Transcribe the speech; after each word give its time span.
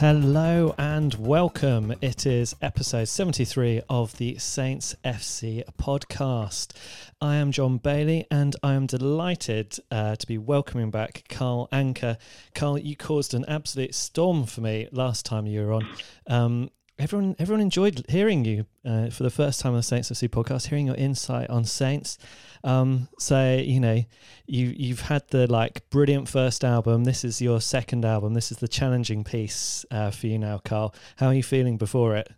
Hello 0.00 0.74
and 0.78 1.12
welcome. 1.16 1.94
It 2.00 2.24
is 2.24 2.56
episode 2.62 3.06
73 3.06 3.82
of 3.90 4.16
the 4.16 4.38
Saints 4.38 4.96
FC 5.04 5.62
podcast. 5.78 6.72
I 7.20 7.36
am 7.36 7.52
John 7.52 7.76
Bailey 7.76 8.26
and 8.30 8.56
I 8.62 8.72
am 8.72 8.86
delighted 8.86 9.76
uh, 9.90 10.16
to 10.16 10.26
be 10.26 10.38
welcoming 10.38 10.90
back 10.90 11.24
Carl 11.28 11.68
Anka. 11.70 12.16
Carl, 12.54 12.78
you 12.78 12.96
caused 12.96 13.34
an 13.34 13.44
absolute 13.46 13.94
storm 13.94 14.46
for 14.46 14.62
me 14.62 14.88
last 14.90 15.26
time 15.26 15.46
you 15.46 15.66
were 15.66 15.74
on. 15.74 15.86
Um, 16.26 16.70
everyone, 17.00 17.34
everyone 17.38 17.60
enjoyed 17.60 18.04
hearing 18.08 18.44
you 18.44 18.66
uh, 18.84 19.08
for 19.08 19.22
the 19.22 19.30
first 19.30 19.60
time 19.60 19.72
on 19.72 19.78
the 19.78 19.82
Saints 19.82 20.10
FC 20.10 20.28
podcast, 20.28 20.68
hearing 20.68 20.86
your 20.86 20.96
insight 20.96 21.48
on 21.48 21.64
Saints. 21.64 22.18
Um, 22.62 23.08
so 23.18 23.54
you 23.56 23.80
know, 23.80 24.04
you 24.46 24.74
you've 24.76 25.00
had 25.00 25.26
the 25.28 25.50
like 25.50 25.88
brilliant 25.90 26.28
first 26.28 26.62
album. 26.62 27.04
This 27.04 27.24
is 27.24 27.40
your 27.40 27.60
second 27.60 28.04
album. 28.04 28.34
This 28.34 28.52
is 28.52 28.58
the 28.58 28.68
challenging 28.68 29.24
piece 29.24 29.84
uh, 29.90 30.10
for 30.10 30.26
you 30.26 30.38
now, 30.38 30.58
Carl. 30.58 30.94
How 31.16 31.28
are 31.28 31.34
you 31.34 31.42
feeling 31.42 31.78
before 31.78 32.16
it? 32.16 32.30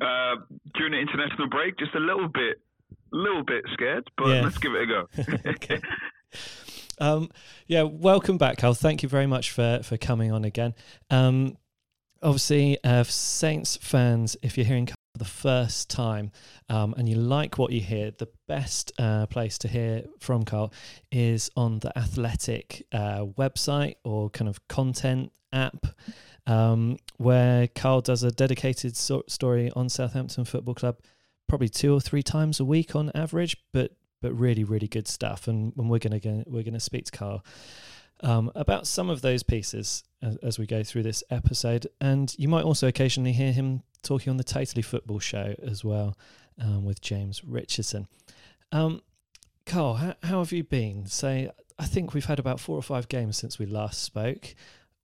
Uh, 0.00 0.36
during 0.74 0.92
the 0.92 0.98
international 0.98 1.48
break, 1.48 1.78
just 1.78 1.94
a 1.94 2.00
little 2.00 2.28
bit, 2.28 2.60
little 3.12 3.44
bit 3.44 3.64
scared, 3.72 4.08
but 4.16 4.28
yeah. 4.28 4.42
let's 4.42 4.58
give 4.58 4.72
it 4.74 4.82
a 4.82 4.86
go. 4.86 5.06
okay. 5.50 5.80
Um, 7.00 7.30
yeah, 7.66 7.82
welcome 7.82 8.36
back, 8.36 8.58
Carl. 8.58 8.74
Thank 8.74 9.02
you 9.02 9.08
very 9.08 9.26
much 9.26 9.50
for 9.50 9.80
for 9.82 9.96
coming 9.96 10.32
on 10.32 10.44
again. 10.44 10.74
Um, 11.08 11.56
obviously, 12.22 12.78
uh, 12.84 13.04
Saints 13.04 13.76
fans, 13.76 14.36
if 14.42 14.56
you're 14.56 14.66
hearing 14.66 14.86
for 14.86 14.94
the 15.18 15.24
first 15.24 15.90
time 15.90 16.30
um, 16.68 16.94
and 16.96 17.08
you 17.08 17.16
like 17.16 17.58
what 17.58 17.72
you 17.72 17.80
hear, 17.80 18.10
the 18.10 18.28
best 18.46 18.92
uh, 18.98 19.26
place 19.26 19.58
to 19.58 19.68
hear 19.68 20.04
from 20.18 20.44
Carl 20.44 20.72
is 21.10 21.50
on 21.56 21.80
the 21.80 21.96
Athletic 21.98 22.86
uh, 22.92 23.24
website 23.38 23.96
or 24.04 24.30
kind 24.30 24.48
of 24.48 24.66
content 24.68 25.32
app. 25.52 25.86
Um, 26.46 26.96
where 27.18 27.68
Carl 27.68 28.00
does 28.00 28.22
a 28.22 28.30
dedicated 28.32 28.96
so- 28.96 29.24
story 29.28 29.70
on 29.76 29.88
Southampton 29.88 30.44
Football 30.44 30.74
Club, 30.74 30.98
probably 31.48 31.68
two 31.68 31.94
or 31.94 32.00
three 32.00 32.22
times 32.22 32.58
a 32.58 32.64
week 32.64 32.96
on 32.96 33.10
average, 33.14 33.56
but 33.72 33.92
but 34.22 34.32
really 34.32 34.64
really 34.64 34.88
good 34.88 35.06
stuff. 35.06 35.46
And, 35.48 35.72
and 35.76 35.88
we're 35.88 35.98
gonna 35.98 36.20
we're 36.46 36.62
gonna 36.62 36.80
speak 36.80 37.04
to 37.06 37.12
Carl 37.12 37.44
um, 38.22 38.50
about 38.54 38.86
some 38.86 39.10
of 39.10 39.22
those 39.22 39.42
pieces 39.42 40.04
as, 40.22 40.36
as, 40.36 40.58
we 40.58 40.66
go 40.66 40.82
through 40.82 41.02
this 41.02 41.24
episode. 41.30 41.86
And 42.00 42.34
you 42.38 42.48
might 42.48 42.64
also 42.64 42.88
occasionally 42.88 43.32
hear 43.32 43.52
him 43.52 43.82
talking 44.02 44.30
on 44.30 44.36
the 44.36 44.44
Totally 44.44 44.82
Football 44.82 45.18
Show 45.18 45.54
as 45.62 45.84
well 45.84 46.16
um, 46.60 46.84
with 46.84 47.00
James 47.00 47.42
Richardson. 47.44 48.08
Um, 48.72 49.02
Carl, 49.66 49.94
how, 49.94 50.14
how 50.22 50.38
have 50.38 50.52
you 50.52 50.64
been? 50.64 51.06
Say, 51.06 51.50
I 51.78 51.86
think 51.86 52.14
we've 52.14 52.24
had 52.26 52.38
about 52.38 52.60
four 52.60 52.76
or 52.76 52.82
five 52.82 53.08
games 53.08 53.36
since 53.36 53.58
we 53.58 53.66
last 53.66 54.02
spoke. 54.02 54.54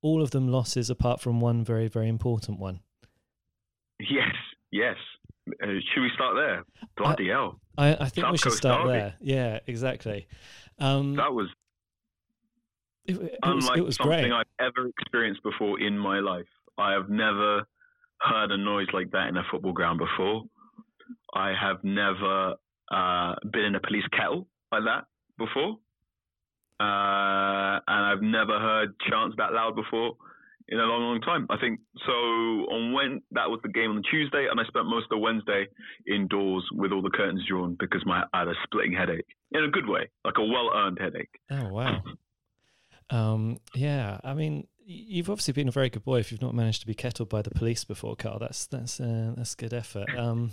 All 0.02 0.22
of 0.22 0.30
them 0.30 0.48
losses, 0.48 0.90
apart 0.90 1.20
from 1.20 1.40
one 1.40 1.64
very, 1.64 1.88
very 1.88 2.08
important 2.08 2.58
one. 2.58 2.80
Yes, 3.98 4.34
yes. 4.70 4.96
Uh, 5.62 5.66
should 5.92 6.02
we 6.02 6.10
start 6.14 6.34
there? 6.36 6.64
Bloody 6.96 7.30
I, 7.30 7.34
hell! 7.34 7.60
I, 7.78 7.94
I 7.94 8.08
think 8.08 8.24
South 8.24 8.32
we 8.32 8.38
should 8.38 8.44
Coast 8.44 8.58
start 8.58 8.86
Derby. 8.86 8.98
there. 8.98 9.14
Yeah, 9.20 9.58
exactly. 9.66 10.26
Um, 10.78 11.14
that 11.16 11.32
was 11.32 11.48
it, 13.06 13.20
it 13.20 13.38
Unlike 13.42 13.76
was, 13.76 13.86
was 13.86 13.96
something 13.96 14.30
great. 14.30 14.32
I've 14.32 14.46
ever 14.60 14.88
experienced 14.88 15.42
before 15.42 15.80
in 15.80 15.98
my 15.98 16.20
life. 16.20 16.46
I 16.78 16.92
have 16.92 17.08
never 17.08 17.66
heard 18.20 18.50
a 18.50 18.56
noise 18.56 18.88
like 18.92 19.10
that 19.12 19.28
in 19.28 19.36
a 19.36 19.42
football 19.50 19.72
ground 19.72 19.98
before. 19.98 20.44
I 21.34 21.52
have 21.58 21.82
never 21.82 22.54
uh, 22.90 23.34
been 23.50 23.64
in 23.64 23.74
a 23.74 23.80
police 23.80 24.06
kettle 24.16 24.46
like 24.72 24.82
that 24.84 25.04
before. 25.38 25.78
Uh, 26.78 27.80
and 27.86 28.04
I've 28.04 28.22
never 28.22 28.58
heard 28.58 28.94
chants 29.08 29.36
that 29.38 29.52
loud 29.52 29.76
before 29.76 30.14
in 30.68 30.78
a 30.78 30.82
long, 30.82 31.02
long 31.02 31.20
time. 31.20 31.46
I 31.48 31.56
think 31.58 31.80
so. 32.04 32.12
On 32.12 32.92
when 32.92 33.22
that 33.32 33.48
was 33.48 33.60
the 33.62 33.70
game 33.70 33.90
on 33.90 33.96
the 33.96 34.02
Tuesday, 34.10 34.46
and 34.50 34.60
I 34.60 34.64
spent 34.64 34.86
most 34.86 35.04
of 35.04 35.10
the 35.10 35.18
Wednesday 35.18 35.66
indoors 36.06 36.64
with 36.72 36.92
all 36.92 37.02
the 37.02 37.10
curtains 37.10 37.44
drawn 37.48 37.76
because 37.78 38.02
my 38.04 38.24
I 38.32 38.40
had 38.40 38.48
a 38.48 38.54
splitting 38.64 38.92
headache 38.92 39.26
in 39.52 39.64
a 39.64 39.68
good 39.68 39.88
way, 39.88 40.10
like 40.24 40.34
a 40.38 40.44
well 40.44 40.70
earned 40.74 40.98
headache. 41.00 41.30
Oh 41.50 41.68
wow! 41.68 42.02
Um, 43.10 43.60
yeah, 43.74 44.18
I 44.24 44.34
mean, 44.34 44.66
you've 44.84 45.30
obviously 45.30 45.52
been 45.52 45.68
a 45.68 45.72
very 45.72 45.90
good 45.90 46.04
boy 46.04 46.18
if 46.18 46.30
you've 46.30 46.42
not 46.42 46.54
managed 46.54 46.80
to 46.80 46.86
be 46.86 46.94
kettled 46.94 47.28
by 47.28 47.42
the 47.42 47.50
police 47.50 47.84
before, 47.84 48.16
Carl. 48.16 48.38
That's 48.38 48.66
that's 48.66 49.00
uh, 49.00 49.34
that's 49.36 49.54
good 49.54 49.74
effort. 49.74 50.08
Um, 50.16 50.50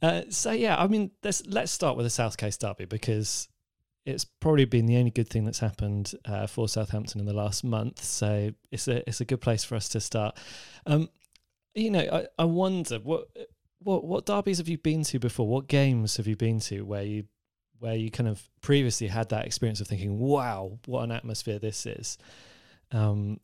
uh, 0.00 0.22
so 0.30 0.50
yeah, 0.52 0.76
I 0.76 0.86
mean, 0.86 1.10
let's 1.22 1.46
let's 1.46 1.72
start 1.72 1.96
with 1.96 2.06
the 2.06 2.10
South 2.10 2.36
Coast 2.36 2.60
Derby 2.60 2.86
because 2.86 3.48
it's 4.04 4.24
probably 4.24 4.64
been 4.64 4.86
the 4.86 4.96
only 4.96 5.10
good 5.10 5.28
thing 5.28 5.44
that's 5.44 5.60
happened 5.60 6.12
uh, 6.24 6.46
for 6.46 6.68
Southampton 6.68 7.20
in 7.20 7.26
the 7.26 7.32
last 7.32 7.62
month. 7.62 8.02
So 8.02 8.52
it's 8.70 8.88
a 8.88 9.06
it's 9.08 9.20
a 9.20 9.24
good 9.24 9.40
place 9.40 9.64
for 9.64 9.76
us 9.76 9.88
to 9.90 10.00
start. 10.00 10.36
Um, 10.86 11.08
you 11.74 11.90
know, 11.90 12.00
I, 12.00 12.26
I 12.38 12.44
wonder 12.44 12.98
what 12.98 13.28
what 13.78 14.04
what 14.04 14.26
derbies 14.26 14.58
have 14.58 14.68
you 14.68 14.78
been 14.78 15.04
to 15.04 15.18
before? 15.18 15.46
What 15.46 15.68
games 15.68 16.16
have 16.16 16.26
you 16.26 16.36
been 16.36 16.60
to 16.60 16.82
where 16.82 17.02
you 17.02 17.24
where 17.82 17.96
you 17.96 18.12
kind 18.12 18.28
of 18.28 18.48
previously 18.60 19.08
had 19.08 19.28
that 19.30 19.44
experience 19.44 19.80
of 19.80 19.88
thinking, 19.88 20.20
"Wow, 20.20 20.78
what 20.86 21.02
an 21.02 21.10
atmosphere 21.10 21.58
this 21.58 21.84
is." 21.84 22.16
Um, 22.92 23.40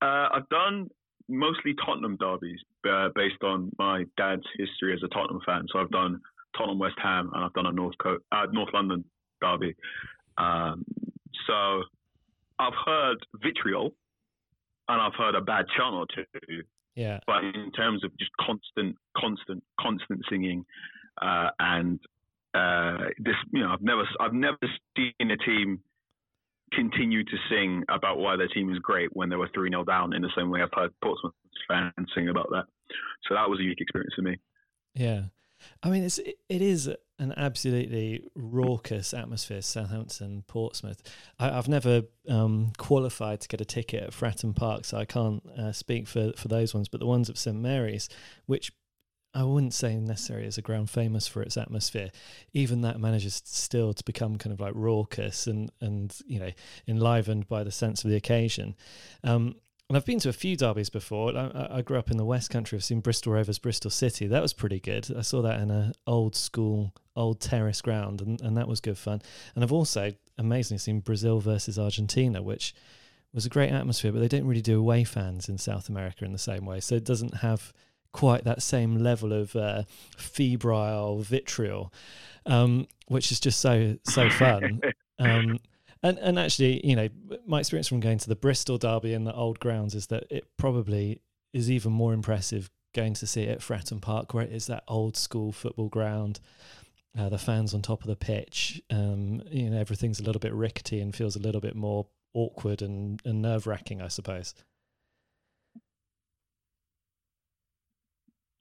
uh, 0.00 0.28
I've 0.32 0.48
done 0.48 0.88
mostly 1.28 1.74
Tottenham 1.84 2.16
derbies 2.16 2.58
uh, 2.88 3.08
based 3.14 3.42
on 3.42 3.70
my 3.78 4.04
dad's 4.16 4.46
history 4.56 4.94
as 4.94 5.02
a 5.04 5.08
Tottenham 5.08 5.40
fan. 5.44 5.66
So 5.70 5.78
I've 5.78 5.90
done 5.90 6.20
Tottenham 6.56 6.78
West 6.78 6.96
Ham 7.02 7.30
and 7.34 7.44
I've 7.44 7.52
done 7.52 7.66
a 7.66 7.72
North 7.72 7.96
Co- 8.02 8.18
uh, 8.32 8.46
North 8.50 8.70
London 8.72 9.04
derby. 9.42 9.74
Um, 10.38 10.84
so 11.46 11.82
I've 12.58 12.74
heard 12.86 13.18
vitriol 13.42 13.94
and 14.88 15.02
I've 15.02 15.14
heard 15.14 15.34
a 15.34 15.40
bad 15.40 15.66
chant 15.76 15.94
or 15.94 16.06
two. 16.14 16.62
Yeah. 16.94 17.20
But 17.26 17.44
in 17.44 17.72
terms 17.72 18.04
of 18.04 18.16
just 18.18 18.30
constant, 18.40 18.96
constant, 19.16 19.62
constant 19.80 20.22
singing 20.30 20.64
uh, 21.20 21.48
and 21.58 21.98
uh, 22.54 22.96
this, 23.18 23.34
you 23.52 23.60
know, 23.60 23.70
I've 23.72 23.82
never, 23.82 24.02
I've 24.20 24.32
never 24.32 24.58
seen 24.96 25.30
a 25.30 25.36
team 25.36 25.80
continue 26.72 27.24
to 27.24 27.36
sing 27.50 27.84
about 27.88 28.18
why 28.18 28.36
their 28.36 28.48
team 28.48 28.72
is 28.72 28.78
great 28.78 29.10
when 29.12 29.28
they 29.28 29.36
were 29.36 29.48
three 29.54 29.70
0 29.70 29.84
down. 29.84 30.12
In 30.12 30.22
the 30.22 30.30
same 30.36 30.50
way, 30.50 30.62
I've 30.62 30.72
heard 30.72 30.92
Portsmouth 31.02 31.34
fans 31.68 32.08
sing 32.14 32.28
about 32.28 32.48
that. 32.50 32.64
So 33.28 33.34
that 33.34 33.48
was 33.48 33.58
a 33.60 33.62
unique 33.62 33.80
experience 33.80 34.14
for 34.14 34.22
me. 34.22 34.36
Yeah, 34.94 35.24
I 35.82 35.90
mean, 35.90 36.04
it's 36.04 36.18
it 36.18 36.62
is 36.62 36.90
an 37.18 37.32
absolutely 37.36 38.24
raucous 38.34 39.14
atmosphere. 39.14 39.62
Southampton, 39.62 40.44
Portsmouth. 40.46 41.02
I, 41.38 41.50
have 41.50 41.68
never 41.68 42.02
um, 42.28 42.72
qualified 42.76 43.40
to 43.40 43.48
get 43.48 43.60
a 43.60 43.64
ticket 43.64 44.02
at 44.02 44.10
Fratton 44.10 44.54
Park, 44.54 44.84
so 44.84 44.98
I 44.98 45.04
can't 45.04 45.42
uh, 45.58 45.72
speak 45.72 46.06
for 46.06 46.32
for 46.36 46.48
those 46.48 46.74
ones. 46.74 46.88
But 46.88 47.00
the 47.00 47.06
ones 47.06 47.30
at 47.30 47.38
St 47.38 47.56
Mary's, 47.56 48.08
which 48.46 48.72
I 49.34 49.42
wouldn't 49.42 49.74
say 49.74 49.96
necessarily 49.96 50.46
as 50.46 50.58
a 50.58 50.62
ground 50.62 50.90
famous 50.90 51.26
for 51.26 51.42
its 51.42 51.56
atmosphere. 51.56 52.10
Even 52.52 52.82
that 52.82 53.00
manages 53.00 53.42
still 53.44 53.92
to 53.92 54.04
become 54.04 54.36
kind 54.36 54.52
of 54.52 54.60
like 54.60 54.74
raucous 54.74 55.46
and 55.46 55.70
and 55.80 56.16
you 56.26 56.38
know 56.38 56.50
enlivened 56.86 57.48
by 57.48 57.64
the 57.64 57.72
sense 57.72 58.04
of 58.04 58.10
the 58.10 58.16
occasion. 58.16 58.76
Um, 59.24 59.56
and 59.88 59.98
I've 59.98 60.06
been 60.06 60.20
to 60.20 60.30
a 60.30 60.32
few 60.32 60.56
derbies 60.56 60.88
before. 60.88 61.36
I, 61.36 61.68
I, 61.70 61.82
grew 61.82 61.98
up 61.98 62.10
in 62.10 62.16
the 62.16 62.24
West 62.24 62.48
Country. 62.48 62.76
I've 62.76 62.84
seen 62.84 63.00
Bristol 63.00 63.34
Rovers, 63.34 63.58
Bristol 63.58 63.90
City. 63.90 64.26
That 64.26 64.40
was 64.40 64.54
pretty 64.54 64.80
good. 64.80 65.14
I 65.14 65.20
saw 65.20 65.42
that 65.42 65.60
in 65.60 65.70
a 65.70 65.92
old 66.06 66.34
school, 66.34 66.94
old 67.14 67.38
terrace 67.40 67.82
ground, 67.82 68.22
and, 68.22 68.40
and 68.40 68.56
that 68.56 68.66
was 68.66 68.80
good 68.80 68.96
fun. 68.96 69.20
And 69.54 69.62
I've 69.62 69.72
also 69.72 70.14
amazingly 70.38 70.78
seen 70.78 71.00
Brazil 71.00 71.38
versus 71.38 71.78
Argentina, 71.78 72.42
which 72.42 72.74
was 73.34 73.44
a 73.44 73.50
great 73.50 73.72
atmosphere. 73.72 74.10
But 74.10 74.20
they 74.20 74.28
don't 74.28 74.46
really 74.46 74.62
do 74.62 74.78
away 74.78 75.04
fans 75.04 75.50
in 75.50 75.58
South 75.58 75.90
America 75.90 76.24
in 76.24 76.32
the 76.32 76.38
same 76.38 76.64
way, 76.64 76.80
so 76.80 76.94
it 76.94 77.04
doesn't 77.04 77.36
have 77.36 77.74
quite 78.14 78.44
that 78.44 78.62
same 78.62 78.96
level 78.96 79.32
of 79.32 79.54
uh, 79.56 79.82
febrile 80.16 81.18
vitriol, 81.18 81.92
um, 82.46 82.86
which 83.08 83.30
is 83.30 83.40
just 83.40 83.60
so 83.60 83.98
so 84.04 84.30
fun. 84.30 84.80
Um, 85.20 85.60
and 86.02 86.18
and 86.18 86.40
actually, 86.40 86.84
you 86.84 86.96
know, 86.96 87.08
my 87.46 87.60
experience 87.60 87.86
from 87.86 88.00
going 88.00 88.18
to 88.18 88.28
the 88.28 88.34
Bristol 88.34 88.78
Derby 88.78 89.12
in 89.14 89.22
the 89.22 89.32
old 89.32 89.60
grounds 89.60 89.94
is 89.94 90.08
that 90.08 90.24
it 90.28 90.44
probably 90.56 91.20
is 91.52 91.70
even 91.70 91.92
more 91.92 92.12
impressive 92.12 92.68
going 92.92 93.14
to 93.14 93.28
see 93.28 93.44
it 93.44 93.50
at 93.50 93.60
Fratton 93.60 94.00
Park, 94.00 94.34
where 94.34 94.42
it 94.42 94.52
is 94.52 94.66
that 94.66 94.82
old 94.88 95.16
school 95.16 95.52
football 95.52 95.88
ground. 95.88 96.40
Uh, 97.16 97.28
the 97.28 97.38
fans 97.38 97.74
on 97.74 97.80
top 97.80 98.00
of 98.00 98.08
the 98.08 98.16
pitch, 98.16 98.82
um, 98.90 99.40
you 99.52 99.70
know, 99.70 99.78
everything's 99.78 100.18
a 100.18 100.24
little 100.24 100.40
bit 100.40 100.52
rickety 100.52 100.98
and 100.98 101.14
feels 101.14 101.36
a 101.36 101.38
little 101.38 101.60
bit 101.60 101.76
more 101.76 102.08
awkward 102.34 102.82
and, 102.82 103.22
and 103.24 103.40
nerve 103.40 103.68
wracking, 103.68 104.02
I 104.02 104.08
suppose. 104.08 104.52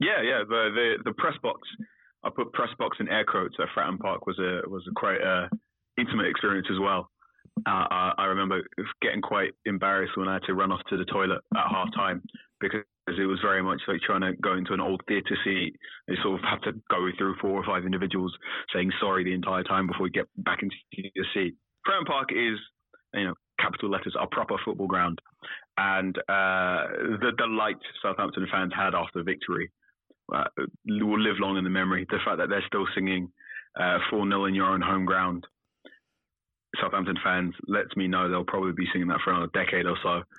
Yeah, 0.03 0.21
yeah. 0.21 0.43
The 0.47 0.69
the, 0.75 0.87
the 1.05 1.13
press 1.13 1.35
box. 1.41 1.61
I 2.23 2.29
put 2.29 2.53
press 2.53 2.69
box 2.77 2.97
in 2.99 3.09
air 3.09 3.25
quotes 3.25 3.55
at 3.59 3.67
Fratton 3.75 3.99
Park 3.99 4.25
was 4.25 4.39
a 4.39 4.67
was 4.69 4.83
a 4.89 4.93
quite 4.95 5.21
uh, 5.21 5.47
intimate 5.97 6.27
experience 6.27 6.67
as 6.71 6.79
well. 6.79 7.09
Uh, 7.67 7.85
I, 7.89 8.13
I 8.17 8.25
remember 8.25 8.61
getting 9.01 9.21
quite 9.21 9.51
embarrassed 9.65 10.17
when 10.17 10.27
I 10.27 10.33
had 10.33 10.43
to 10.43 10.53
run 10.53 10.71
off 10.71 10.81
to 10.89 10.97
the 10.97 11.05
toilet 11.05 11.41
at 11.55 11.71
half 11.71 11.93
time 11.93 12.21
because 12.59 12.83
it 13.07 13.27
was 13.27 13.39
very 13.41 13.61
much 13.61 13.81
like 13.87 13.99
trying 14.01 14.21
to 14.21 14.33
go 14.41 14.55
into 14.55 14.73
an 14.73 14.79
old 14.79 15.01
theatre 15.07 15.37
seat. 15.43 15.75
You 16.07 16.15
sort 16.23 16.39
of 16.39 16.45
have 16.49 16.61
to 16.61 16.71
go 16.89 17.07
through 17.17 17.35
four 17.41 17.51
or 17.51 17.65
five 17.65 17.85
individuals 17.85 18.33
saying 18.73 18.91
sorry 18.99 19.23
the 19.23 19.33
entire 19.33 19.63
time 19.63 19.87
before 19.87 20.07
you 20.07 20.13
get 20.13 20.27
back 20.37 20.63
into 20.63 20.75
your 21.13 21.25
seat. 21.33 21.55
Fratton 21.87 22.07
Park 22.07 22.29
is, 22.31 22.57
you 23.13 23.25
know, 23.25 23.33
capital 23.59 23.89
letters, 23.89 24.15
a 24.19 24.27
proper 24.27 24.55
football 24.63 24.87
ground. 24.87 25.19
And 25.77 26.17
uh, 26.29 26.87
the 27.21 27.33
delight 27.37 27.77
Southampton 28.01 28.47
fans 28.51 28.71
had 28.75 28.95
after 28.95 29.21
victory 29.23 29.69
uh, 30.33 30.45
will 30.85 31.19
live 31.19 31.39
long 31.39 31.57
in 31.57 31.63
the 31.63 31.69
memory. 31.69 32.05
The 32.09 32.19
fact 32.23 32.37
that 32.37 32.49
they're 32.49 32.63
still 32.67 32.85
singing 32.95 33.31
uh, 33.79 33.99
4 34.09 34.27
0 34.27 34.45
in 34.45 34.55
your 34.55 34.67
own 34.67 34.81
home 34.81 35.05
ground. 35.05 35.45
Southampton 36.81 37.17
fans 37.23 37.53
lets 37.67 37.95
me 37.95 38.07
know 38.07 38.27
they'll 38.27 38.43
probably 38.43 38.71
be 38.71 38.87
singing 38.91 39.07
that 39.09 39.19
for 39.23 39.31
another 39.31 39.51
decade 39.53 39.85
or 39.85 39.97
so. 40.03 40.23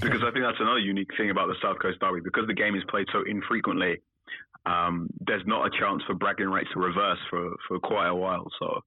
Because 0.00 0.22
I 0.22 0.30
think 0.30 0.46
that's 0.46 0.60
another 0.60 0.78
unique 0.78 1.10
thing 1.18 1.28
about 1.28 1.48
the 1.48 1.56
South 1.60 1.78
Coast 1.78 2.00
Derby. 2.00 2.22
Because 2.24 2.46
the 2.46 2.54
game 2.54 2.74
is 2.74 2.82
played 2.88 3.06
so 3.12 3.22
infrequently, 3.28 4.00
um, 4.64 5.10
there's 5.20 5.42
not 5.44 5.66
a 5.66 5.78
chance 5.78 6.02
for 6.06 6.14
bragging 6.14 6.48
rights 6.48 6.70
to 6.72 6.80
reverse 6.80 7.18
for, 7.28 7.54
for 7.68 7.78
quite 7.80 8.08
a 8.08 8.14
while. 8.14 8.50
So, 8.58 8.80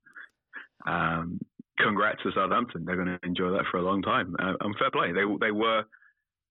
um, 0.88 1.40
congrats 1.78 2.24
to 2.24 2.32
Southampton. 2.32 2.84
They're 2.84 2.96
going 2.96 3.20
to 3.20 3.20
enjoy 3.22 3.52
that 3.52 3.66
for 3.70 3.78
a 3.78 3.84
long 3.84 4.02
time. 4.02 4.36
Uh, 4.40 4.54
and 4.62 4.76
fair 4.80 4.90
play. 4.90 5.12
They 5.12 5.26
they 5.40 5.52
were 5.52 5.84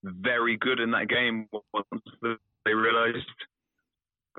very 0.05 0.56
good 0.56 0.81
in 0.81 0.93
that 0.93 1.08
game 1.08 1.48
once 1.72 2.05
they 2.64 2.75
realised 2.75 3.26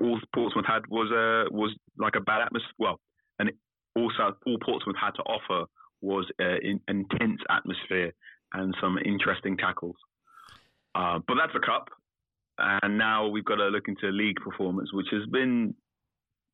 all 0.00 0.18
Portsmouth 0.34 0.66
had 0.66 0.86
was 0.88 1.10
a 1.10 1.52
was 1.54 1.74
like 1.98 2.14
a 2.16 2.20
bad 2.20 2.42
atmosphere. 2.42 2.74
Well, 2.78 3.00
and 3.38 3.50
also 3.96 4.36
all 4.46 4.58
Portsmouth 4.64 4.96
had 5.00 5.12
to 5.12 5.22
offer 5.22 5.66
was 6.00 6.26
an 6.38 6.58
in, 6.62 6.80
intense 6.88 7.40
atmosphere 7.48 8.12
and 8.52 8.74
some 8.80 8.98
interesting 9.04 9.56
tackles. 9.56 9.96
Uh, 10.94 11.18
but 11.26 11.34
that's 11.34 11.52
the 11.52 11.60
cup, 11.60 11.88
and 12.58 12.98
now 12.98 13.28
we've 13.28 13.44
got 13.44 13.56
to 13.56 13.68
look 13.68 13.88
into 13.88 14.08
league 14.10 14.36
performance, 14.36 14.92
which 14.92 15.08
has 15.10 15.26
been 15.30 15.74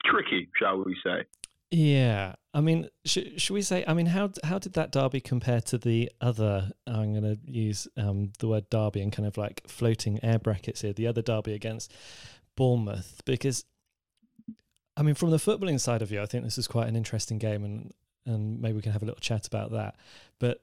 tricky, 0.04 0.48
shall 0.58 0.82
we 0.82 0.96
say? 1.04 1.24
Yeah, 1.70 2.34
I 2.52 2.60
mean, 2.60 2.88
should, 3.04 3.40
should 3.40 3.54
we 3.54 3.62
say? 3.62 3.84
I 3.86 3.94
mean, 3.94 4.06
how 4.06 4.30
how 4.42 4.58
did 4.58 4.72
that 4.72 4.90
derby 4.90 5.20
compare 5.20 5.60
to 5.62 5.78
the 5.78 6.10
other? 6.20 6.72
I'm 6.86 7.12
going 7.12 7.36
to 7.36 7.38
use 7.44 7.86
um, 7.96 8.32
the 8.40 8.48
word 8.48 8.68
derby 8.70 9.02
and 9.02 9.12
kind 9.12 9.26
of 9.26 9.36
like 9.36 9.62
floating 9.68 10.18
air 10.24 10.40
brackets 10.40 10.80
here. 10.80 10.92
The 10.92 11.06
other 11.06 11.22
derby 11.22 11.54
against 11.54 11.94
Bournemouth, 12.60 13.22
because 13.24 13.64
I 14.94 15.02
mean, 15.02 15.14
from 15.14 15.30
the 15.30 15.38
footballing 15.38 15.80
side 15.80 16.02
of 16.02 16.12
you, 16.12 16.20
I 16.20 16.26
think 16.26 16.44
this 16.44 16.58
is 16.58 16.68
quite 16.68 16.88
an 16.88 16.94
interesting 16.94 17.38
game, 17.38 17.64
and 17.64 17.94
and 18.26 18.60
maybe 18.60 18.74
we 18.74 18.82
can 18.82 18.92
have 18.92 19.02
a 19.02 19.06
little 19.06 19.18
chat 19.18 19.46
about 19.46 19.72
that. 19.72 19.96
But 20.38 20.62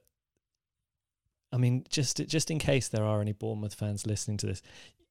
I 1.52 1.56
mean, 1.56 1.82
just 1.88 2.24
just 2.28 2.52
in 2.52 2.60
case 2.60 2.86
there 2.86 3.02
are 3.02 3.20
any 3.20 3.32
Bournemouth 3.32 3.74
fans 3.74 4.06
listening 4.06 4.36
to 4.36 4.46
this, 4.46 4.62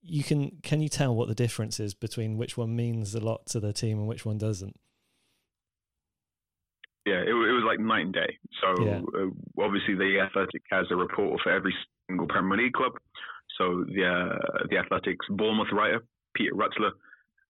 you 0.01 0.23
can 0.23 0.59
can 0.63 0.79
you 0.79 0.87
tell 0.87 1.13
what 1.13 1.27
the 1.27 1.35
difference 1.35 1.77
is 1.81 1.93
between 1.93 2.37
which 2.37 2.55
one 2.55 2.73
means 2.73 3.13
a 3.13 3.19
lot 3.19 3.47
to 3.47 3.59
the 3.59 3.73
team 3.73 3.99
and 3.99 4.07
which 4.07 4.25
one 4.25 4.37
doesn't? 4.37 4.79
Yeah, 7.05 7.19
it, 7.19 7.27
it 7.27 7.33
was 7.33 7.65
like 7.67 7.81
night 7.81 8.05
and 8.05 8.13
day. 8.13 8.37
So 8.61 8.85
yeah. 8.85 9.01
uh, 9.13 9.61
obviously, 9.61 9.95
the 9.95 10.21
Athletic 10.25 10.61
has 10.71 10.85
a 10.89 10.95
reporter 10.95 11.35
for 11.43 11.51
every 11.51 11.75
single 12.07 12.27
Premier 12.27 12.57
League 12.57 12.71
club. 12.71 12.93
So 13.57 13.83
the 13.93 14.05
uh, 14.05 14.67
the 14.69 14.77
Athletic's 14.77 15.25
Bournemouth 15.29 15.73
writer 15.73 16.01
Peter 16.37 16.53
Rutzler 16.53 16.91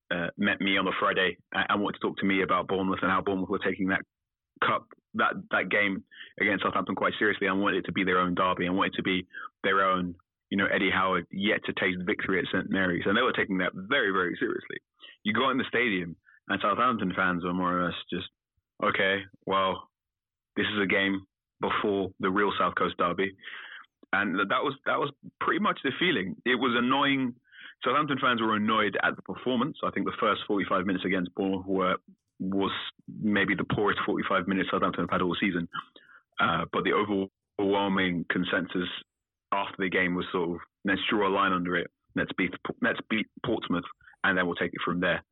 uh, 0.09 0.29
met 0.37 0.61
me 0.61 0.77
on 0.77 0.85
the 0.85 0.93
Friday 0.99 1.37
and 1.51 1.81
wanted 1.81 1.99
to 1.99 2.07
talk 2.07 2.17
to 2.17 2.25
me 2.25 2.41
about 2.41 2.67
Bournemouth 2.67 2.99
and 3.01 3.11
how 3.11 3.21
Bournemouth 3.21 3.49
were 3.49 3.59
taking 3.59 3.87
that 3.89 4.01
cup 4.63 4.87
that 5.15 5.33
that 5.51 5.69
game 5.69 6.03
against 6.39 6.63
Southampton 6.63 6.95
quite 6.95 7.13
seriously. 7.19 7.47
I 7.47 7.53
wanted 7.53 7.79
it 7.79 7.85
to 7.85 7.91
be 7.91 8.03
their 8.03 8.19
own 8.19 8.35
derby. 8.35 8.67
I 8.67 8.71
wanted 8.71 8.93
it 8.93 8.97
to 8.97 9.03
be 9.03 9.27
their 9.63 9.83
own, 9.83 10.15
you 10.49 10.57
know, 10.57 10.67
Eddie 10.73 10.91
Howard 10.91 11.25
yet 11.31 11.59
to 11.65 11.73
taste 11.73 11.99
victory 12.05 12.39
at 12.39 12.45
St 12.53 12.69
Mary's, 12.69 13.03
and 13.05 13.17
they 13.17 13.21
were 13.21 13.33
taking 13.33 13.57
that 13.59 13.71
very 13.73 14.11
very 14.11 14.35
seriously. 14.39 14.77
You 15.23 15.33
go 15.33 15.49
in 15.49 15.57
the 15.57 15.65
stadium, 15.67 16.15
and 16.47 16.59
Southampton 16.61 17.13
fans 17.15 17.43
were 17.43 17.53
more 17.53 17.79
or 17.79 17.85
less 17.85 17.95
just 18.11 18.27
okay, 18.83 19.21
well, 19.45 19.89
this 20.55 20.65
is 20.73 20.81
a 20.81 20.87
game 20.87 21.25
before 21.59 22.09
the 22.19 22.29
real 22.29 22.51
South 22.59 22.75
Coast 22.75 22.95
derby, 22.97 23.33
and 24.13 24.39
that 24.39 24.63
was 24.63 24.75
that 24.85 24.99
was 24.99 25.11
pretty 25.41 25.59
much 25.59 25.79
the 25.83 25.91
feeling. 25.99 26.35
It 26.45 26.55
was 26.55 26.75
annoying. 26.77 27.33
Southampton 27.83 28.17
fans 28.21 28.41
were 28.41 28.55
annoyed 28.55 28.97
at 29.03 29.15
the 29.15 29.21
performance. 29.21 29.77
I 29.83 29.91
think 29.91 30.05
the 30.05 30.17
first 30.19 30.41
45 30.47 30.85
minutes 30.85 31.05
against 31.05 31.33
Bournemouth 31.35 31.65
were 31.65 31.95
was 32.39 32.71
maybe 33.21 33.55
the 33.55 33.65
poorest 33.75 33.99
45 34.05 34.47
minutes 34.47 34.69
Southampton 34.71 35.03
have 35.03 35.09
had 35.09 35.21
all 35.21 35.35
season. 35.39 35.67
Uh, 36.39 36.65
but 36.71 36.83
the 36.83 36.93
overwhelming 36.93 38.25
consensus 38.29 38.87
after 39.51 39.75
the 39.79 39.89
game 39.89 40.13
was 40.13 40.25
sort 40.31 40.51
of 40.51 40.57
let's 40.85 41.01
draw 41.09 41.27
a 41.27 41.33
line 41.33 41.53
under 41.53 41.75
it. 41.75 41.89
Let's 42.15 42.31
beat 42.37 42.53
let's 42.81 42.99
beat 43.09 43.27
Portsmouth, 43.45 43.85
and 44.23 44.37
then 44.37 44.45
we'll 44.45 44.55
take 44.55 44.73
it 44.73 44.81
from 44.83 44.99
there. 44.99 45.23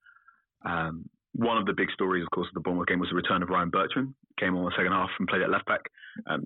Um, 0.66 1.10
one 1.34 1.58
of 1.58 1.66
the 1.66 1.74
big 1.74 1.92
stories, 1.92 2.24
of 2.24 2.32
course, 2.32 2.48
of 2.48 2.54
the 2.54 2.62
Bournemouth 2.62 2.88
game 2.88 3.00
was 3.00 3.10
the 3.10 3.16
return 3.16 3.44
of 3.44 3.50
Ryan 3.50 3.70
Bertrand. 3.70 4.14
Came 4.40 4.56
on 4.56 4.66
the 4.66 4.72
second 4.78 4.94
half 4.94 5.10
and 5.20 5.28
played 5.28 5.42
at 5.42 5.50
left 5.50 5.66
back. 5.66 5.82
Um, 6.28 6.46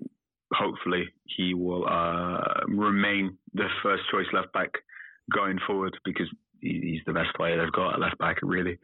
hopefully, 0.52 1.08
he 1.24 1.54
will 1.54 1.86
uh, 1.88 2.64
remain 2.68 3.38
the 3.54 3.68
first 3.82 4.02
choice 4.10 4.26
left 4.32 4.52
back 4.52 4.70
going 5.34 5.58
forward 5.66 5.96
because 6.04 6.28
he's 6.60 7.00
the 7.06 7.12
best 7.12 7.34
player 7.34 7.56
they've 7.56 7.72
got 7.72 7.94
at 7.94 8.00
left 8.00 8.18
back, 8.18 8.36
really. 8.42 8.78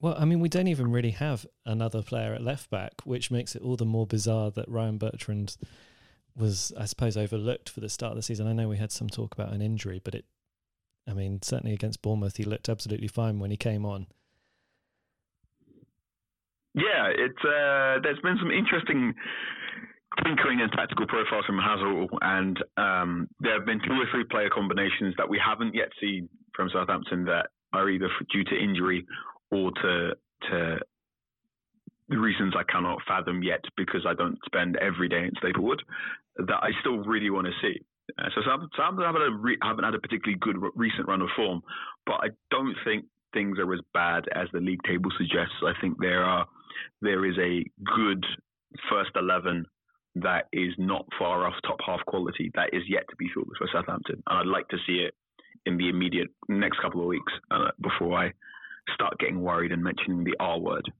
Well, 0.00 0.16
I 0.18 0.24
mean, 0.24 0.40
we 0.40 0.48
don't 0.48 0.66
even 0.66 0.90
really 0.90 1.12
have 1.12 1.46
another 1.64 2.02
player 2.02 2.34
at 2.34 2.42
left 2.42 2.70
back, 2.70 2.92
which 3.04 3.30
makes 3.30 3.54
it 3.54 3.62
all 3.62 3.76
the 3.76 3.84
more 3.84 4.06
bizarre 4.06 4.50
that 4.50 4.68
Ryan 4.68 4.98
Bertrand 4.98 5.56
was, 6.36 6.72
I 6.76 6.86
suppose, 6.86 7.16
overlooked 7.16 7.68
for 7.68 7.80
the 7.80 7.88
start 7.88 8.12
of 8.12 8.16
the 8.16 8.22
season. 8.22 8.48
I 8.48 8.52
know 8.52 8.68
we 8.68 8.78
had 8.78 8.90
some 8.90 9.08
talk 9.08 9.32
about 9.32 9.52
an 9.52 9.62
injury, 9.62 10.00
but 10.02 10.14
it, 10.16 10.24
I 11.08 11.12
mean, 11.12 11.40
certainly 11.42 11.72
against 11.72 12.02
Bournemouth, 12.02 12.36
he 12.36 12.44
looked 12.44 12.68
absolutely 12.68 13.08
fine 13.08 13.38
when 13.38 13.52
he 13.52 13.56
came 13.56 13.86
on. 13.86 14.06
Yeah, 16.74 17.08
it's 17.14 17.44
uh, 17.44 18.00
there's 18.02 18.18
been 18.22 18.38
some 18.40 18.50
interesting 18.50 19.14
tinkering 20.24 20.60
and 20.60 20.70
tactical 20.72 21.06
profiles 21.06 21.44
from 21.46 21.58
Hasenhüttl, 21.58 22.08
and 22.20 22.58
um, 22.76 23.28
there 23.40 23.54
have 23.54 23.66
been 23.66 23.80
two 23.80 23.94
or 23.94 24.06
three 24.10 24.24
player 24.24 24.50
combinations 24.52 25.14
that 25.16 25.28
we 25.28 25.40
haven't 25.44 25.74
yet 25.74 25.88
seen 26.00 26.28
from 26.54 26.70
Southampton 26.72 27.24
that 27.24 27.46
are 27.72 27.88
either 27.88 28.08
due 28.32 28.44
to 28.44 28.56
injury 28.56 29.06
or 29.50 29.70
to 29.82 30.12
to 30.50 30.78
the 32.08 32.18
reasons 32.18 32.54
I 32.56 32.64
cannot 32.70 32.98
fathom 33.06 33.42
yet 33.42 33.64
because 33.76 34.04
I 34.06 34.14
don't 34.14 34.38
spend 34.44 34.76
every 34.76 35.08
day 35.08 35.24
in 35.24 35.32
Staplewood 35.38 35.80
that 36.36 36.62
I 36.62 36.70
still 36.80 36.98
really 36.98 37.30
want 37.30 37.46
to 37.46 37.52
see. 37.62 37.80
Uh, 38.18 38.28
so 38.34 38.42
Southampton 38.44 39.04
haven't, 39.04 39.22
had 39.22 39.30
a 39.30 39.34
re- 39.34 39.58
haven't 39.62 39.84
had 39.84 39.94
a 39.94 40.00
particularly 40.00 40.38
good 40.40 40.56
recent 40.74 41.08
run 41.08 41.22
of 41.22 41.28
form, 41.36 41.62
but 42.04 42.14
I 42.14 42.28
don't 42.50 42.76
think 42.84 43.04
things 43.32 43.58
are 43.58 43.72
as 43.72 43.80
bad 43.94 44.24
as 44.34 44.48
the 44.52 44.60
league 44.60 44.82
table 44.86 45.10
suggests. 45.16 45.54
I 45.64 45.72
think 45.80 45.96
there 46.00 46.24
are 46.24 46.46
there 47.00 47.24
is 47.24 47.38
a 47.38 47.64
good 47.96 48.24
first 48.90 49.10
eleven 49.16 49.64
that 50.16 50.48
is 50.52 50.74
not 50.78 51.06
far 51.18 51.46
off 51.46 51.54
top 51.66 51.78
half 51.84 52.00
quality 52.06 52.50
that 52.54 52.70
is 52.72 52.82
yet 52.88 53.04
to 53.08 53.16
be 53.16 53.28
filled 53.34 53.50
for 53.58 53.68
Southampton, 53.72 54.22
and 54.26 54.38
I'd 54.38 54.46
like 54.46 54.68
to 54.68 54.78
see 54.86 54.96
it 54.96 55.14
in 55.66 55.76
the 55.76 55.88
immediate 55.88 56.28
next 56.48 56.80
couple 56.80 57.00
of 57.00 57.06
weeks 57.06 57.32
uh, 57.50 57.70
before 57.80 58.18
I 58.18 58.32
start 58.94 59.18
getting 59.18 59.40
worried 59.40 59.72
and 59.72 59.82
mentioning 59.82 60.24
the 60.24 60.36
R 60.40 60.58
word. 60.58 60.90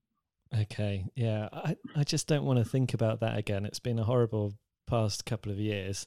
Okay, 0.57 1.07
yeah, 1.15 1.49
I, 1.53 1.77
I 1.97 2.05
just 2.05 2.27
don't 2.27 2.45
want 2.45 2.59
to 2.59 2.65
think 2.65 2.95
about 2.95 3.21
that 3.21 3.39
again. 3.39 3.65
It's 3.65 3.81
been 3.81 3.99
a 3.99 4.05
horrible 4.05 4.55
past 4.87 5.25
couple 5.25 5.51
of 5.51 5.59
years, 5.59 6.07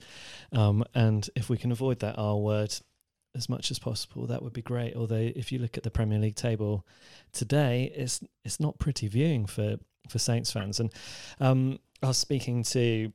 um, 0.51 0.83
and 0.93 1.29
if 1.35 1.49
we 1.49 1.57
can 1.57 1.71
avoid 1.71 1.99
that 1.99 2.15
R 2.17 2.37
word 2.37 2.73
as 3.35 3.49
much 3.49 3.69
as 3.69 3.79
possible, 3.79 4.27
that 4.27 4.41
would 4.41 4.53
be 4.53 4.61
great. 4.61 4.95
Although, 4.95 5.31
if 5.35 5.51
you 5.51 5.59
look 5.59 5.77
at 5.77 5.83
the 5.83 5.91
Premier 5.91 6.19
League 6.19 6.35
table 6.35 6.85
today, 7.33 7.91
it's 7.95 8.21
it's 8.43 8.59
not 8.59 8.79
pretty 8.79 9.07
viewing 9.07 9.45
for 9.45 9.77
for 10.09 10.19
Saints 10.19 10.51
fans. 10.51 10.79
And 10.79 10.93
um, 11.39 11.79
I 12.03 12.07
was 12.07 12.17
speaking 12.17 12.63
to 12.63 13.11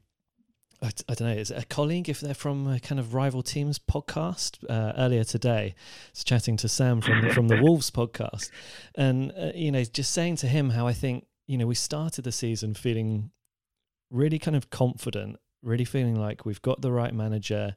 I, 0.82 0.90
I, 1.08 1.14
don't 1.14 1.28
know, 1.28 1.34
is 1.34 1.50
it 1.50 1.62
a 1.62 1.66
colleague 1.66 2.08
if 2.08 2.20
they're 2.20 2.34
from 2.34 2.66
a 2.66 2.80
kind 2.80 2.98
of 2.98 3.12
rival 3.12 3.42
teams 3.42 3.78
podcast 3.78 4.64
uh, 4.70 4.94
earlier 4.96 5.24
today? 5.24 5.74
I 5.76 6.10
was 6.12 6.24
chatting 6.24 6.56
to 6.58 6.68
Sam 6.68 7.00
from 7.00 7.20
the, 7.20 7.34
from 7.34 7.48
the 7.48 7.60
Wolves 7.62 7.90
podcast, 7.90 8.50
and 8.94 9.32
uh, 9.38 9.52
you 9.54 9.70
know, 9.70 9.84
just 9.84 10.12
saying 10.12 10.36
to 10.36 10.46
him 10.46 10.70
how 10.70 10.86
I 10.86 10.92
think 10.92 11.26
you 11.46 11.58
know 11.58 11.66
we 11.66 11.74
started 11.74 12.24
the 12.24 12.32
season 12.32 12.74
feeling 12.74 13.30
really 14.10 14.38
kind 14.38 14.56
of 14.56 14.70
confident, 14.70 15.36
really 15.62 15.84
feeling 15.84 16.18
like 16.18 16.46
we've 16.46 16.62
got 16.62 16.80
the 16.80 16.92
right 16.92 17.14
manager. 17.14 17.76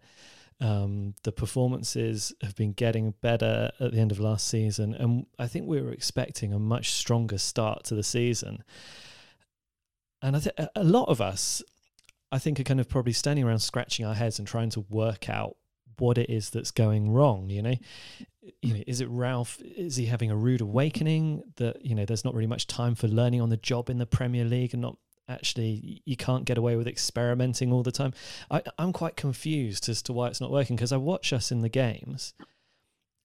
Um, 0.62 1.16
the 1.24 1.34
performances 1.34 2.32
have 2.42 2.56
been 2.56 2.72
getting 2.72 3.16
better 3.22 3.72
at 3.82 3.92
the 3.92 4.00
end 4.00 4.14
of 4.14 4.20
last 4.20 4.48
season, 4.48 4.94
and 4.94 5.26
I 5.38 5.48
think 5.48 5.68
we 5.68 5.82
were 5.82 5.92
expecting 5.92 6.54
a 6.54 6.60
much 6.60 6.94
stronger 6.94 7.38
start 7.38 7.84
to 7.86 7.96
the 7.96 8.04
season. 8.04 8.64
And 10.24 10.36
I 10.36 10.40
think 10.40 10.56
a 10.76 10.84
lot 10.84 11.10
of 11.10 11.22
us 11.22 11.62
I 12.34 12.40
think 12.40 12.60
are 12.60 12.64
kind 12.64 12.80
of 12.80 12.90
probably 12.90 13.14
standing 13.14 13.46
around 13.46 13.60
scratching 13.60 14.08
our 14.08 14.16
heads 14.16 14.40
and 14.40 14.48
trying 14.48 14.72
to 14.72 14.80
work 14.90 15.30
out 15.30 15.56
what 16.00 16.18
it 16.18 16.32
is 16.32 16.50
that's 16.50 16.72
going 16.72 17.12
wrong. 17.12 17.52
You 17.52 17.62
know, 17.62 17.76
you 18.60 18.74
know, 18.74 18.84
is 18.88 19.02
it 19.02 19.10
Ralph? 19.10 19.62
Is 19.62 19.98
he 19.98 20.08
having 20.08 20.32
a 20.32 20.36
rude 20.36 20.62
awakening 20.62 21.44
that 21.58 21.86
you 21.86 21.94
know 21.94 22.06
there's 22.06 22.26
not 22.26 22.34
really 22.34 22.48
much 22.48 22.66
time 22.66 22.96
for 22.96 23.08
learning 23.08 23.40
on 23.40 23.50
the 23.50 23.58
job 23.58 23.88
in 23.88 24.00
the 24.00 24.08
Premier 24.08 24.46
League 24.46 24.74
and 24.74 24.82
not 24.82 24.98
actually 25.30 26.02
you 26.06 26.18
can't 26.18 26.46
get 26.46 26.58
away 26.58 26.76
with 26.76 26.88
experimenting 26.88 27.72
all 27.72 27.84
the 27.84 27.92
time. 27.92 28.14
I, 28.50 28.64
I'm 28.80 28.94
quite 28.94 29.16
confused 29.16 29.88
as 29.88 30.02
to 30.04 30.14
why 30.14 30.28
it's 30.28 30.42
not 30.42 30.52
working 30.52 30.76
because 30.76 30.92
I 30.92 30.98
watch 30.98 31.34
us 31.34 31.52
in 31.52 31.62
the 31.62 31.70
games 31.70 32.34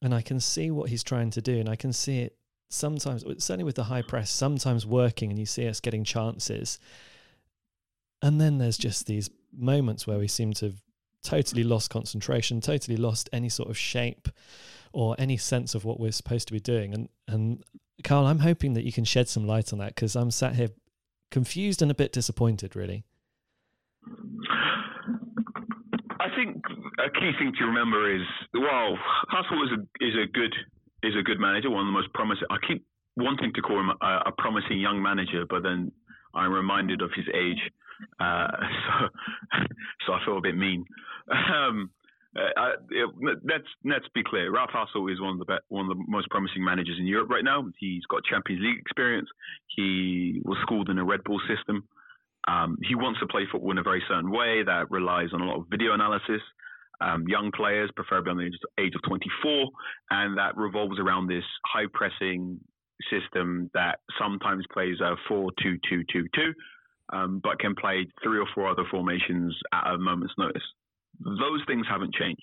and 0.02 0.14
I 0.14 0.20
can 0.20 0.38
see 0.38 0.70
what 0.70 0.90
he's 0.90 1.02
trying 1.02 1.30
to 1.30 1.40
do 1.40 1.58
and 1.58 1.68
I 1.68 1.76
can 1.76 1.94
see 1.94 2.20
it 2.20 2.36
sometimes 2.68 3.24
certainly 3.38 3.64
with 3.64 3.76
the 3.76 3.84
high 3.84 4.02
press 4.02 4.30
sometimes 4.30 4.84
working 4.84 5.30
and 5.30 5.38
you 5.38 5.46
see 5.46 5.66
us 5.66 5.80
getting 5.80 6.04
chances 6.04 6.78
and 8.22 8.40
then 8.40 8.58
there's 8.58 8.78
just 8.78 9.06
these 9.06 9.30
moments 9.56 10.06
where 10.06 10.18
we 10.18 10.28
seem 10.28 10.52
to 10.54 10.66
have 10.66 10.82
totally 11.22 11.64
lost 11.64 11.90
concentration, 11.90 12.60
totally 12.60 12.96
lost 12.96 13.28
any 13.32 13.48
sort 13.48 13.68
of 13.68 13.76
shape 13.76 14.28
or 14.92 15.14
any 15.18 15.36
sense 15.36 15.74
of 15.74 15.84
what 15.84 16.00
we're 16.00 16.12
supposed 16.12 16.48
to 16.48 16.52
be 16.52 16.60
doing. 16.60 16.94
And 16.94 17.08
and 17.26 17.64
Carl, 18.04 18.26
I'm 18.26 18.40
hoping 18.40 18.74
that 18.74 18.84
you 18.84 18.92
can 18.92 19.04
shed 19.04 19.28
some 19.28 19.46
light 19.46 19.72
on 19.72 19.78
that 19.80 19.94
because 19.94 20.16
I'm 20.16 20.30
sat 20.30 20.54
here 20.54 20.68
confused 21.30 21.82
and 21.82 21.90
a 21.90 21.94
bit 21.94 22.12
disappointed, 22.12 22.74
really. 22.76 23.04
I 26.20 26.28
think 26.34 26.62
a 26.98 27.10
key 27.10 27.32
thing 27.38 27.52
to 27.58 27.64
remember 27.64 28.14
is, 28.14 28.22
well, 28.54 28.96
Hassel 29.28 29.62
is 29.64 29.70
a 29.72 30.04
is 30.04 30.14
a 30.14 30.26
good 30.32 30.54
is 31.02 31.14
a 31.18 31.22
good 31.22 31.38
manager, 31.38 31.70
one 31.70 31.80
of 31.80 31.86
the 31.86 31.92
most 31.92 32.12
promising. 32.12 32.46
I 32.50 32.56
keep 32.66 32.84
wanting 33.16 33.52
to 33.54 33.62
call 33.62 33.80
him 33.80 33.90
a, 34.00 34.30
a 34.30 34.32
promising 34.36 34.80
young 34.80 35.02
manager, 35.02 35.44
but 35.48 35.62
then 35.62 35.92
I'm 36.34 36.52
reminded 36.52 37.02
of 37.02 37.10
his 37.14 37.26
age, 37.34 37.60
uh, 38.20 38.48
so 38.86 39.08
so 40.06 40.12
I 40.12 40.24
feel 40.24 40.38
a 40.38 40.42
bit 40.42 40.56
mean. 40.56 40.84
Um, 41.30 41.90
uh, 42.36 42.72
let's 43.44 43.66
let's 43.84 44.06
be 44.14 44.22
clear. 44.22 44.52
Ralph 44.52 44.70
Hassel 44.72 45.08
is 45.08 45.20
one 45.20 45.32
of 45.32 45.38
the 45.38 45.44
be- 45.46 45.66
one 45.68 45.90
of 45.90 45.96
the 45.96 46.04
most 46.06 46.28
promising 46.30 46.64
managers 46.64 46.96
in 46.98 47.06
Europe 47.06 47.30
right 47.30 47.44
now. 47.44 47.64
He's 47.78 48.04
got 48.10 48.24
Champions 48.24 48.62
League 48.62 48.78
experience. 48.78 49.28
He 49.74 50.40
was 50.44 50.58
schooled 50.62 50.90
in 50.90 50.98
a 50.98 51.04
Red 51.04 51.24
Bull 51.24 51.40
system. 51.48 51.88
Um, 52.46 52.78
he 52.86 52.94
wants 52.94 53.20
to 53.20 53.26
play 53.26 53.42
football 53.50 53.72
in 53.72 53.78
a 53.78 53.82
very 53.82 54.02
certain 54.08 54.30
way 54.30 54.62
that 54.62 54.90
relies 54.90 55.30
on 55.32 55.40
a 55.40 55.44
lot 55.44 55.58
of 55.58 55.66
video 55.70 55.92
analysis, 55.92 56.40
um, 57.00 57.24
young 57.28 57.50
players, 57.54 57.90
preferably 57.94 58.30
under 58.30 58.44
the 58.44 58.82
age 58.82 58.94
of 58.94 59.02
24, 59.02 59.68
and 60.10 60.38
that 60.38 60.56
revolves 60.56 60.98
around 60.98 61.28
this 61.28 61.44
high 61.66 61.86
pressing 61.92 62.58
system 63.10 63.70
that 63.74 64.00
sometimes 64.20 64.64
plays 64.72 65.00
a 65.00 65.14
4 65.28 65.50
2 65.62 65.78
2 65.88 66.02
2 66.12 66.24
2, 66.34 66.54
um, 67.12 67.40
but 67.42 67.58
can 67.58 67.74
play 67.74 68.06
three 68.22 68.38
or 68.38 68.46
four 68.54 68.68
other 68.68 68.84
formations 68.90 69.56
at 69.72 69.94
a 69.94 69.98
moment's 69.98 70.34
notice. 70.36 70.62
Those 71.20 71.62
things 71.66 71.86
haven't 71.88 72.14
changed. 72.14 72.42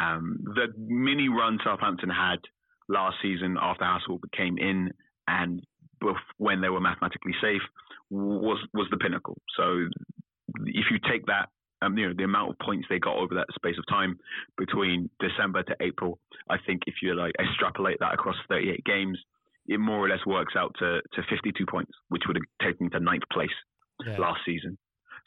Um, 0.00 0.38
the 0.42 0.68
mini 0.76 1.28
run 1.28 1.58
Southampton 1.64 2.10
had 2.10 2.38
last 2.88 3.16
season 3.22 3.56
after 3.60 3.84
Hassel 3.84 4.20
came 4.36 4.58
in 4.58 4.90
and 5.26 5.60
when 6.38 6.60
they 6.60 6.68
were 6.68 6.80
mathematically 6.80 7.34
safe 7.40 7.62
was 8.10 8.58
was 8.72 8.86
the 8.90 8.96
pinnacle. 8.96 9.36
So 9.56 9.86
if 10.64 10.86
you 10.90 10.98
take 11.10 11.26
that, 11.26 11.48
um, 11.82 11.96
you 11.96 12.08
know, 12.08 12.14
the 12.16 12.24
amount 12.24 12.50
of 12.50 12.58
points 12.58 12.86
they 12.88 12.98
got 12.98 13.16
over 13.16 13.34
that 13.34 13.46
space 13.54 13.76
of 13.78 13.84
time 13.88 14.18
between 14.56 15.10
December 15.20 15.62
to 15.64 15.76
April, 15.80 16.18
I 16.50 16.56
think 16.66 16.82
if 16.86 16.96
you 17.02 17.14
like 17.14 17.32
extrapolate 17.38 17.98
that 18.00 18.14
across 18.14 18.36
38 18.48 18.84
games, 18.84 19.18
it 19.66 19.78
more 19.78 19.98
or 19.98 20.08
less 20.08 20.24
works 20.26 20.54
out 20.56 20.74
to, 20.78 21.00
to 21.12 21.22
52 21.28 21.66
points, 21.66 21.92
which 22.08 22.22
would 22.26 22.36
have 22.36 22.66
taken 22.66 22.90
to 22.90 23.00
ninth 23.00 23.24
place 23.32 23.54
yeah. 24.06 24.18
last 24.18 24.40
season. 24.44 24.78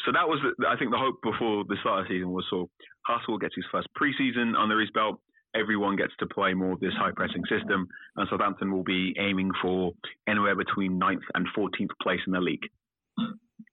So 0.06 0.12
that 0.12 0.28
was, 0.28 0.40
I 0.68 0.76
think, 0.78 0.92
the 0.92 0.98
hope 0.98 1.22
before 1.22 1.64
the 1.68 1.78
start 1.82 2.02
of 2.02 2.08
the 2.08 2.16
season 2.16 2.32
was 2.32 2.46
so 2.50 2.70
Hassel 3.06 3.38
gets 3.38 3.56
his 3.56 3.66
first 3.72 3.88
preseason 3.96 4.58
under 4.58 4.80
his 4.80 4.90
belt. 4.92 5.22
Everyone 5.56 5.96
gets 5.96 6.14
to 6.20 6.26
play 6.26 6.54
more 6.54 6.74
of 6.74 6.80
this 6.80 6.94
high 6.98 7.12
pressing 7.16 7.44
system, 7.46 7.88
and 8.16 8.28
Southampton 8.30 8.72
will 8.72 8.84
be 8.84 9.14
aiming 9.20 9.52
for 9.62 9.92
anywhere 10.28 10.56
between 10.56 11.00
9th 11.00 11.28
and 11.36 11.46
14th 11.56 11.92
place 12.02 12.22
in 12.26 12.34
the 12.34 12.40
league. 12.40 12.66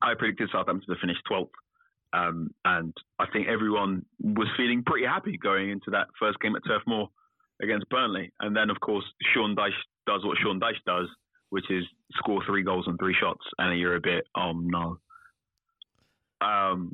I 0.03 0.15
predicted 0.19 0.51
Southampton 0.53 0.93
to 0.95 1.01
finish 1.01 1.17
12th, 1.31 1.51
um, 2.13 2.51
and 2.65 2.95
I 3.19 3.27
think 3.33 3.49
everyone 3.49 4.05
was 4.21 4.49
feeling 4.57 4.83
pretty 4.85 5.07
happy 5.07 5.39
going 5.39 5.71
into 5.71 5.91
that 5.91 6.09
first 6.19 6.41
game 6.41 6.57
at 6.57 6.63
Turf 6.67 6.83
Moor 6.87 7.09
against 7.63 7.89
Burnley. 7.89 8.33
And 8.41 8.57
then, 8.57 8.71
of 8.71 8.81
course, 8.81 9.05
Sean 9.35 9.55
Dyche 9.55 9.73
does 10.07 10.25
what 10.25 10.39
Sean 10.43 10.61
Dyche 10.61 10.83
does, 10.87 11.09
which 11.51 11.71
is 11.71 11.85
score 12.17 12.43
three 12.47 12.63
goals 12.63 12.87
and 12.87 12.99
three 12.99 13.17
shots, 13.19 13.45
and 13.59 13.79
you're 13.79 13.97
a 13.97 14.01
bit, 14.01 14.25
oh 14.37 14.53
no, 14.53 14.99
um, 16.41 16.93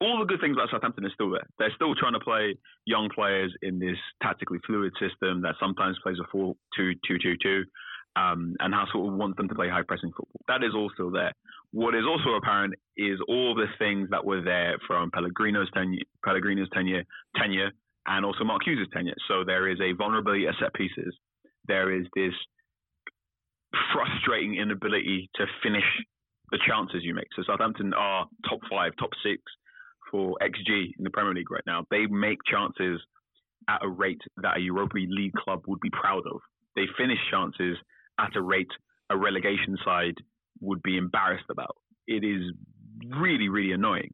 all 0.00 0.20
the 0.20 0.26
good 0.26 0.40
things 0.40 0.56
about 0.56 0.70
Southampton 0.70 1.04
are 1.04 1.10
still 1.12 1.30
there. 1.30 1.46
They're 1.58 1.74
still 1.74 1.94
trying 1.94 2.12
to 2.12 2.20
play 2.20 2.56
young 2.86 3.08
players 3.14 3.52
in 3.62 3.78
this 3.78 3.96
tactically 4.22 4.58
fluid 4.66 4.92
system 5.00 5.42
that 5.42 5.56
sometimes 5.58 5.98
plays 6.02 6.18
a 6.20 6.26
4 6.30 6.54
2 6.76 6.92
2 7.06 7.18
2 7.20 7.36
2, 7.42 7.64
um, 8.18 8.54
and 8.60 8.74
of 8.74 8.88
wants 8.94 9.36
them 9.36 9.48
to 9.48 9.54
play 9.54 9.68
high 9.68 9.82
pressing 9.86 10.10
football. 10.10 10.40
That 10.48 10.64
is 10.64 10.74
also 10.74 11.10
there. 11.10 11.32
What 11.72 11.94
is 11.94 12.04
also 12.08 12.34
apparent 12.36 12.74
is 12.96 13.18
all 13.28 13.54
the 13.54 13.66
things 13.78 14.08
that 14.10 14.24
were 14.24 14.42
there 14.42 14.76
from 14.86 15.10
Pellegrino's 15.10 15.68
tenure, 15.74 16.02
Pellegrino's 16.24 16.68
tenure, 16.72 17.04
tenure, 17.36 17.70
and 18.06 18.24
also 18.24 18.44
Mark 18.44 18.62
Hughes' 18.64 18.88
tenure. 18.92 19.14
So 19.28 19.44
there 19.44 19.68
is 19.68 19.78
a 19.80 19.92
vulnerability 19.92 20.46
at 20.46 20.54
set 20.60 20.74
pieces. 20.74 21.14
There 21.66 21.94
is 21.94 22.06
this 22.16 22.32
frustrating 23.92 24.56
inability 24.56 25.30
to 25.34 25.44
finish 25.62 25.84
the 26.50 26.58
chances 26.66 27.02
you 27.04 27.14
make. 27.14 27.28
So 27.36 27.42
Southampton 27.46 27.92
are 27.92 28.26
top 28.48 28.60
five, 28.70 28.92
top 28.98 29.10
six 29.22 29.42
for 30.10 30.36
XG 30.42 30.92
in 30.96 31.04
the 31.04 31.10
Premier 31.10 31.34
League 31.34 31.50
right 31.50 31.62
now. 31.66 31.84
They 31.90 32.06
make 32.06 32.38
chances 32.50 33.00
at 33.68 33.84
a 33.84 33.88
rate 33.88 34.22
that 34.38 34.56
a 34.56 34.60
Europa 34.60 34.96
League 34.96 35.34
club 35.34 35.64
would 35.66 35.80
be 35.80 35.90
proud 35.90 36.22
of. 36.26 36.40
They 36.74 36.86
finish 36.96 37.18
chances 37.30 37.76
at 38.18 38.36
a 38.36 38.42
rate 38.42 38.70
a 39.10 39.16
relegation 39.16 39.76
side 39.84 40.14
would 40.60 40.82
be 40.82 40.96
embarrassed 40.96 41.46
about. 41.50 41.76
It 42.06 42.24
is 42.24 42.52
really, 43.16 43.48
really 43.48 43.72
annoying. 43.72 44.12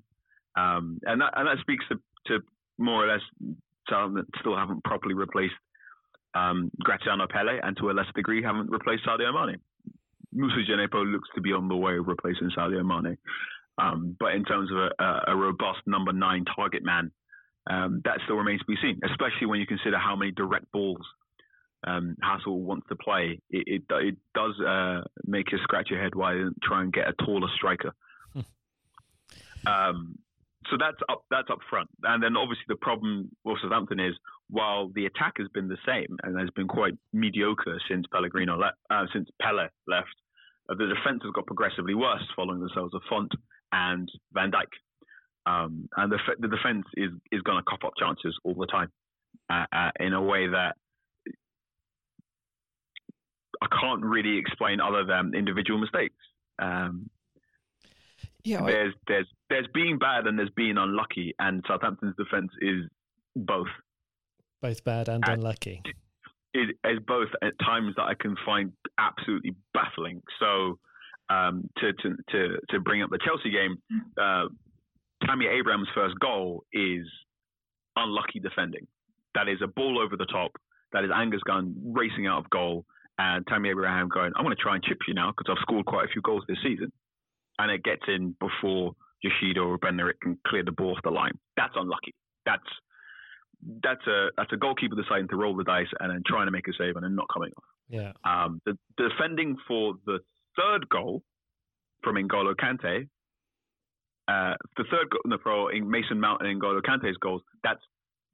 Um, 0.56 1.00
and 1.02 1.20
that 1.20 1.32
and 1.36 1.48
that 1.48 1.58
speaks 1.60 1.84
to, 1.88 1.96
to 2.26 2.44
more 2.78 3.04
or 3.04 3.12
less 3.12 3.22
Southampton 3.88 4.26
still 4.40 4.56
haven't 4.56 4.84
properly 4.84 5.14
replaced 5.14 5.54
um, 6.34 6.70
Graziano 6.80 7.26
Pelle 7.28 7.58
and 7.62 7.76
to 7.78 7.90
a 7.90 7.92
lesser 7.92 8.12
degree 8.14 8.42
haven't 8.42 8.70
replaced 8.70 9.06
Sadio 9.06 9.32
Mane. 9.32 9.58
Moussa 10.32 10.62
Djenepo 10.68 11.10
looks 11.10 11.28
to 11.34 11.40
be 11.40 11.52
on 11.52 11.68
the 11.68 11.76
way 11.76 11.96
of 11.96 12.08
replacing 12.08 12.50
Sadio 12.56 12.84
Mane. 12.84 13.16
Um, 13.78 14.16
but 14.18 14.34
in 14.34 14.44
terms 14.44 14.70
of 14.70 14.78
a, 14.78 15.32
a, 15.32 15.36
robust 15.36 15.80
number 15.86 16.12
nine 16.12 16.44
target 16.54 16.84
man, 16.84 17.10
um, 17.68 18.02
that 18.04 18.20
still 18.24 18.36
remains 18.36 18.60
to 18.60 18.66
be 18.66 18.76
seen, 18.80 19.00
especially 19.04 19.48
when 19.48 19.58
you 19.58 19.66
consider 19.66 19.98
how 19.98 20.14
many 20.14 20.30
direct 20.30 20.70
balls 20.70 21.04
um, 21.86 22.16
Hassel 22.22 22.60
wants 22.60 22.86
to 22.88 22.96
play. 22.96 23.40
It, 23.50 23.64
it, 23.66 23.82
it 23.90 24.16
does 24.34 24.58
uh, 24.60 25.02
make 25.24 25.52
you 25.52 25.58
scratch 25.62 25.90
your 25.90 26.02
head 26.02 26.14
why 26.14 26.34
try 26.62 26.82
and 26.82 26.92
get 26.92 27.08
a 27.08 27.12
taller 27.24 27.48
striker. 27.56 27.92
Hmm. 28.32 28.40
Um, 29.66 30.18
so 30.70 30.76
that's 30.78 30.96
up 31.10 31.24
that's 31.30 31.50
up 31.50 31.58
front, 31.68 31.90
and 32.04 32.22
then 32.22 32.36
obviously 32.36 32.64
the 32.68 32.76
problem 32.76 33.30
with 33.44 33.58
Southampton 33.62 34.00
is 34.00 34.14
while 34.48 34.90
the 34.94 35.06
attack 35.06 35.34
has 35.38 35.48
been 35.52 35.68
the 35.68 35.78
same 35.86 36.16
and 36.22 36.38
has 36.38 36.50
been 36.50 36.68
quite 36.68 36.94
mediocre 37.12 37.78
since 37.88 38.06
Pellegrino 38.12 38.56
le- 38.56 38.74
uh, 38.90 39.04
since 39.12 39.28
Pelle 39.40 39.68
left, 39.86 40.14
uh, 40.68 40.74
the 40.74 40.86
defence 40.86 41.20
has 41.22 41.32
got 41.34 41.46
progressively 41.46 41.94
worse 41.94 42.22
following 42.36 42.60
the 42.60 42.70
sales 42.74 42.92
of 42.94 43.02
Fonte 43.08 43.36
and 43.72 44.08
Van 44.32 44.50
Dijk. 44.50 44.72
Um, 45.46 45.88
and 45.96 46.10
the, 46.10 46.18
the 46.38 46.48
defence 46.48 46.86
is, 46.94 47.10
is 47.30 47.42
going 47.42 47.58
to 47.58 47.64
cough 47.64 47.84
up 47.84 47.92
chances 47.98 48.34
all 48.44 48.54
the 48.54 48.66
time 48.66 48.90
uh, 49.50 49.66
uh, 49.72 49.90
in 50.00 50.14
a 50.14 50.22
way 50.22 50.46
that 50.48 50.76
I 53.64 53.80
can't 53.80 54.02
really 54.02 54.38
explain 54.38 54.80
other 54.80 55.04
than 55.04 55.32
individual 55.34 55.80
mistakes. 55.80 56.14
Um, 56.58 57.08
yeah, 58.42 58.62
there's 58.64 58.94
I... 58.94 58.98
there's 59.08 59.26
there's 59.48 59.66
being 59.72 59.98
bad 59.98 60.26
and 60.26 60.38
there's 60.38 60.50
being 60.54 60.76
unlucky, 60.76 61.34
and 61.38 61.64
Southampton's 61.66 62.14
defence 62.16 62.50
is 62.60 62.84
both. 63.34 63.68
Both 64.60 64.84
bad 64.84 65.08
and, 65.08 65.22
and 65.26 65.40
unlucky 65.40 65.82
it 66.54 66.76
is 66.84 67.00
both 67.06 67.28
at 67.42 67.58
times 67.58 67.94
that 67.96 68.04
I 68.04 68.14
can 68.14 68.36
find 68.46 68.72
absolutely 68.98 69.54
baffling. 69.74 70.22
So 70.38 70.78
um, 71.28 71.68
to, 71.78 71.92
to, 71.92 72.16
to 72.30 72.58
to 72.70 72.80
bring 72.80 73.02
up 73.02 73.10
the 73.10 73.18
Chelsea 73.24 73.50
game, 73.50 73.76
uh, 74.20 74.46
Tammy 75.26 75.46
Abraham's 75.46 75.88
first 75.94 76.14
goal 76.20 76.64
is 76.72 77.06
unlucky 77.96 78.38
defending. 78.38 78.86
That 79.34 79.48
is 79.48 79.58
a 79.62 79.66
ball 79.66 79.98
over 79.98 80.16
the 80.16 80.26
top. 80.26 80.52
That 80.92 81.04
is 81.04 81.10
Angus 81.12 81.42
Gunn 81.44 81.74
racing 81.84 82.28
out 82.28 82.38
of 82.38 82.50
goal, 82.50 82.86
and 83.18 83.46
Tammy 83.46 83.70
Abraham 83.70 84.08
going, 84.08 84.32
"I'm 84.36 84.44
going 84.44 84.56
to 84.56 84.62
try 84.62 84.74
and 84.74 84.84
chip 84.84 84.98
you 85.06 85.14
now 85.14 85.32
because 85.36 85.50
I've 85.50 85.62
scored 85.62 85.86
quite 85.86 86.06
a 86.06 86.08
few 86.08 86.22
goals 86.22 86.44
this 86.48 86.58
season," 86.62 86.92
and 87.58 87.70
it 87.70 87.82
gets 87.82 88.02
in 88.08 88.36
before 88.40 88.94
Yoshida 89.22 89.60
or 89.60 89.78
Bednarek 89.78 90.20
can 90.22 90.38
clear 90.46 90.62
the 90.62 90.72
ball 90.72 90.92
off 90.92 91.02
the 91.02 91.10
line. 91.10 91.38
That's 91.56 91.74
unlucky. 91.76 92.14
That's 92.44 92.62
that's 93.82 94.06
a 94.06 94.28
that's 94.36 94.52
a 94.52 94.56
goalkeeper 94.56 94.96
deciding 94.96 95.28
to 95.28 95.36
roll 95.36 95.56
the 95.56 95.64
dice 95.64 95.86
and 96.00 96.10
then 96.10 96.22
trying 96.26 96.46
to 96.46 96.52
make 96.52 96.68
a 96.68 96.72
save 96.78 96.96
and 96.96 97.04
then 97.04 97.14
not 97.14 97.26
coming 97.32 97.50
off. 97.56 97.64
Yeah. 97.88 98.12
Um, 98.24 98.60
the, 98.66 98.76
defending 98.96 99.56
for 99.66 99.94
the 100.06 100.18
third 100.56 100.88
goal 100.88 101.22
from 102.02 102.16
N'Golo 102.16 102.54
Kante, 102.54 103.08
uh, 104.28 104.54
the 104.76 104.84
third 104.90 105.10
goal 105.10 105.20
no, 105.24 105.38
for 105.42 105.72
Mason 105.72 106.20
Mount 106.20 106.42
and 106.42 106.60
N'Golo 106.60 106.80
Kante's 106.82 107.16
goals, 107.18 107.42
that's 107.62 107.80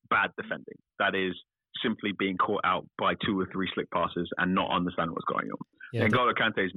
bad 0.09 0.31
defending. 0.37 0.77
That 0.99 1.15
is 1.15 1.35
simply 1.83 2.13
being 2.19 2.37
caught 2.37 2.63
out 2.65 2.87
by 2.99 3.15
two 3.25 3.39
or 3.41 3.47
three 3.53 3.69
slick 3.75 3.91
passes 3.91 4.29
and 4.39 4.55
not 4.55 4.71
understanding 4.71 5.13
what's 5.13 5.25
going 5.25 5.51
on. 5.51 5.59
Yeah, 5.93 6.07
N'Golo 6.07 6.33
Kante's 6.35 6.73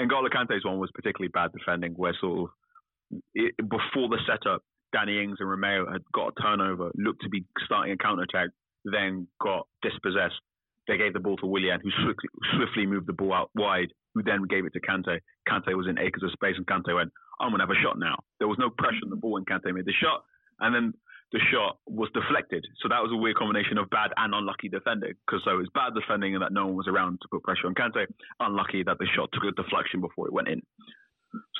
N'Golo 0.00 0.28
Kante's 0.28 0.64
one 0.64 0.78
was 0.78 0.90
particularly 0.94 1.30
bad 1.32 1.50
defending, 1.52 1.92
where 1.94 2.14
sort 2.20 2.50
of 2.50 3.20
it, 3.34 3.54
before 3.58 4.08
the 4.08 4.18
setup, 4.26 4.62
Danny 4.92 5.22
Ings 5.22 5.36
and 5.40 5.48
Romeo 5.48 5.90
had 5.90 6.02
got 6.14 6.32
a 6.36 6.42
turnover, 6.42 6.90
looked 6.94 7.22
to 7.22 7.28
be 7.28 7.44
starting 7.64 7.92
a 7.92 7.96
counter 7.96 8.22
attack, 8.22 8.50
then 8.84 9.26
got 9.40 9.66
dispossessed. 9.82 10.40
They 10.88 10.96
gave 10.96 11.12
the 11.12 11.20
ball 11.20 11.36
to 11.38 11.46
Willian, 11.46 11.80
who 11.82 11.90
swiftly, 12.02 12.28
swiftly 12.56 12.86
moved 12.86 13.06
the 13.06 13.12
ball 13.12 13.32
out 13.32 13.50
wide 13.54 13.92
who 14.14 14.22
then 14.22 14.44
gave 14.48 14.64
it 14.66 14.72
to 14.74 14.80
Kante. 14.80 15.20
Kante 15.48 15.76
was 15.76 15.86
in 15.88 15.98
acres 15.98 16.22
of 16.22 16.32
space, 16.32 16.56
and 16.56 16.66
Kante 16.66 16.94
went, 16.94 17.10
I'm 17.40 17.50
going 17.50 17.60
to 17.60 17.66
have 17.66 17.76
a 17.76 17.82
shot 17.82 17.98
now. 17.98 18.16
There 18.38 18.48
was 18.48 18.58
no 18.58 18.70
pressure 18.70 19.04
on 19.04 19.10
the 19.10 19.16
ball 19.16 19.32
when 19.32 19.44
Kante 19.44 19.72
made 19.72 19.86
the 19.86 19.92
shot. 19.92 20.24
And 20.60 20.74
then 20.74 20.92
the 21.32 21.40
shot 21.50 21.78
was 21.86 22.10
deflected. 22.12 22.64
So 22.82 22.88
that 22.88 23.00
was 23.00 23.10
a 23.12 23.16
weird 23.16 23.36
combination 23.36 23.78
of 23.78 23.88
bad 23.88 24.12
and 24.16 24.34
unlucky 24.34 24.68
defending. 24.68 25.14
Because 25.26 25.40
so 25.44 25.52
it 25.52 25.64
was 25.64 25.68
bad 25.74 25.94
defending 25.94 26.34
and 26.34 26.42
that 26.42 26.52
no 26.52 26.66
one 26.66 26.76
was 26.76 26.88
around 26.88 27.18
to 27.22 27.28
put 27.30 27.42
pressure 27.42 27.66
on 27.66 27.74
Kante. 27.74 28.06
Unlucky 28.40 28.82
that 28.84 28.98
the 28.98 29.06
shot 29.16 29.30
took 29.32 29.44
a 29.44 29.52
deflection 29.52 30.00
before 30.00 30.26
it 30.26 30.32
went 30.32 30.48
in. 30.48 30.60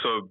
So 0.03 0.29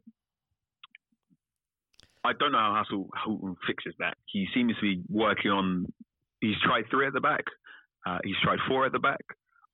I 2.24 2.34
don't 2.34 2.52
know 2.52 2.60
how 2.60 2.84
Hassel 2.84 3.58
fixes 3.66 3.96
that. 3.98 4.16
He 4.28 4.48
seems 4.54 4.76
to 4.76 4.82
be 4.82 5.02
working 5.10 5.50
on. 5.50 5.92
He's 6.40 6.60
tried 6.64 6.86
three 6.92 7.08
at 7.08 7.14
the 7.14 7.22
back. 7.22 7.44
Uh, 8.06 8.20
he's 8.24 8.38
tried 8.44 8.60
four 8.68 8.86
at 8.86 8.92
the 8.92 9.00
back. 9.00 9.22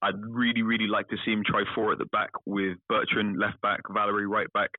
I'd 0.01 0.19
really, 0.23 0.61
really 0.61 0.87
like 0.87 1.09
to 1.09 1.17
see 1.25 1.31
him 1.31 1.43
try 1.45 1.63
four 1.75 1.91
at 1.91 1.97
the 1.97 2.05
back 2.05 2.29
with 2.45 2.77
Bertrand 2.87 3.37
left 3.39 3.59
back, 3.61 3.81
Valery 3.91 4.27
right 4.27 4.51
back, 4.53 4.69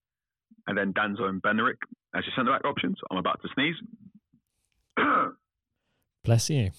and 0.67 0.79
then 0.79 0.93
Danso 0.93 1.25
and 1.25 1.43
Bednarek 1.43 1.81
as 2.15 2.25
your 2.25 2.33
centre 2.37 2.53
back 2.53 2.65
options. 2.65 2.97
I'm 3.11 3.19
about 3.19 3.41
to 3.43 3.49
sneeze. 3.55 3.75
Bless 6.25 6.51
you. 6.51 6.71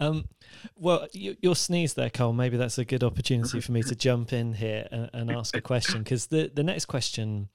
Um, 0.00 0.28
well, 0.76 1.06
you, 1.12 1.36
your 1.40 1.54
sneeze 1.54 1.94
there, 1.94 2.10
Cole. 2.10 2.32
Maybe 2.32 2.56
that's 2.56 2.78
a 2.78 2.84
good 2.84 3.04
opportunity 3.04 3.60
for 3.60 3.72
me 3.72 3.82
to 3.84 3.94
jump 3.94 4.32
in 4.32 4.54
here 4.54 4.88
and, 4.90 5.10
and 5.12 5.30
ask 5.30 5.56
a 5.56 5.60
question 5.60 6.02
because 6.02 6.26
the 6.26 6.50
the 6.52 6.64
next 6.64 6.86
question 6.86 7.48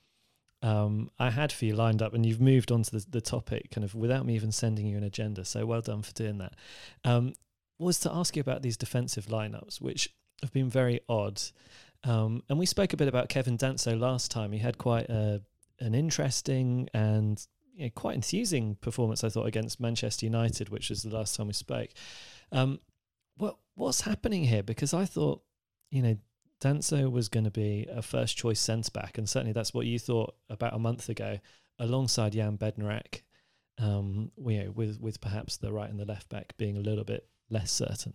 um, 0.62 1.12
I 1.20 1.30
had 1.30 1.52
for 1.52 1.66
you 1.66 1.76
lined 1.76 2.02
up, 2.02 2.14
and 2.14 2.26
you've 2.26 2.42
moved 2.42 2.72
on 2.72 2.84
to 2.84 2.92
the, 2.92 3.06
the 3.10 3.22
topic 3.22 3.72
kind 3.72 3.84
of 3.84 3.96
without 3.96 4.26
me 4.26 4.36
even 4.36 4.52
sending 4.52 4.88
you 4.88 4.98
an 4.98 5.04
agenda. 5.04 5.46
So 5.46 5.66
well 5.66 5.82
done 5.82 6.02
for 6.02 6.14
doing 6.14 6.38
that. 6.38 6.54
Um, 7.04 7.34
was 7.80 8.00
to 8.00 8.12
ask 8.12 8.36
you 8.36 8.42
about 8.42 8.62
these 8.62 8.78
defensive 8.78 9.28
lineups, 9.28 9.80
which 9.82 10.14
have 10.42 10.52
been 10.52 10.70
very 10.70 11.02
odd. 11.08 11.42
Um, 12.04 12.44
and 12.50 12.58
we 12.58 12.66
spoke 12.66 12.94
a 12.94 12.98
bit 12.98 13.08
about 13.08 13.30
Kevin 13.30 13.58
Danso 13.58 14.00
last 14.00 14.32
time. 14.32 14.52
He 14.52 14.60
had 14.60 14.78
quite 14.78 15.10
a, 15.10 15.42
an 15.80 15.94
interesting 15.94 16.90
and 16.94 17.46
you 17.78 17.86
know, 17.86 17.92
quite 17.94 18.16
enthusing 18.16 18.76
performance, 18.82 19.24
I 19.24 19.30
thought, 19.30 19.46
against 19.46 19.80
Manchester 19.80 20.26
United, 20.26 20.70
which 20.70 20.90
was 20.90 21.04
the 21.04 21.16
last 21.16 21.36
time 21.36 21.48
we 21.48 21.54
spoke. 21.54 21.90
Um, 22.52 22.80
what 23.38 23.58
what's 23.76 24.02
happening 24.02 24.46
here? 24.46 24.64
Because 24.64 24.96
I 24.96 25.06
thought, 25.06 25.44
you 25.92 26.02
know, 26.02 26.18
Danso 26.60 27.12
was 27.12 27.30
going 27.30 27.44
to 27.44 27.52
be 27.52 27.86
a 27.90 28.02
first 28.02 28.36
choice 28.36 28.60
centre 28.60 28.92
back, 28.92 29.20
and 29.20 29.30
certainly 29.30 29.54
that's 29.54 29.76
what 29.76 29.86
you 29.86 30.00
thought 30.00 30.34
about 30.50 30.74
a 30.74 30.80
month 30.80 31.08
ago, 31.08 31.38
alongside 31.78 32.34
Jan 32.34 32.58
Bednarek, 32.58 33.22
um, 33.78 34.32
you 34.44 34.64
know, 34.64 34.72
with 34.72 35.00
with 35.00 35.22
perhaps 35.22 35.58
the 35.58 35.72
right 35.72 35.90
and 35.90 36.00
the 36.00 36.06
left 36.06 36.30
back 36.30 36.58
being 36.58 36.78
a 36.78 36.82
little 36.82 37.04
bit 37.04 37.28
less 37.52 37.72
certain. 37.72 38.14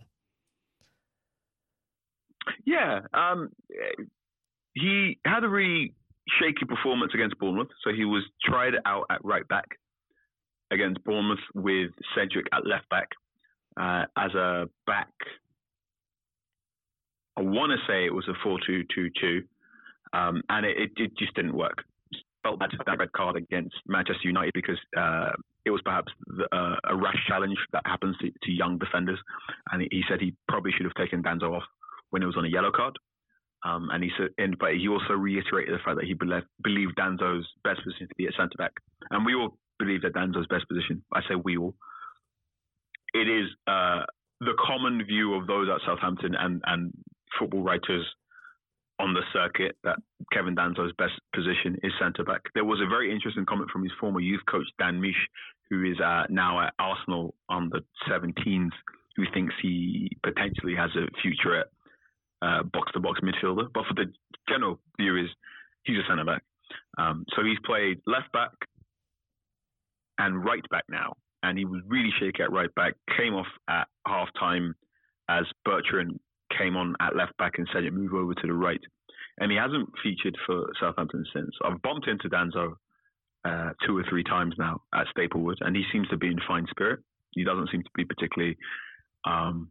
Yeah, 2.65 2.99
um, 3.13 3.49
he 4.73 5.19
had 5.23 5.45
a 5.45 5.49
really 5.49 5.93
shaky 6.39 6.65
performance 6.65 7.11
against 7.13 7.37
Bournemouth. 7.39 7.69
So 7.83 7.91
he 7.91 8.05
was 8.05 8.23
tried 8.43 8.73
out 8.85 9.05
at 9.09 9.23
right 9.23 9.47
back 9.47 9.67
against 10.71 11.03
Bournemouth 11.03 11.43
with 11.53 11.91
Cedric 12.15 12.47
at 12.53 12.65
left 12.65 12.89
back 12.89 13.09
uh, 13.79 14.05
as 14.17 14.33
a 14.33 14.69
back. 14.85 15.09
I 17.37 17.41
want 17.41 17.71
to 17.71 17.77
say 17.87 18.05
it 18.05 18.13
was 18.13 18.27
a 18.27 18.33
4 18.43 18.59
2 18.65 18.83
2 18.93 19.09
2, 19.19 19.41
um, 20.13 20.41
and 20.49 20.65
it, 20.65 20.91
it, 20.97 21.17
just 21.17 21.33
didn't 21.33 21.55
work. 21.55 21.83
Felt 22.43 22.59
bad 22.59 22.69
that 22.85 22.99
red 22.99 23.11
card 23.13 23.37
against 23.37 23.75
Manchester 23.87 24.27
United 24.27 24.51
because 24.53 24.77
uh, 24.97 25.31
it 25.65 25.71
was 25.71 25.81
perhaps 25.83 26.11
the, 26.27 26.43
uh, 26.55 26.75
a 26.89 26.95
rash 26.95 27.17
challenge 27.27 27.57
that 27.71 27.81
happens 27.85 28.15
to, 28.17 28.29
to 28.43 28.51
young 28.51 28.77
defenders. 28.77 29.19
And 29.71 29.81
he 29.81 30.03
said 30.07 30.19
he 30.19 30.35
probably 30.47 30.71
should 30.73 30.85
have 30.85 30.93
taken 30.95 31.23
Danso 31.23 31.55
off 31.55 31.63
when 32.09 32.21
it 32.21 32.25
was 32.25 32.35
on 32.37 32.45
a 32.45 32.49
yellow 32.49 32.71
card. 32.71 32.97
Um, 33.65 33.89
and 33.91 34.03
he 34.03 34.11
said, 34.17 34.29
but 34.59 34.73
he 34.73 34.87
also 34.87 35.13
reiterated 35.13 35.73
the 35.73 35.83
fact 35.83 35.97
that 35.97 36.05
he 36.05 36.13
believed, 36.13 36.95
Danso's 36.95 37.47
best 37.63 37.81
position 37.83 38.07
to 38.07 38.15
be 38.17 38.27
at 38.27 38.33
centre 38.35 38.57
back, 38.57 38.73
and 39.11 39.25
we 39.25 39.35
all 39.35 39.57
believe 39.79 40.01
that 40.01 40.13
Danso's 40.13 40.47
best 40.47 40.67
position. 40.67 41.03
I 41.13 41.21
say 41.21 41.35
we 41.35 41.57
all. 41.57 41.73
It 43.13 43.29
is 43.29 43.47
uh, 43.67 44.03
the 44.41 44.53
common 44.59 45.03
view 45.05 45.35
of 45.35 45.47
those 45.47 45.69
at 45.69 45.79
Southampton 45.85 46.35
and 46.35 46.61
and 46.65 46.91
football 47.39 47.63
writers 47.63 48.05
on 48.99 49.13
the 49.13 49.21
circuit 49.33 49.75
that 49.83 49.97
Kevin 50.31 50.55
Danso's 50.55 50.93
best 50.97 51.13
position 51.33 51.77
is 51.83 51.91
centre 51.99 52.23
back. 52.23 52.41
There 52.53 52.65
was 52.65 52.79
a 52.81 52.87
very 52.87 53.11
interesting 53.11 53.45
comment 53.45 53.69
from 53.71 53.83
his 53.83 53.91
former 53.99 54.19
youth 54.19 54.41
coach 54.49 54.67
Dan 54.77 55.01
Mish, 55.01 55.27
who 55.69 55.83
is 55.83 55.99
uh, 55.99 56.23
now 56.29 56.61
at 56.61 56.73
Arsenal 56.79 57.33
on 57.49 57.69
the 57.69 57.81
17s, 58.09 58.69
who 59.15 59.23
thinks 59.33 59.53
he 59.61 60.15
potentially 60.23 60.75
has 60.75 60.91
a 60.95 61.07
future 61.21 61.59
at 61.59 61.67
box 62.73 62.91
to 62.93 62.99
box 62.99 63.19
midfielder. 63.21 63.67
But 63.73 63.85
for 63.87 63.93
the 63.95 64.11
general 64.49 64.79
view, 64.99 65.17
is 65.17 65.29
he's 65.83 65.97
a 65.97 66.07
centre 66.07 66.25
back. 66.25 66.43
Um, 66.97 67.25
so 67.35 67.43
he's 67.43 67.57
played 67.65 67.99
left 68.05 68.31
back 68.31 68.51
and 70.17 70.43
right 70.43 70.67
back 70.69 70.83
now, 70.89 71.13
and 71.41 71.57
he 71.57 71.65
was 71.65 71.81
really 71.87 72.11
shaky 72.19 72.43
at 72.43 72.51
right 72.51 72.73
back. 72.75 72.93
Came 73.17 73.33
off 73.33 73.47
at 73.69 73.87
half 74.07 74.29
time 74.39 74.75
as 75.29 75.45
Bertrand 75.65 76.19
came 76.57 76.75
on 76.75 76.95
at 76.99 77.15
left 77.15 77.35
back 77.37 77.53
and 77.57 77.67
said 77.73 77.83
it 77.83 77.93
move 77.93 78.13
over 78.13 78.33
to 78.33 78.47
the 78.47 78.53
right. 78.53 78.81
And 79.39 79.51
he 79.51 79.57
hasn't 79.57 79.89
featured 80.03 80.37
for 80.45 80.71
Southampton 80.79 81.25
since. 81.33 81.49
I've 81.65 81.81
bumped 81.81 82.07
into 82.07 82.29
Danso 82.29 82.75
uh, 83.45 83.71
two 83.85 83.97
or 83.97 84.03
three 84.09 84.23
times 84.23 84.53
now 84.57 84.81
at 84.93 85.07
Staplewood, 85.07 85.57
and 85.61 85.75
he 85.75 85.83
seems 85.91 86.07
to 86.09 86.17
be 86.17 86.27
in 86.27 86.37
fine 86.47 86.67
spirit. 86.69 86.99
He 87.31 87.43
doesn't 87.43 87.69
seem 87.71 87.81
to 87.81 87.89
be 87.95 88.05
particularly 88.05 88.57
um, 89.25 89.69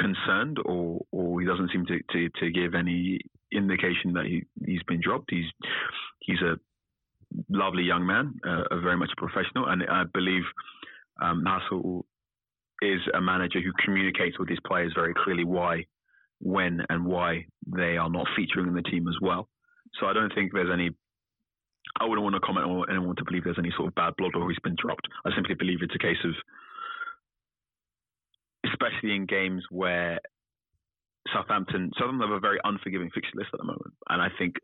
concerned 0.00 0.58
or 0.64 1.00
or 1.10 1.40
he 1.40 1.46
doesn't 1.46 1.70
seem 1.72 1.86
to, 1.86 1.98
to, 2.12 2.28
to 2.40 2.50
give 2.50 2.74
any 2.74 3.20
indication 3.52 4.12
that 4.14 4.26
he, 4.26 4.42
he's 4.66 4.82
been 4.84 5.00
dropped. 5.00 5.30
He's 5.30 5.46
he's 6.20 6.40
a 6.42 6.56
lovely 7.48 7.82
young 7.82 8.06
man, 8.06 8.34
uh, 8.46 8.64
a 8.70 8.80
very 8.80 8.96
much 8.96 9.10
a 9.16 9.20
professional, 9.20 9.66
and 9.66 9.82
I 9.88 10.04
believe 10.12 10.42
um, 11.20 11.44
is 12.82 13.00
a 13.14 13.20
manager 13.20 13.60
who 13.60 13.72
communicates 13.84 14.38
with 14.38 14.48
his 14.48 14.58
players 14.66 14.92
very 14.94 15.14
clearly 15.24 15.44
why, 15.44 15.86
when, 16.40 16.82
and 16.88 17.04
why 17.04 17.46
they 17.66 17.96
are 17.96 18.10
not 18.10 18.26
featuring 18.36 18.68
in 18.68 18.74
the 18.74 18.82
team 18.82 19.08
as 19.08 19.16
well. 19.20 19.48
So 20.00 20.06
I 20.06 20.12
don't 20.12 20.34
think 20.34 20.52
there's 20.52 20.70
any. 20.72 20.90
I 22.00 22.04
wouldn't 22.06 22.24
want 22.24 22.34
to 22.34 22.40
comment 22.40 22.66
on 22.66 22.90
anyone 22.90 23.14
to 23.16 23.24
believe 23.24 23.44
there's 23.44 23.58
any 23.58 23.72
sort 23.76 23.88
of 23.88 23.94
bad 23.94 24.14
blood 24.16 24.32
or 24.34 24.50
he's 24.50 24.58
been 24.64 24.76
dropped. 24.76 25.06
I 25.24 25.30
simply 25.34 25.54
believe 25.54 25.78
it's 25.80 25.94
a 25.94 25.98
case 25.98 26.18
of 26.24 26.32
especially 28.74 29.14
in 29.14 29.26
games 29.26 29.62
where 29.70 30.18
Southampton 31.32 31.90
Southampton 31.96 32.28
have 32.28 32.36
a 32.36 32.40
very 32.40 32.58
unforgiving 32.64 33.10
fixture 33.14 33.38
list 33.38 33.50
at 33.54 33.58
the 33.58 33.64
moment, 33.64 33.94
and 34.10 34.20
I 34.20 34.28
think 34.38 34.56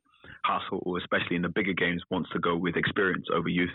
Hassel, 0.44 0.98
especially 0.98 1.36
in 1.36 1.42
the 1.42 1.48
bigger 1.48 1.72
games, 1.72 2.02
wants 2.10 2.30
to 2.32 2.38
go 2.38 2.56
with 2.56 2.76
experience 2.76 3.26
over 3.32 3.48
youth, 3.48 3.74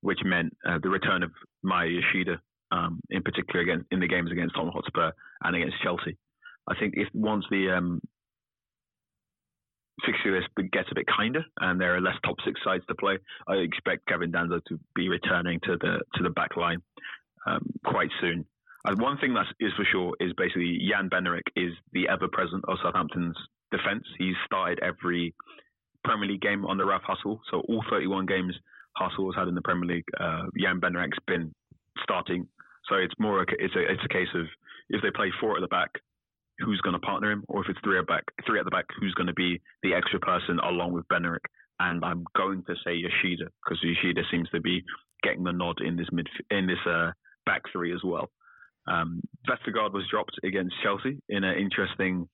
which 0.00 0.18
meant 0.24 0.56
uh, 0.66 0.78
the 0.82 0.88
return 0.88 1.22
of 1.22 1.30
Maya 1.62 1.88
Yoshida, 1.88 2.40
um, 2.72 3.00
in 3.10 3.22
particular 3.22 3.60
against 3.60 3.86
in 3.90 4.00
the 4.00 4.08
games 4.08 4.32
against 4.32 4.54
Tottenham 4.54 4.74
Hotspur 4.74 5.12
and 5.42 5.56
against 5.56 5.76
Chelsea. 5.82 6.16
I 6.68 6.74
think 6.78 6.94
if 6.96 7.08
once 7.12 7.44
the 7.50 7.70
um, 7.70 8.00
fixture 10.04 10.34
list 10.36 10.48
gets 10.72 10.88
a 10.90 10.94
bit 10.94 11.06
kinder 11.06 11.44
and 11.60 11.80
there 11.80 11.94
are 11.94 12.00
less 12.00 12.16
top 12.24 12.36
six 12.44 12.60
sides 12.64 12.84
to 12.88 12.94
play, 12.94 13.18
I 13.46 13.54
expect 13.54 14.06
Kevin 14.06 14.32
Danso 14.32 14.60
to 14.68 14.80
be 14.94 15.08
returning 15.08 15.60
to 15.64 15.76
the 15.80 16.00
to 16.14 16.22
the 16.22 16.30
back 16.30 16.56
line 16.56 16.82
um, 17.46 17.70
quite 17.84 18.10
soon. 18.20 18.44
One 18.92 19.16
thing 19.18 19.34
that 19.34 19.46
is 19.60 19.72
for 19.76 19.84
sure 19.90 20.14
is 20.20 20.32
basically 20.36 20.78
Jan 20.90 21.08
Bednarek 21.08 21.48
is 21.56 21.72
the 21.92 22.08
ever 22.08 22.28
present 22.28 22.64
of 22.68 22.76
Southampton's 22.82 23.36
defence. 23.70 24.04
He's 24.18 24.36
started 24.44 24.78
every 24.82 25.34
Premier 26.04 26.28
League 26.28 26.42
game 26.42 26.66
under 26.66 26.86
Ralph 26.86 27.02
Hassel. 27.06 27.40
So 27.50 27.60
all 27.68 27.82
31 27.90 28.26
games 28.26 28.54
Hassel 28.96 29.32
has 29.32 29.38
had 29.38 29.48
in 29.48 29.54
the 29.54 29.62
Premier 29.62 29.96
League, 29.96 30.04
uh, 30.20 30.44
Jan 30.60 30.80
Bednarek's 30.80 31.18
been 31.26 31.52
starting. 32.02 32.46
So 32.88 32.96
it's 32.96 33.14
more 33.18 33.40
a, 33.42 33.46
it's 33.58 33.74
a 33.74 33.80
it's 33.80 34.04
a 34.04 34.08
case 34.12 34.28
of 34.34 34.46
if 34.90 35.02
they 35.02 35.10
play 35.10 35.32
four 35.40 35.56
at 35.56 35.62
the 35.62 35.68
back, 35.68 35.90
who's 36.58 36.80
going 36.82 36.92
to 36.92 37.00
partner 37.00 37.32
him, 37.32 37.44
or 37.48 37.62
if 37.62 37.70
it's 37.70 37.80
three 37.82 37.98
at 37.98 38.06
back, 38.06 38.24
three 38.46 38.58
at 38.58 38.66
the 38.66 38.70
back, 38.70 38.84
who's 39.00 39.14
going 39.14 39.26
to 39.26 39.34
be 39.34 39.60
the 39.82 39.94
extra 39.94 40.20
person 40.20 40.58
along 40.60 40.92
with 40.92 41.08
Bednarek. 41.08 41.44
And 41.80 42.04
I'm 42.04 42.24
going 42.36 42.62
to 42.66 42.74
say 42.84 42.94
Yoshida 42.94 43.46
because 43.64 43.82
Yoshida 43.82 44.22
seems 44.30 44.48
to 44.50 44.60
be 44.60 44.84
getting 45.22 45.42
the 45.42 45.52
nod 45.52 45.80
in 45.80 45.96
this 45.96 46.08
mid 46.12 46.28
in 46.50 46.66
this 46.66 46.78
uh, 46.86 47.12
back 47.46 47.62
three 47.72 47.92
as 47.94 48.00
well. 48.04 48.28
Um, 48.86 49.22
Vestergaard 49.48 49.92
was 49.92 50.04
dropped 50.10 50.38
against 50.44 50.74
Chelsea 50.82 51.20
in 51.28 51.44
an 51.44 51.58
interesting 51.58 52.28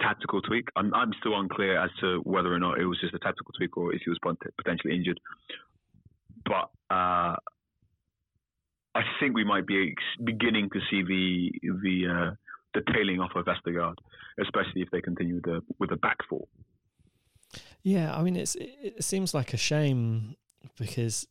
tactical 0.00 0.40
tweak. 0.40 0.68
I'm, 0.76 0.92
I'm 0.94 1.12
still 1.20 1.38
unclear 1.38 1.82
as 1.82 1.90
to 2.00 2.20
whether 2.24 2.52
or 2.52 2.58
not 2.58 2.78
it 2.78 2.86
was 2.86 2.98
just 3.00 3.14
a 3.14 3.18
tactical 3.18 3.52
tweak 3.56 3.76
or 3.76 3.94
if 3.94 4.02
he 4.04 4.10
was 4.10 4.18
potentially 4.56 4.94
injured. 4.94 5.20
But 6.44 6.70
uh, 6.90 7.36
I 8.94 9.02
think 9.18 9.34
we 9.34 9.44
might 9.44 9.66
be 9.66 9.94
beginning 10.22 10.70
to 10.70 10.80
see 10.90 11.02
the 11.02 11.50
the 11.82 12.06
uh, 12.08 12.34
the 12.74 12.82
tailing 12.92 13.20
off 13.20 13.32
of 13.34 13.46
Vestergaard, 13.46 13.94
especially 14.40 14.82
if 14.82 14.90
they 14.90 15.00
continue 15.00 15.36
with 15.36 15.44
the 15.44 15.60
with 15.78 15.90
the 15.90 15.96
back 15.96 16.18
four. 16.28 16.46
Yeah, 17.82 18.16
I 18.16 18.22
mean, 18.22 18.36
it's 18.36 18.56
it 18.56 19.02
seems 19.02 19.34
like 19.34 19.54
a 19.54 19.56
shame 19.56 20.36
because 20.78 21.26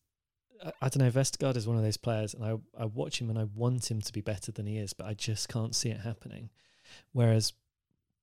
I 0.82 0.90
don't 0.90 1.00
know. 1.00 1.12
Vestergaard 1.12 1.58
is 1.58 1.68
one 1.68 1.78
of 1.78 1.84
those 1.84 1.98
players, 1.98 2.34
and 2.34 2.44
I 2.44 2.58
I 2.78 2.86
watch 2.86 3.20
him 3.20 3.30
and 3.30 3.38
I 3.38 3.46
want 3.56 3.90
him 3.90 4.02
to 4.02 4.14
be 4.14 4.22
better 4.22 4.52
than 4.52 4.66
he 4.66 4.78
is, 4.78 4.94
but 4.94 5.08
I 5.08 5.14
just 5.14 5.50
can't 5.50 5.76
see 5.76 5.90
it 5.90 6.02
happening. 6.02 6.50
Whereas 7.12 7.54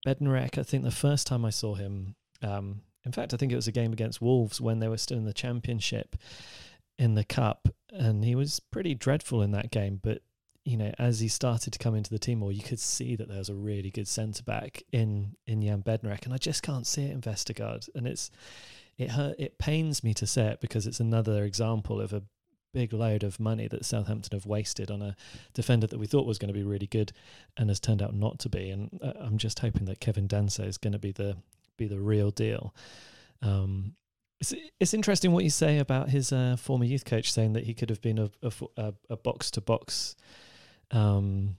Bednarek, 0.06 0.58
I 0.58 0.62
think 0.62 0.84
the 0.84 0.90
first 0.90 1.26
time 1.26 1.44
I 1.44 1.50
saw 1.50 1.74
him, 1.74 2.14
um, 2.42 2.82
in 3.04 3.12
fact, 3.12 3.34
I 3.34 3.36
think 3.36 3.52
it 3.52 3.56
was 3.56 3.68
a 3.68 3.72
game 3.72 3.92
against 3.92 4.22
Wolves 4.22 4.60
when 4.60 4.78
they 4.78 4.88
were 4.88 4.96
still 4.96 5.18
in 5.18 5.24
the 5.24 5.32
Championship 5.32 6.16
in 6.98 7.14
the 7.14 7.24
Cup, 7.24 7.68
and 7.90 8.24
he 8.24 8.34
was 8.34 8.60
pretty 8.60 8.94
dreadful 8.94 9.42
in 9.42 9.52
that 9.52 9.70
game. 9.70 10.00
But 10.02 10.22
you 10.64 10.76
know, 10.76 10.92
as 10.98 11.20
he 11.20 11.28
started 11.28 11.72
to 11.72 11.78
come 11.78 11.94
into 11.94 12.10
the 12.10 12.18
team 12.18 12.42
or 12.42 12.52
you 12.52 12.62
could 12.62 12.78
see 12.78 13.16
that 13.16 13.28
there 13.28 13.38
was 13.38 13.48
a 13.48 13.54
really 13.54 13.90
good 13.90 14.06
centre 14.06 14.42
back 14.42 14.82
in 14.92 15.36
in 15.46 15.62
Jan 15.62 15.82
Bednarek, 15.82 16.24
and 16.24 16.34
I 16.34 16.38
just 16.38 16.62
can't 16.62 16.86
see 16.86 17.04
it 17.04 17.12
in 17.12 17.20
Vestergaard, 17.20 17.88
and 17.94 18.06
it's 18.06 18.30
it 19.00 19.12
hurt, 19.12 19.36
it 19.38 19.58
pains 19.58 20.04
me 20.04 20.12
to 20.12 20.26
say 20.26 20.48
it 20.48 20.60
because 20.60 20.86
it's 20.86 21.00
another 21.00 21.44
example 21.44 22.02
of 22.02 22.12
a 22.12 22.22
big 22.74 22.92
load 22.92 23.24
of 23.24 23.40
money 23.40 23.66
that 23.66 23.84
Southampton 23.84 24.36
have 24.36 24.46
wasted 24.46 24.90
on 24.90 25.00
a 25.00 25.16
defender 25.54 25.86
that 25.86 25.98
we 25.98 26.06
thought 26.06 26.26
was 26.26 26.38
going 26.38 26.52
to 26.52 26.58
be 26.58 26.62
really 26.62 26.86
good 26.86 27.12
and 27.56 27.70
has 27.70 27.80
turned 27.80 28.02
out 28.02 28.14
not 28.14 28.38
to 28.40 28.50
be. 28.50 28.68
And 28.68 29.00
uh, 29.02 29.14
I'm 29.18 29.38
just 29.38 29.60
hoping 29.60 29.86
that 29.86 30.00
Kevin 30.00 30.28
Danso 30.28 30.66
is 30.66 30.76
going 30.76 30.92
to 30.92 30.98
be 30.98 31.12
the 31.12 31.38
be 31.78 31.86
the 31.86 31.98
real 31.98 32.30
deal. 32.30 32.74
Um, 33.40 33.94
it's, 34.38 34.52
it's 34.78 34.92
interesting 34.92 35.32
what 35.32 35.44
you 35.44 35.50
say 35.50 35.78
about 35.78 36.10
his 36.10 36.30
uh, 36.30 36.56
former 36.58 36.84
youth 36.84 37.06
coach 37.06 37.32
saying 37.32 37.54
that 37.54 37.64
he 37.64 37.72
could 37.72 37.88
have 37.88 38.02
been 38.02 38.30
a, 38.42 39.16
box 39.16 39.50
to 39.52 39.62
box 39.62 40.14
midfielder 40.92 41.54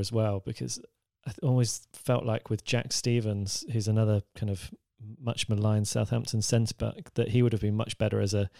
as 0.00 0.10
well, 0.10 0.42
because 0.44 0.80
I 1.26 1.32
always 1.44 1.86
felt 1.92 2.24
like 2.24 2.50
with 2.50 2.64
Jack 2.64 2.92
Stephens, 2.92 3.64
who's 3.72 3.86
another 3.86 4.22
kind 4.34 4.50
of 4.50 4.72
much 5.20 5.48
maligned 5.48 5.88
Southampton 5.88 6.42
centre 6.42 6.74
back, 6.74 7.14
that 7.14 7.28
he 7.28 7.42
would 7.42 7.52
have 7.52 7.62
been 7.62 7.76
much 7.76 7.98
better 7.98 8.20
as 8.20 8.34
a 8.34 8.50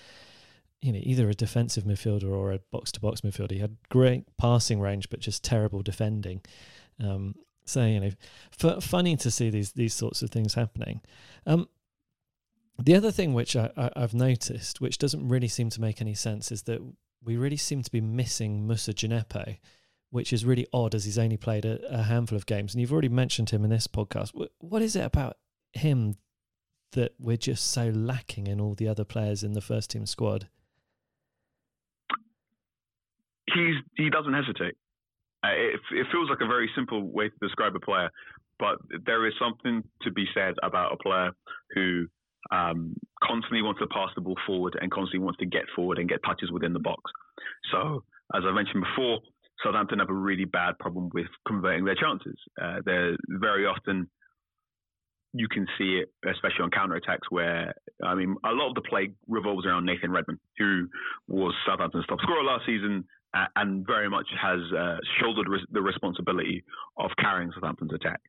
you 0.83 0.93
know, 0.93 1.01
either 1.03 1.29
a 1.29 1.35
defensive 1.35 1.85
midfielder 1.85 2.31
or 2.31 2.53
a 2.53 2.61
box 2.71 2.93
to 2.93 3.01
box 3.01 3.23
midfielder. 3.23 3.53
He 3.53 3.59
had 3.59 3.77
great 3.89 4.25
passing 4.37 4.81
range, 4.81 5.09
but 5.09 5.21
just 5.21 5.43
terrible 5.43 5.83
defending. 5.83 6.43
Um, 7.03 7.35
so 7.65 7.85
you 7.85 8.01
know, 8.01 8.11
f- 8.63 8.85
funny 8.85 9.17
to 9.17 9.31
see 9.31 9.51
these 9.51 9.73
these 9.73 9.95
sorts 9.95 10.23
of 10.23 10.31
things 10.31 10.55
happening. 10.55 11.01
Um, 11.47 11.69
the 12.79 12.95
other 12.95 13.11
thing 13.11 13.33
which 13.33 13.57
I, 13.57 13.71
I, 13.77 14.01
have 14.01 14.15
noticed, 14.15 14.81
which 14.81 14.99
doesn't 14.99 15.27
really 15.27 15.49
seem 15.49 15.71
to 15.71 15.81
make 15.81 16.01
any 16.01 16.15
sense, 16.15 16.53
is 16.53 16.65
that 16.65 16.81
we 17.25 17.37
really 17.37 17.57
seem 17.57 17.83
to 17.83 17.91
be 17.91 18.03
missing 18.03 18.67
Moussa 18.67 18.93
Djenepo, 18.93 19.57
which 20.11 20.33
is 20.33 20.45
really 20.45 20.67
odd 20.73 20.95
as 20.95 21.07
he's 21.07 21.19
only 21.19 21.39
played 21.39 21.65
a, 21.65 21.81
a 21.91 22.03
handful 22.03 22.37
of 22.37 22.45
games. 22.45 22.75
And 22.75 22.81
you've 22.81 22.93
already 22.93 23.09
mentioned 23.09 23.51
him 23.51 23.65
in 23.65 23.71
this 23.71 23.87
podcast. 23.87 24.33
what 24.59 24.83
is 24.83 24.95
it 24.95 25.05
about 25.05 25.39
him 25.73 26.17
that 26.93 27.13
we're 27.19 27.37
just 27.37 27.71
so 27.71 27.89
lacking 27.89 28.47
in 28.47 28.61
all 28.61 28.75
the 28.75 28.89
other 28.89 29.05
players 29.05 29.43
in 29.43 29.53
the 29.53 29.61
first 29.61 29.91
team 29.91 30.07
squad? 30.07 30.49
he's 33.57 33.77
he 33.97 34.11
doesn't 34.11 34.33
hesitate. 34.33 34.75
Uh, 35.45 35.55
it, 35.55 35.81
it 35.93 36.07
feels 36.11 36.29
like 36.29 36.41
a 36.41 36.47
very 36.47 36.71
simple 36.75 37.03
way 37.03 37.29
to 37.29 37.35
describe 37.41 37.75
a 37.77 37.81
player, 37.81 38.11
but 38.59 38.79
there 39.05 39.27
is 39.27 39.35
something 39.39 39.83
to 40.03 40.11
be 40.11 40.27
said 40.35 40.55
about 40.63 40.93
a 40.93 40.97
player 40.97 41.31
who 41.75 42.07
um, 42.51 42.95
constantly 43.23 43.63
wants 43.63 43.81
to 43.81 43.87
pass 43.89 44.11
the 44.15 44.21
ball 44.21 44.37
forward 44.47 44.77
and 44.81 44.91
constantly 44.91 45.25
wants 45.25 45.39
to 45.39 45.47
get 45.47 45.65
forward 45.75 45.99
and 45.99 46.09
get 46.09 46.21
touches 46.25 46.51
within 46.51 46.73
the 46.73 46.79
box. 46.79 47.03
So, 47.71 48.03
as 48.35 48.43
I 48.47 48.53
mentioned 48.53 48.85
before, 48.85 49.21
Southampton 49.63 49.99
have 49.99 50.11
a 50.11 50.15
really 50.15 50.45
bad 50.45 50.79
problem 50.79 51.11
with 51.13 51.27
converting 51.47 51.85
their 51.85 51.95
chances. 51.95 52.37
Uh, 52.61 52.79
they're 52.85 53.17
very 53.29 53.67
often 53.67 54.09
you 55.39 55.49
can 55.49 55.67
see 55.79 56.01
it, 56.03 56.13
especially 56.29 56.63
on 56.63 56.71
counter 56.71 56.97
attacks, 56.97 57.31
where 57.31 57.75
I 58.03 58.15
mean, 58.15 58.37
a 58.45 58.53
lot 58.53 58.69
of 58.69 58.75
the 58.75 58.81
play 58.83 59.11
revolves 59.29 59.67
around 59.67 59.85
Nathan 59.85 60.11
Redmond, 60.11 60.39
who 60.59 60.89
was 61.29 61.55
Southampton's 61.67 62.07
top 62.07 62.21
scorer 62.21 62.43
last 62.43 62.65
season, 62.67 63.05
and 63.55 63.87
very 63.87 64.09
much 64.09 64.27
has 64.41 64.61
uh, 64.77 64.97
shouldered 65.21 65.49
res- 65.49 65.67
the 65.71 65.83
responsibility 65.83 66.65
of 66.97 67.11
carrying 67.19 67.51
Southampton's 67.55 67.93
attack. 67.93 68.21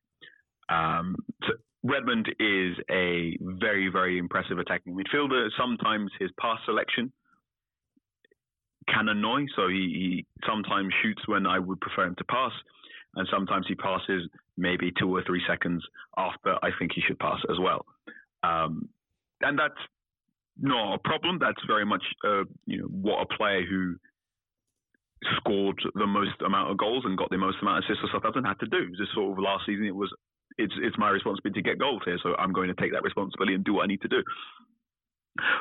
Um, 0.70 1.16
so 1.44 1.54
Redmond 1.84 2.28
is 2.40 2.76
a 2.92 3.38
very, 3.42 3.90
very 3.90 4.18
impressive 4.18 4.58
attacking 4.60 4.96
midfielder. 4.96 5.48
Sometimes 5.58 6.12
his 6.20 6.30
pass 6.40 6.60
selection 6.66 7.12
can 8.94 9.08
annoy, 9.10 9.46
so 9.56 9.68
he, 9.68 9.76
he 9.76 10.26
sometimes 10.46 10.94
shoots 11.02 11.22
when 11.28 11.46
I 11.46 11.60
would 11.60 11.80
prefer 11.80 12.06
him 12.06 12.16
to 12.18 12.24
pass, 12.26 12.52
and 13.16 13.28
sometimes 13.32 13.66
he 13.68 13.76
passes 13.76 14.28
maybe 14.58 14.92
two 15.00 15.16
or 15.16 15.24
three 15.26 15.42
seconds 15.48 15.84
after 16.18 16.56
I 16.64 16.70
think 16.78 16.92
he 16.94 17.02
should 17.02 17.20
pass 17.20 17.40
as 17.50 17.58
well. 17.60 17.86
Um, 18.44 18.90
and 19.42 19.58
that's 19.58 19.74
not 20.60 20.96
a 20.96 21.00
problem. 21.00 21.38
That's 21.40 21.62
very 21.68 21.86
much 21.86 22.04
uh, 22.26 22.44
you 22.66 22.82
know 22.82 22.88
what 22.88 23.22
a 23.22 23.38
player 23.38 23.64
who 23.66 23.96
scored 25.38 25.80
the 25.96 26.08
most 26.08 26.42
amount 26.46 26.72
of 26.72 26.78
goals 26.78 27.04
and 27.06 27.18
got 27.18 27.30
the 27.30 27.38
most 27.38 27.58
amount 27.62 27.80
of 27.80 27.84
assists 27.86 28.02
for 28.02 28.10
Southampton 28.12 28.44
had 28.44 28.60
to 28.60 28.68
do. 28.68 28.90
Just 28.98 29.14
sort 29.14 29.32
of 29.32 29.44
last 29.44 29.66
season, 29.66 29.86
it 29.86 29.96
was 29.96 30.14
it's 30.58 30.74
it's 30.82 30.98
my 30.98 31.10
responsibility 31.10 31.62
to 31.62 31.70
get 31.70 31.80
goals 31.80 32.02
here, 32.06 32.18
so 32.22 32.36
I'm 32.38 32.54
going 32.54 32.68
to 32.68 32.82
take 32.82 32.94
that 32.94 33.04
responsibility 33.04 33.54
and 33.54 33.64
do 33.64 33.76
what 33.76 33.84
I 33.84 33.88
need 33.88 34.02
to 34.02 34.08
do. 34.08 34.24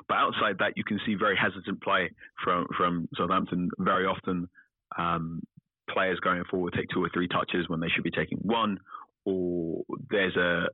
But 0.08 0.16
outside 0.16 0.56
that, 0.58 0.72
you 0.76 0.84
can 0.84 0.98
see 1.04 1.14
very 1.14 1.36
hesitant 1.36 1.82
play 1.82 2.10
from 2.42 2.66
from 2.76 3.08
Southampton. 3.16 3.70
Very 3.78 4.06
often, 4.06 4.48
um, 4.98 5.42
players 5.90 6.18
going 6.20 6.44
forward 6.44 6.74
take 6.76 6.88
two 6.92 7.02
or 7.02 7.10
three 7.12 7.28
touches 7.28 7.68
when 7.68 7.80
they 7.80 7.88
should 7.88 8.04
be 8.04 8.10
taking 8.10 8.38
one, 8.38 8.78
or 9.24 9.82
there's 10.10 10.36
a 10.36 10.66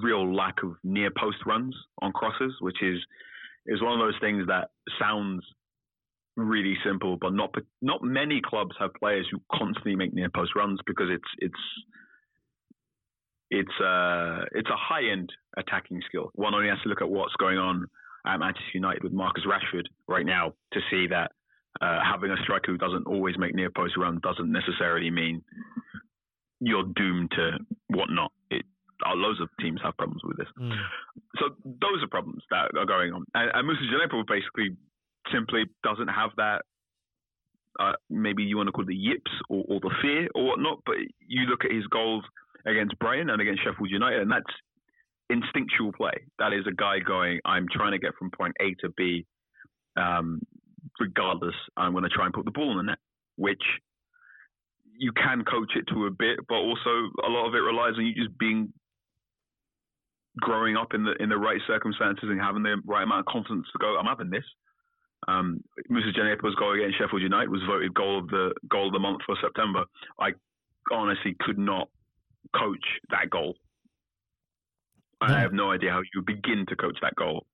real 0.00 0.34
lack 0.34 0.62
of 0.62 0.72
near 0.82 1.10
post 1.16 1.38
runs 1.46 1.74
on 2.02 2.12
crosses, 2.12 2.54
which 2.60 2.82
is 2.82 2.98
is 3.66 3.82
one 3.82 3.92
of 3.92 3.98
those 3.98 4.18
things 4.20 4.46
that 4.46 4.70
sounds 4.98 5.42
really 6.36 6.76
simple, 6.84 7.16
but 7.20 7.32
not 7.32 7.54
not 7.82 8.02
many 8.02 8.40
clubs 8.44 8.74
have 8.78 8.94
players 8.94 9.26
who 9.30 9.40
constantly 9.52 9.96
make 9.96 10.14
near 10.14 10.30
post 10.30 10.52
runs 10.56 10.80
because 10.86 11.08
it's 11.10 11.28
it's 11.38 11.60
it's 13.50 13.80
a 13.80 13.86
uh, 13.86 14.44
it's 14.52 14.70
a 14.70 14.76
high 14.76 15.10
end 15.10 15.30
attacking 15.56 16.00
skill. 16.06 16.30
One 16.34 16.54
only 16.54 16.68
has 16.68 16.78
to 16.82 16.88
look 16.88 17.02
at 17.02 17.10
what's 17.10 17.34
going 17.38 17.58
on 17.58 17.86
at 18.26 18.38
Manchester 18.38 18.70
United 18.74 19.02
with 19.02 19.12
Marcus 19.12 19.44
Rashford 19.46 19.86
right 20.06 20.26
now 20.26 20.52
to 20.72 20.80
see 20.90 21.06
that 21.08 21.32
uh, 21.80 22.00
having 22.04 22.30
a 22.30 22.36
striker 22.42 22.72
who 22.72 22.78
doesn't 22.78 23.06
always 23.06 23.38
make 23.38 23.54
near 23.54 23.70
post 23.70 23.96
runs 23.96 24.20
doesn't 24.22 24.50
necessarily 24.50 25.10
mean 25.10 25.42
you're 26.60 26.84
doomed 26.96 27.30
to 27.32 27.58
whatnot. 27.88 28.32
It, 28.50 28.64
uh, 29.06 29.14
loads 29.14 29.40
of 29.40 29.48
teams 29.60 29.80
have 29.84 29.96
problems 29.96 30.22
with 30.24 30.36
this. 30.38 30.48
Mm. 30.60 30.72
So 31.38 31.50
those 31.64 32.02
are 32.02 32.08
problems 32.08 32.42
that 32.50 32.76
are 32.76 32.86
going 32.86 33.12
on. 33.12 33.24
And, 33.34 33.50
and 33.54 33.78
Djenepo 33.78 34.26
basically 34.26 34.76
simply 35.32 35.64
doesn't 35.84 36.08
have 36.08 36.30
that. 36.36 36.62
Uh, 37.78 37.92
maybe 38.10 38.42
you 38.42 38.56
want 38.56 38.66
to 38.66 38.72
call 38.72 38.82
it 38.82 38.88
the 38.88 38.96
yips 38.96 39.30
or, 39.48 39.64
or 39.68 39.78
the 39.78 39.94
fear 40.02 40.28
or 40.34 40.48
whatnot, 40.48 40.80
but 40.84 40.96
you 41.28 41.42
look 41.42 41.64
at 41.64 41.70
his 41.70 41.86
goals 41.86 42.24
against 42.66 42.98
Brighton 42.98 43.30
and 43.30 43.40
against 43.40 43.62
Sheffield 43.62 43.88
United, 43.88 44.22
and 44.22 44.30
that's 44.30 44.50
instinctual 45.30 45.92
play. 45.92 46.26
That 46.40 46.52
is 46.52 46.66
a 46.66 46.74
guy 46.74 46.98
going, 46.98 47.38
I'm 47.44 47.66
trying 47.70 47.92
to 47.92 47.98
get 47.98 48.16
from 48.18 48.32
point 48.32 48.56
A 48.60 48.74
to 48.80 48.92
B, 48.96 49.26
um, 49.96 50.40
regardless. 51.00 51.54
I'm 51.76 51.92
going 51.92 52.04
to 52.04 52.10
try 52.10 52.24
and 52.26 52.34
put 52.34 52.44
the 52.44 52.50
ball 52.50 52.72
in 52.72 52.78
the 52.78 52.90
net, 52.90 52.98
which 53.36 53.62
you 54.98 55.12
can 55.12 55.44
coach 55.44 55.72
it 55.76 55.86
to 55.92 56.06
a 56.06 56.10
bit, 56.10 56.40
but 56.48 56.56
also 56.56 56.90
a 57.24 57.30
lot 57.30 57.46
of 57.46 57.54
it 57.54 57.58
relies 57.58 57.94
on 57.96 58.06
you 58.06 58.14
just 58.14 58.36
being 58.38 58.72
growing 60.40 60.76
up 60.76 60.94
in 60.94 61.04
the 61.04 61.14
in 61.20 61.28
the 61.28 61.36
right 61.36 61.60
circumstances 61.66 62.24
and 62.28 62.40
having 62.40 62.62
the 62.62 62.76
right 62.86 63.02
amount 63.02 63.20
of 63.20 63.26
confidence 63.26 63.66
to 63.72 63.78
go. 63.78 63.96
I'm 63.98 64.06
having 64.06 64.30
this. 64.30 64.44
Um, 65.26 65.62
Moussa 65.88 66.12
Djenepo's 66.16 66.54
goal 66.54 66.74
against 66.74 66.98
Sheffield 66.98 67.22
United 67.22 67.50
was 67.50 67.62
voted 67.66 67.92
goal 67.94 68.18
of 68.18 68.28
the 68.28 68.52
goal 68.70 68.86
of 68.86 68.92
the 68.92 69.00
month 69.00 69.20
for 69.26 69.36
September. 69.42 69.84
I 70.20 70.30
honestly 70.92 71.36
could 71.40 71.58
not 71.58 71.88
coach 72.56 72.84
that 73.10 73.30
goal. 73.30 73.56
I 75.20 75.40
have 75.40 75.52
no 75.52 75.72
idea 75.72 75.90
how 75.90 76.00
you 76.14 76.22
begin 76.22 76.64
to 76.68 76.76
coach 76.76 76.96
that 77.02 77.16
goal. 77.16 77.44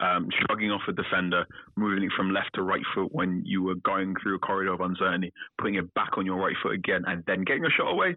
Um, 0.00 0.28
shrugging 0.40 0.70
off 0.70 0.80
a 0.88 0.92
defender, 0.92 1.44
moving 1.76 2.04
it 2.04 2.10
from 2.16 2.32
left 2.32 2.54
to 2.54 2.62
right 2.62 2.82
foot 2.94 3.12
when 3.12 3.42
you 3.44 3.62
were 3.62 3.74
going 3.74 4.14
through 4.22 4.36
a 4.36 4.38
corridor 4.38 4.72
of 4.72 4.80
uncertainty, 4.80 5.30
putting 5.58 5.74
it 5.74 5.92
back 5.92 6.16
on 6.16 6.24
your 6.24 6.38
right 6.38 6.56
foot 6.62 6.72
again, 6.72 7.04
and 7.06 7.22
then 7.26 7.44
getting 7.44 7.66
a 7.66 7.70
shot 7.70 7.90
away. 7.92 8.16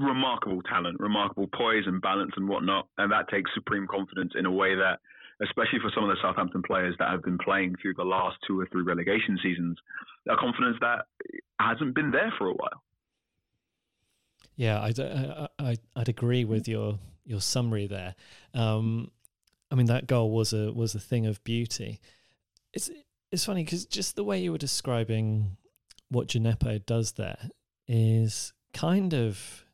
Remarkable 0.00 0.62
talent, 0.62 0.98
remarkable 0.98 1.46
poise 1.54 1.84
and 1.86 2.00
balance 2.00 2.32
and 2.36 2.48
whatnot, 2.48 2.88
and 2.96 3.12
that 3.12 3.28
takes 3.28 3.50
supreme 3.54 3.86
confidence 3.86 4.32
in 4.34 4.46
a 4.46 4.50
way 4.50 4.74
that 4.74 4.98
especially 5.42 5.78
for 5.80 5.90
some 5.94 6.04
of 6.04 6.10
the 6.10 6.16
Southampton 6.20 6.62
players 6.62 6.94
that 6.98 7.10
have 7.10 7.22
been 7.22 7.38
playing 7.38 7.76
through 7.80 7.94
the 7.94 8.04
last 8.04 8.36
two 8.46 8.58
or 8.58 8.66
three 8.72 8.82
relegation 8.82 9.38
seasons, 9.42 9.78
a 10.28 10.36
confidence 10.36 10.76
that 10.80 11.04
hasn't 11.60 11.94
been 11.94 12.10
there 12.10 12.32
for 12.38 12.48
a 12.48 12.54
while. 12.54 12.82
Yeah, 14.56 14.80
I'd, 14.80 14.98
I, 14.98 15.76
I'd 15.94 16.08
agree 16.08 16.44
with 16.44 16.66
your 16.66 16.98
your 17.24 17.40
summary 17.40 17.86
there. 17.86 18.14
Um, 18.54 19.10
I 19.70 19.74
mean, 19.74 19.86
that 19.86 20.06
goal 20.06 20.30
was 20.30 20.52
a 20.52 20.72
was 20.72 20.94
a 20.94 21.00
thing 21.00 21.26
of 21.26 21.42
beauty. 21.44 22.00
It's 22.72 22.90
it's 23.30 23.44
funny 23.44 23.64
because 23.64 23.84
just 23.84 24.16
the 24.16 24.24
way 24.24 24.40
you 24.40 24.52
were 24.52 24.58
describing 24.58 25.56
what 26.08 26.28
Djenepo 26.28 26.84
does 26.86 27.12
there 27.12 27.50
is 27.86 28.52
kind 28.72 29.14
of 29.14 29.64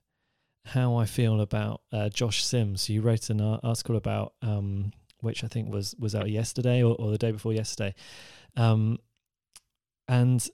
how 0.67 0.97
I 0.97 1.05
feel 1.05 1.41
about 1.41 1.83
uh, 1.93 2.09
Josh 2.09 2.45
Sims. 2.45 2.89
You 2.89 3.03
wrote 3.03 3.31
an 3.31 3.41
article 3.41 3.97
about 3.97 4.35
um, 4.43 4.93
which 5.21 5.45
I 5.45 5.49
think 5.49 5.73
was 5.73 5.95
was 5.99 6.15
out 6.15 6.31
yesterday 6.31 6.83
or, 6.83 6.97
or 6.99 7.11
the 7.11 7.19
day 7.19 7.33
before 7.33 7.53
yesterday. 7.53 7.95
Um, 8.57 8.99
and 10.09 10.47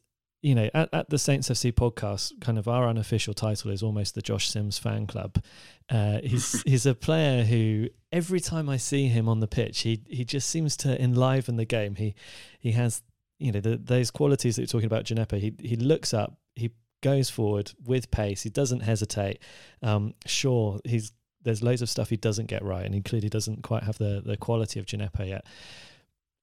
you 0.42 0.54
know, 0.54 0.70
at, 0.72 0.88
at 0.92 1.10
the 1.10 1.18
Saints 1.18 1.48
FC 1.48 1.72
podcast, 1.72 2.40
kind 2.40 2.58
of 2.58 2.66
our 2.66 2.88
unofficial 2.88 3.34
title 3.34 3.70
is 3.70 3.82
almost 3.82 4.14
the 4.14 4.22
Josh 4.22 4.48
Sims 4.48 4.78
fan 4.78 5.06
club. 5.06 5.42
Uh, 5.88 6.20
he's 6.22 6.62
he's 6.66 6.86
a 6.86 6.94
player 6.94 7.44
who 7.44 7.88
every 8.10 8.40
time 8.40 8.68
I 8.68 8.76
see 8.76 9.08
him 9.08 9.28
on 9.28 9.40
the 9.40 9.46
pitch, 9.46 9.80
he 9.82 10.02
he 10.08 10.24
just 10.24 10.48
seems 10.48 10.76
to 10.78 11.00
enliven 11.00 11.56
the 11.56 11.64
game. 11.64 11.96
He 11.96 12.14
he 12.58 12.72
has 12.72 13.02
you 13.38 13.52
know 13.52 13.60
the, 13.60 13.76
those 13.76 14.10
qualities 14.10 14.56
that 14.56 14.62
you're 14.62 14.66
talking 14.66 14.86
about, 14.86 15.04
Djenepo. 15.04 15.38
He 15.38 15.54
he 15.60 15.76
looks 15.76 16.14
up, 16.14 16.38
he 16.54 16.70
goes 17.02 17.28
forward 17.28 17.72
with 17.84 18.10
pace. 18.10 18.42
He 18.42 18.50
doesn't 18.50 18.80
hesitate. 18.80 19.40
Um, 19.82 20.14
sure, 20.26 20.80
he's 20.84 21.12
there's 21.42 21.62
loads 21.62 21.82
of 21.82 21.88
stuff 21.88 22.10
he 22.10 22.16
doesn't 22.16 22.46
get 22.46 22.62
right, 22.62 22.84
and 22.84 22.94
he 22.94 23.02
clearly 23.02 23.28
doesn't 23.28 23.62
quite 23.62 23.82
have 23.82 23.98
the 23.98 24.22
the 24.24 24.36
quality 24.36 24.80
of 24.80 24.86
Djenepo 24.86 25.28
yet. 25.28 25.44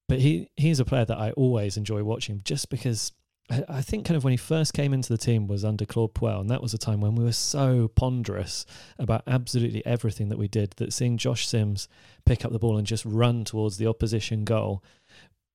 But 0.08 0.20
he 0.20 0.50
he's 0.56 0.80
a 0.80 0.86
player 0.86 1.06
that 1.06 1.18
I 1.18 1.32
always 1.32 1.78
enjoy 1.78 2.04
watching, 2.04 2.42
just 2.44 2.70
because 2.70 3.12
I 3.50 3.82
think 3.82 4.06
kind 4.06 4.18
of 4.18 4.26
when 4.26 4.32
he 4.32 4.38
first 4.38 4.74
came 4.74 4.94
into 4.94 5.08
the 5.08 5.18
team 5.18 5.48
was 5.48 5.64
under 5.64 5.86
Claude 5.86 6.14
Puel, 6.14 6.42
and 6.42 6.50
that 6.50 6.62
was 6.62 6.74
a 6.74 6.78
time 6.78 7.00
when 7.00 7.16
we 7.16 7.24
were 7.24 7.32
so 7.32 7.88
ponderous 7.88 8.66
about 9.00 9.24
absolutely 9.26 9.86
everything 9.86 10.28
that 10.30 10.38
we 10.38 10.50
did 10.50 10.72
that 10.78 10.92
seeing 10.92 11.18
Josh 11.18 11.48
Sims 11.48 11.88
pick 12.26 12.44
up 12.44 12.52
the 12.52 12.60
ball 12.60 12.78
and 12.78 12.86
just 12.86 13.06
run 13.06 13.46
towards 13.46 13.78
the 13.78 13.88
opposition 13.88 14.44
goal 14.44 14.84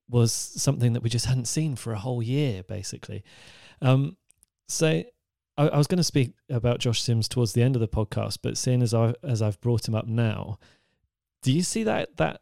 was 0.08 0.32
something 0.32 0.94
that 0.94 1.02
we 1.02 1.10
just 1.10 1.26
hadn't 1.26 1.46
seen 1.46 1.76
for 1.76 1.92
a 1.92 1.98
whole 1.98 2.22
year, 2.22 2.62
basically. 2.62 3.24
Um, 3.82 4.16
so 4.68 5.02
I, 5.58 5.68
I 5.68 5.76
was 5.76 5.86
going 5.86 5.98
to 5.98 6.04
speak 6.04 6.32
about 6.48 6.78
Josh 6.78 7.02
Sims 7.02 7.28
towards 7.28 7.52
the 7.52 7.62
end 7.62 7.76
of 7.76 7.80
the 7.80 7.88
podcast, 7.88 8.38
but 8.42 8.56
seeing 8.56 8.82
as 8.82 8.94
I 8.94 9.14
as 9.22 9.42
I've 9.42 9.60
brought 9.60 9.86
him 9.86 9.94
up 9.94 10.06
now, 10.06 10.58
do 11.42 11.52
you 11.52 11.62
see 11.62 11.84
that 11.84 12.16
that 12.16 12.40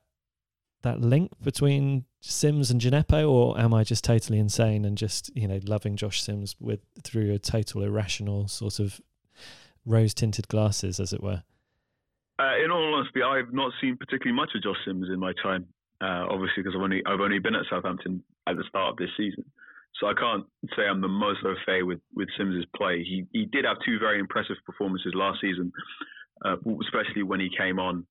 that 0.82 1.00
link 1.00 1.32
between 1.42 2.04
Sims 2.20 2.70
and 2.70 2.80
Djenepo, 2.80 3.28
or 3.28 3.58
am 3.58 3.72
I 3.72 3.84
just 3.84 4.04
totally 4.04 4.38
insane 4.38 4.84
and 4.84 4.96
just 4.96 5.34
you 5.36 5.48
know 5.48 5.60
loving 5.64 5.96
Josh 5.96 6.22
Sims 6.22 6.56
with 6.60 6.80
through 7.02 7.32
a 7.32 7.38
total 7.38 7.82
irrational 7.82 8.48
sort 8.48 8.78
of 8.78 9.00
rose 9.86 10.14
tinted 10.14 10.48
glasses, 10.48 11.00
as 11.00 11.12
it 11.12 11.22
were? 11.22 11.42
Uh, 12.38 12.56
in 12.64 12.70
all 12.70 12.94
honesty, 12.94 13.22
I've 13.22 13.52
not 13.52 13.72
seen 13.80 13.96
particularly 13.96 14.34
much 14.34 14.50
of 14.54 14.62
Josh 14.62 14.78
Sims 14.84 15.08
in 15.08 15.18
my 15.18 15.32
time. 15.42 15.66
Uh, 16.00 16.24
obviously, 16.30 16.62
because 16.62 16.74
I've 16.74 16.82
only 16.82 17.02
I've 17.06 17.20
only 17.20 17.38
been 17.38 17.54
at 17.54 17.66
Southampton 17.68 18.22
at 18.46 18.56
the 18.56 18.64
start 18.68 18.92
of 18.92 18.96
this 18.96 19.10
season, 19.16 19.44
so 19.98 20.06
I 20.06 20.14
can't 20.14 20.46
say 20.76 20.82
I'm 20.88 21.00
the 21.00 21.08
most 21.08 21.40
au 21.44 21.54
fait 21.66 21.82
with 21.82 22.00
with 22.14 22.28
Sims's 22.38 22.64
play. 22.74 23.04
He 23.04 23.26
he 23.32 23.44
did 23.44 23.64
have 23.66 23.76
two 23.84 23.98
very 23.98 24.18
impressive 24.18 24.56
performances 24.64 25.12
last 25.14 25.40
season, 25.40 25.72
uh, 26.44 26.56
especially 26.82 27.22
when 27.22 27.40
he 27.40 27.50
came 27.56 27.78
on 27.78 28.06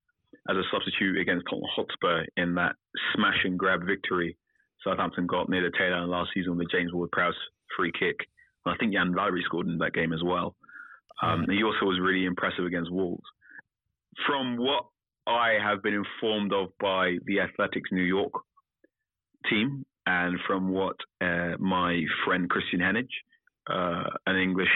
as 0.49 0.57
a 0.57 0.63
substitute 0.71 1.17
against 1.17 1.45
Tottenham 1.45 1.69
Hotspur 1.75 2.25
in 2.38 2.55
that 2.55 2.75
smash 3.13 3.45
and 3.45 3.57
grab 3.57 3.85
victory 3.85 4.35
Southampton 4.83 5.27
got 5.27 5.49
near 5.49 5.62
the 5.62 5.77
tail 5.77 5.93
end 5.93 6.09
last 6.09 6.31
season 6.33 6.57
with 6.57 6.71
James 6.71 6.93
Ward-Prowse 6.93 7.35
free 7.75 7.91
kick. 7.91 8.15
And 8.65 8.73
I 8.73 8.77
think 8.77 8.93
Yan 8.93 9.13
Valery 9.13 9.43
scored 9.45 9.67
in 9.67 9.77
that 9.79 9.93
game 9.93 10.13
as 10.13 10.23
well. 10.23 10.55
Um, 11.21 11.45
he 11.49 11.63
also 11.63 11.85
was 11.85 11.99
really 12.01 12.25
impressive 12.25 12.65
against 12.65 12.91
Wolves. 12.91 13.23
From 14.25 14.57
what 14.57 14.85
I 15.27 15.57
have 15.62 15.83
been 15.83 15.93
informed 15.93 16.53
of 16.53 16.69
by 16.79 17.17
the 17.25 17.41
Athletics 17.41 17.89
New 17.91 18.03
York 18.03 18.31
team, 19.49 19.85
and 20.05 20.39
from 20.47 20.69
what 20.69 20.95
uh, 21.21 21.55
my 21.59 22.01
friend 22.25 22.49
Christian 22.49 22.79
Hennig, 22.79 23.09
uh, 23.69 24.09
an 24.25 24.38
English 24.38 24.69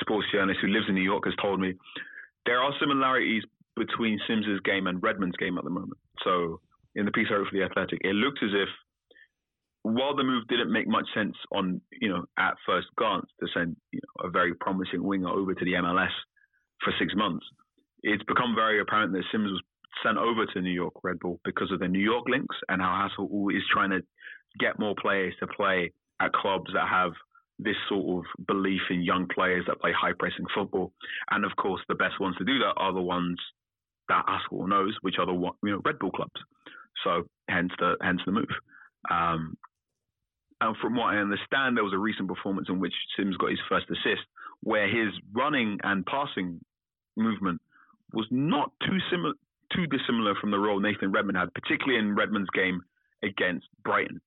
sports 0.00 0.26
journalist 0.32 0.60
who 0.60 0.68
lives 0.68 0.86
in 0.88 0.94
New 0.94 1.02
York, 1.02 1.24
has 1.24 1.34
told 1.40 1.60
me, 1.60 1.72
there 2.46 2.60
are 2.60 2.72
similarities 2.78 3.42
between 3.76 4.20
Sims's 4.26 4.60
game 4.64 4.86
and 4.86 5.02
Redmond's 5.02 5.36
game 5.36 5.58
at 5.58 5.64
the 5.64 5.70
moment. 5.70 5.98
So 6.22 6.60
in 6.94 7.04
the 7.04 7.12
piece 7.12 7.26
I 7.30 7.34
wrote 7.34 7.48
for 7.48 7.56
the 7.56 7.64
Athletic, 7.64 8.00
it 8.02 8.14
looked 8.14 8.42
as 8.42 8.50
if 8.52 8.68
while 9.82 10.16
the 10.16 10.24
move 10.24 10.48
didn't 10.48 10.72
make 10.72 10.88
much 10.88 11.06
sense 11.14 11.36
on 11.52 11.80
you 12.00 12.08
know 12.08 12.24
at 12.38 12.54
first 12.66 12.88
glance 12.96 13.26
to 13.40 13.46
send 13.52 13.76
you 13.92 14.00
know, 14.00 14.28
a 14.28 14.30
very 14.30 14.54
promising 14.54 15.02
winger 15.02 15.28
over 15.28 15.54
to 15.54 15.64
the 15.64 15.72
MLS 15.74 16.14
for 16.82 16.92
six 16.98 17.14
months, 17.14 17.44
it's 18.02 18.22
become 18.24 18.54
very 18.54 18.80
apparent 18.80 19.12
that 19.12 19.24
Sims 19.30 19.50
was 19.50 19.62
sent 20.02 20.18
over 20.18 20.46
to 20.46 20.60
New 20.60 20.72
York 20.72 20.94
Red 21.02 21.18
Bull 21.20 21.40
because 21.44 21.70
of 21.70 21.80
the 21.80 21.88
New 21.88 22.00
York 22.00 22.24
links 22.28 22.56
and 22.68 22.80
how 22.80 23.08
Hasenhüttl 23.08 23.56
is 23.56 23.62
trying 23.72 23.90
to 23.90 24.00
get 24.58 24.78
more 24.78 24.94
players 25.00 25.34
to 25.40 25.46
play 25.46 25.92
at 26.20 26.32
clubs 26.32 26.70
that 26.74 26.88
have 26.88 27.12
this 27.58 27.76
sort 27.88 28.24
of 28.24 28.46
belief 28.46 28.80
in 28.90 29.02
young 29.02 29.26
players 29.32 29.64
that 29.66 29.80
play 29.80 29.92
high 29.92 30.12
pressing 30.18 30.46
football. 30.54 30.92
And 31.30 31.44
of 31.44 31.52
course, 31.56 31.80
the 31.88 31.94
best 31.94 32.20
ones 32.20 32.36
to 32.38 32.44
do 32.44 32.58
that 32.58 32.74
are 32.76 32.92
the 32.92 33.00
ones 33.00 33.38
that 34.08 34.24
Hasenhüttl 34.26 34.68
knows, 34.68 34.96
which 35.02 35.16
are 35.18 35.26
the 35.26 35.32
you 35.32 35.72
know 35.72 35.80
Red 35.84 35.98
Bull 35.98 36.10
clubs. 36.10 36.40
So 37.02 37.24
hence 37.48 37.72
the 37.78 37.96
hence 38.00 38.20
the 38.24 38.32
move. 38.32 38.48
Um, 39.10 39.56
and 40.60 40.76
from 40.78 40.96
what 40.96 41.14
I 41.14 41.18
understand, 41.18 41.76
there 41.76 41.84
was 41.84 41.92
a 41.92 41.98
recent 41.98 42.28
performance 42.28 42.68
in 42.68 42.80
which 42.80 42.94
Sims 43.16 43.36
got 43.36 43.50
his 43.50 43.58
first 43.68 43.86
assist, 43.90 44.24
where 44.62 44.88
his 44.88 45.12
running 45.32 45.78
and 45.82 46.06
passing 46.06 46.60
movement 47.16 47.60
was 48.12 48.26
not 48.30 48.72
too 48.80 48.98
similar, 49.10 49.34
too 49.74 49.86
dissimilar 49.86 50.34
from 50.40 50.50
the 50.50 50.58
role 50.58 50.80
Nathan 50.80 51.12
Redmond 51.12 51.36
had, 51.36 51.52
particularly 51.54 51.98
in 51.98 52.14
Redmond's 52.14 52.50
game 52.50 52.80
against 53.22 53.66
Brighton. 53.84 54.20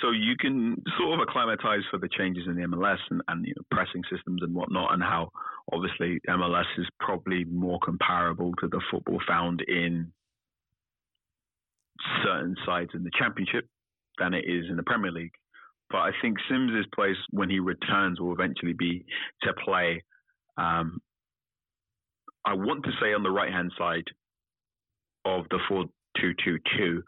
So 0.00 0.12
you 0.12 0.36
can 0.38 0.82
sort 0.98 1.20
of 1.20 1.26
acclimatize 1.28 1.82
for 1.90 1.98
the 1.98 2.08
changes 2.08 2.44
in 2.46 2.56
the 2.56 2.62
MLS 2.62 2.98
and, 3.10 3.22
and 3.28 3.46
you 3.46 3.54
know, 3.56 3.62
pressing 3.70 4.02
systems 4.10 4.42
and 4.42 4.54
whatnot, 4.54 4.94
and 4.94 5.02
how 5.02 5.30
obviously 5.72 6.20
MLS 6.28 6.64
is 6.78 6.86
probably 6.98 7.44
more 7.44 7.78
comparable 7.84 8.52
to 8.60 8.68
the 8.68 8.80
football 8.90 9.20
found 9.26 9.62
in 9.66 10.12
certain 12.24 12.56
sides 12.64 12.90
in 12.94 13.04
the 13.04 13.10
Championship 13.18 13.66
than 14.18 14.34
it 14.34 14.44
is 14.46 14.64
in 14.70 14.76
the 14.76 14.82
Premier 14.82 15.10
League. 15.10 15.34
But 15.90 15.98
I 15.98 16.10
think 16.22 16.38
Sims's 16.48 16.86
place 16.94 17.16
when 17.30 17.50
he 17.50 17.58
returns 17.58 18.20
will 18.20 18.32
eventually 18.32 18.74
be 18.74 19.04
to 19.42 19.52
play. 19.64 20.02
Um, 20.56 21.00
I 22.44 22.54
want 22.54 22.84
to 22.84 22.92
say 23.02 23.12
on 23.12 23.22
the 23.22 23.30
right 23.30 23.52
hand 23.52 23.72
side 23.76 24.04
of 25.24 25.44
the 25.50 25.58
four 25.68 25.86
two 26.20 26.32
two 26.44 26.58
two 26.76 27.02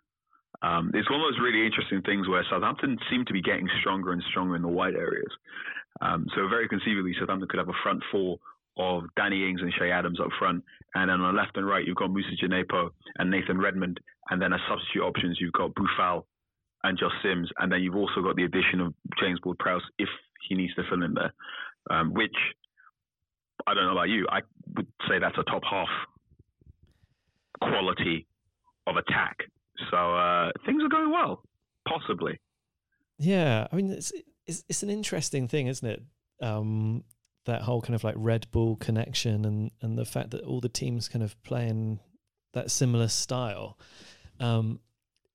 um, 0.63 0.91
it's 0.95 1.11
one 1.11 1.21
of 1.21 1.27
those 1.27 1.41
really 1.43 1.67
interesting 1.67 2.03
things 2.03 2.29
where 2.29 2.45
Southampton 2.49 2.99
seem 3.11 3.25
to 3.27 3.33
be 3.33 3.43
getting 3.43 3.69
stronger 3.81 4.13
and 4.13 4.23
stronger 4.31 4.57
in 4.57 4.63
the 4.63 4.69
wide 4.69 4.95
areas. 4.95 5.31
Um, 6.01 6.27
so 6.35 6.49
very 6.49 6.69
conceivably, 6.69 7.15
Southampton 7.19 7.49
could 7.49 7.59
have 7.59 7.69
a 7.69 7.83
front 7.83 8.03
four 8.11 8.39
of 8.79 9.05
Danny 9.17 9.49
Ings 9.49 9.61
and 9.61 9.73
Che 9.79 9.91
Adams 9.91 10.21
up 10.21 10.31
front, 10.39 10.65
and 10.95 11.11
then 11.11 11.21
on 11.21 11.35
the 11.35 11.41
left 11.41 11.57
and 11.57 11.67
right 11.67 11.85
you've 11.85 11.97
got 11.97 12.11
Moussa 12.11 12.31
Djenepo 12.43 12.91
and 13.19 13.31
Nathan 13.31 13.59
Redmond, 13.59 14.01
and 14.31 14.41
then 14.41 14.53
as 14.53 14.61
substitute 14.69 15.03
options 15.03 15.39
you've 15.41 15.53
got 15.53 15.75
Boufal 15.75 16.25
and 16.85 16.99
Josh 16.99 17.13
Sims, 17.23 17.51
and 17.59 17.71
then 17.71 17.83
you've 17.83 17.97
also 17.97 18.23
got 18.23 18.37
the 18.37 18.45
addition 18.45 18.81
of 18.81 18.95
James 19.21 19.39
Ward-Prowse 19.45 19.83
if 19.99 20.09
he 20.49 20.55
needs 20.55 20.75
to 20.75 20.83
fill 20.89 21.03
in 21.03 21.15
there, 21.15 21.33
um, 21.91 22.15
which 22.15 22.35
I 23.67 23.75
don't 23.75 23.85
know 23.85 23.93
about 23.93 24.09
you, 24.09 24.27
I 24.31 24.41
would 24.77 24.87
say 25.09 25.19
that's 25.21 25.39
a 25.39 25.45
top 25.45 25.63
half 25.69 25.89
quality 27.61 28.27
of 28.87 28.97
attack 28.97 29.39
so 29.91 29.97
uh, 29.97 30.51
things 30.67 30.83
are 30.83 30.89
going 30.89 31.11
well, 31.11 31.43
possibly. 31.89 32.39
Yeah, 33.19 33.67
I 33.71 33.77
mean, 33.77 33.91
it's 33.91 34.13
it's, 34.47 34.65
it's 34.69 34.83
an 34.83 34.91
interesting 34.91 35.49
thing, 35.49 35.67
isn't 35.69 35.89
it? 35.89 36.03
Um, 36.41 37.05
that 37.45 37.63
whole 37.63 37.81
kind 37.81 37.95
of 37.95 38.05
like 38.05 38.15
Red 38.17 38.51
Bull 38.51 38.77
connection 38.77 39.45
and 39.45 39.71
and 39.81 39.99
the 39.99 40.05
fact 40.05 40.31
that 40.31 40.43
all 40.45 40.61
the 40.61 40.69
teams 40.69 41.09
kind 41.09 41.23
of 41.23 41.41
play 41.43 41.69
in 41.69 42.01
that 42.53 42.71
similar 42.71 43.09
style. 43.09 43.79
Um, 44.41 44.81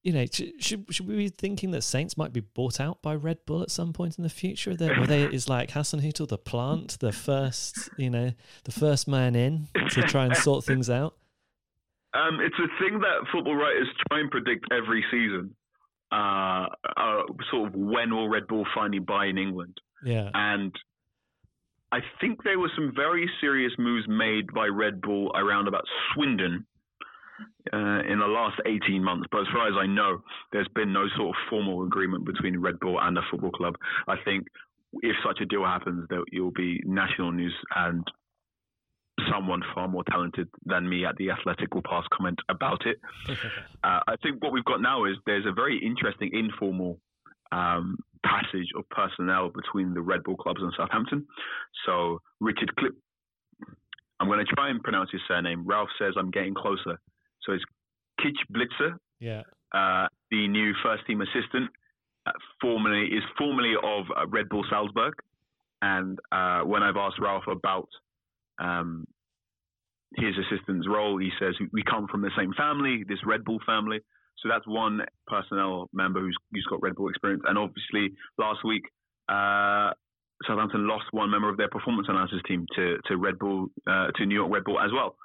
you 0.03 0.13
know, 0.13 0.25
should 0.31 0.85
should 0.89 1.07
we 1.07 1.15
be 1.15 1.29
thinking 1.29 1.71
that 1.71 1.81
Saints 1.81 2.15
might 2.15 2.31
be 2.31 2.39
bought 2.39 2.79
out 2.79 3.01
by 3.01 3.15
Red 3.15 3.39
Bull 3.45 3.61
at 3.61 3.71
some 3.71 3.91
point 3.91 4.17
in 4.17 4.23
the 4.23 4.29
future? 4.29 4.75
That 4.75 4.97
where 4.97 5.07
they 5.07 5.23
is 5.23 5.49
like 5.49 5.71
Hasenhüttl, 5.71 6.29
the 6.29 6.37
plant, 6.37 6.97
the 6.99 7.11
first, 7.11 7.89
you 7.97 8.09
know, 8.09 8.31
the 8.63 8.71
first 8.71 9.07
man 9.07 9.35
in 9.35 9.67
to 9.91 10.03
try 10.03 10.25
and 10.25 10.35
sort 10.37 10.63
things 10.63 10.89
out. 10.89 11.15
Um, 12.13 12.39
it's 12.39 12.55
a 12.57 12.83
thing 12.83 12.99
that 12.99 13.27
football 13.31 13.55
writers 13.55 13.87
try 14.09 14.19
and 14.19 14.31
predict 14.31 14.65
every 14.71 15.03
season. 15.11 15.55
Uh, 16.11 16.67
uh, 16.95 17.23
sort 17.51 17.67
of 17.67 17.75
when 17.75 18.15
will 18.15 18.29
Red 18.29 18.47
Bull 18.47 18.65
finally 18.73 18.99
buy 18.99 19.25
in 19.25 19.37
England? 19.37 19.77
Yeah. 20.05 20.29
And 20.33 20.73
I 21.91 21.99
think 22.21 22.43
there 22.43 22.59
were 22.59 22.71
some 22.75 22.93
very 22.95 23.29
serious 23.41 23.73
moves 23.77 24.07
made 24.07 24.47
by 24.53 24.67
Red 24.67 25.01
Bull 25.01 25.31
around 25.35 25.67
about 25.67 25.83
Swindon 26.13 26.65
uh, 27.73 28.01
in 28.07 28.19
the 28.19 28.27
last 28.27 28.59
18 28.65 29.03
months. 29.03 29.27
But 29.31 29.41
as 29.41 29.47
far 29.53 29.67
as 29.67 29.73
I 29.77 29.85
know, 29.85 30.21
there's 30.51 30.67
been 30.75 30.93
no 30.93 31.07
sort 31.17 31.29
of 31.29 31.35
formal 31.49 31.83
agreement 31.83 32.25
between 32.25 32.59
Red 32.59 32.79
Bull 32.79 32.99
and 32.99 33.15
the 33.15 33.21
football 33.29 33.51
club. 33.51 33.75
I 34.07 34.15
think 34.23 34.47
if 35.01 35.15
such 35.25 35.39
a 35.41 35.45
deal 35.45 35.65
happens, 35.65 36.07
there 36.09 36.21
will 36.33 36.51
be 36.51 36.81
national 36.85 37.31
news 37.31 37.55
and 37.75 38.03
someone 39.31 39.61
far 39.73 39.87
more 39.87 40.03
talented 40.09 40.47
than 40.65 40.87
me 40.87 41.05
at 41.05 41.15
the 41.17 41.31
Athletic 41.31 41.73
will 41.73 41.83
pass 41.83 42.03
comment 42.11 42.39
about 42.49 42.85
it. 42.85 42.97
uh, 43.83 43.99
I 44.07 44.15
think 44.21 44.43
what 44.43 44.51
we've 44.51 44.65
got 44.65 44.81
now 44.81 45.05
is 45.05 45.15
there's 45.25 45.45
a 45.45 45.51
very 45.51 45.79
interesting 45.83 46.29
informal 46.33 46.99
um, 47.51 47.97
passage 48.25 48.67
of 48.77 48.87
personnel 48.89 49.49
between 49.49 49.93
the 49.93 50.01
Red 50.01 50.23
Bull 50.23 50.35
clubs 50.35 50.61
and 50.61 50.73
Southampton. 50.75 51.25
So 51.85 52.21
Richard 52.39 52.75
Clip, 52.75 52.93
I'm 54.19 54.27
going 54.27 54.45
to 54.45 54.55
try 54.55 54.69
and 54.69 54.81
pronounce 54.83 55.11
his 55.11 55.21
surname. 55.27 55.65
Ralph 55.65 55.89
says 55.99 56.13
I'm 56.17 56.31
getting 56.31 56.53
closer. 56.53 56.99
So 57.43 57.53
it's 57.53 57.63
Kitch 58.21 58.37
Blitzer, 58.51 58.95
yeah, 59.19 59.43
uh, 59.73 60.07
the 60.31 60.47
new 60.47 60.73
first 60.83 61.05
team 61.07 61.21
assistant, 61.21 61.69
formerly 62.61 63.07
is 63.07 63.23
formerly 63.37 63.73
of 63.83 64.05
uh, 64.15 64.27
Red 64.27 64.49
Bull 64.49 64.65
Salzburg, 64.69 65.13
and 65.81 66.19
uh, 66.31 66.61
when 66.61 66.83
I've 66.83 66.97
asked 66.97 67.19
Ralph 67.19 67.47
about 67.47 67.87
um, 68.59 69.05
his 70.15 70.35
assistant's 70.37 70.87
role, 70.87 71.17
he 71.17 71.29
says 71.39 71.55
we 71.71 71.83
come 71.83 72.07
from 72.07 72.21
the 72.21 72.31
same 72.37 72.53
family, 72.53 73.03
this 73.07 73.19
Red 73.25 73.43
Bull 73.43 73.59
family. 73.65 73.99
So 74.39 74.49
that's 74.49 74.67
one 74.67 75.01
personnel 75.25 75.89
member 75.93 76.19
who's, 76.19 76.37
who's 76.51 76.65
got 76.69 76.81
Red 76.81 76.95
Bull 76.95 77.09
experience. 77.09 77.43
And 77.47 77.57
obviously, 77.57 78.15
last 78.37 78.59
week, 78.63 78.83
uh, 79.27 79.91
Southampton 80.45 80.87
lost 80.87 81.05
one 81.11 81.31
member 81.31 81.49
of 81.49 81.57
their 81.57 81.69
performance 81.69 82.07
analysis 82.09 82.39
team 82.47 82.65
to, 82.75 82.97
to 83.07 83.17
Red 83.17 83.39
Bull, 83.39 83.67
uh, 83.87 84.07
to 84.15 84.25
New 84.25 84.35
York 84.35 84.51
Red 84.53 84.63
Bull 84.63 84.79
as 84.79 84.91
well. 84.93 85.15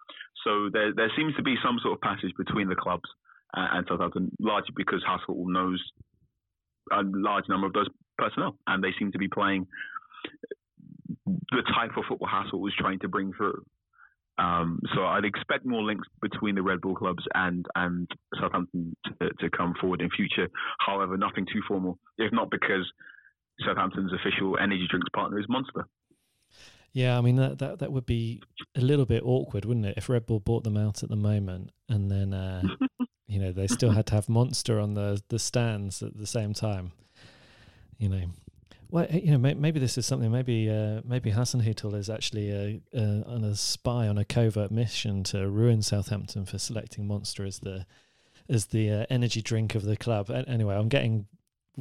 So 0.45 0.71
there, 0.73 0.93
there 0.95 1.13
seems 1.17 1.35
to 1.37 1.43
be 1.43 1.57
some 1.63 1.79
sort 1.83 1.95
of 1.95 2.01
passage 2.01 2.33
between 2.39 2.69
the 2.69 2.75
clubs 2.75 3.09
uh, 3.57 3.69
and 3.73 3.87
Southampton, 3.89 4.31
largely 4.41 4.73
because 4.77 5.05
Hassel 5.07 5.45
knows 5.47 5.83
a 6.91 7.03
large 7.05 7.45
number 7.49 7.67
of 7.67 7.75
those 7.75 7.89
personnel, 8.19 8.57
and 8.67 8.83
they 8.83 8.93
seem 8.99 9.13
to 9.13 9.19
be 9.19 9.29
playing 9.29 9.67
the 11.27 11.63
type 11.75 11.91
of 11.97 12.05
football 12.09 12.29
Hassel 12.29 12.61
was 12.61 12.75
trying 12.79 12.99
to 13.01 13.09
bring 13.09 13.33
through. 13.37 13.65
Um, 14.39 14.81
so 14.95 15.05
I'd 15.05 15.25
expect 15.25 15.67
more 15.67 15.83
links 15.83 16.09
between 16.21 16.55
the 16.55 16.63
Red 16.63 16.81
Bull 16.81 16.95
clubs 16.95 17.23
and 17.35 17.67
and 17.75 18.11
Southampton 18.41 18.97
to, 19.05 19.29
to 19.41 19.51
come 19.51 19.75
forward 19.81 20.01
in 20.01 20.11
future. 20.11 20.49
However, 20.79 21.17
nothing 21.17 21.47
too 21.47 21.61
formal, 21.69 21.99
if 22.19 22.33
not 22.33 22.51
because 22.51 22.91
Southampton's 23.65 24.13
official 24.13 24.59
energy 24.59 24.87
drinks 24.89 25.09
partner 25.15 25.39
is 25.39 25.47
Monster. 25.49 25.87
Yeah, 26.93 27.17
I 27.17 27.21
mean 27.23 27.37
that, 27.37 27.59
that 27.59 27.79
that 27.79 27.93
would 27.93 28.07
be 28.07 28.43
a 28.77 28.81
little 28.81 29.07
bit 29.07 29.23
awkward, 29.25 29.65
wouldn't 29.65 29.87
it? 29.87 29.95
If 29.97 30.09
Red 30.09 30.27
Bull 30.27 30.41
bought 30.41 30.65
them 30.65 30.77
out 30.77 31.03
at 31.03 31.09
the 31.09 31.17
moment, 31.17 31.71
and 31.89 32.11
then 32.11 32.35
uh, 32.35 32.63
you 33.27 33.39
know 33.39 33.53
they 33.53 33.67
still 33.67 33.91
had 33.91 34.07
to 34.07 34.15
have 34.15 34.29
Monster 34.29 34.79
on 34.79 34.95
the 34.95 35.23
the 35.29 35.39
stands 35.39 36.03
at 36.03 36.19
the 36.19 36.27
same 36.27 36.53
time. 36.53 36.93
You 37.99 38.09
know, 38.09 38.25
well, 38.93 39.07
you 39.11 39.31
know, 39.31 39.39
maybe 39.39 39.81
this 39.81 39.97
is 39.97 40.05
something. 40.05 40.31
Maybe 40.31 40.69
uh, 40.69 41.01
maybe 41.03 41.33
Hasenhüttl 41.33 41.95
is 41.95 42.11
actually 42.11 42.51
a, 42.51 42.83
a, 42.93 43.25
on 43.27 43.43
a 43.43 43.57
spy 43.57 44.07
on 44.07 44.19
a 44.19 44.25
covert 44.25 44.71
mission 44.71 45.25
to 45.25 45.49
ruin 45.49 45.81
Southampton 45.81 46.45
for 46.45 46.59
selecting 46.59 47.07
Monster 47.07 47.47
as 47.47 47.61
the 47.61 47.87
as 48.51 48.67
the 48.67 48.91
uh, 48.91 49.07
energy 49.09 49.41
drink 49.41 49.75
of 49.75 49.85
the 49.85 49.97
club. 49.97 50.31
Anyway, 50.31 50.77
I'm 50.77 50.91
getting 50.91 51.27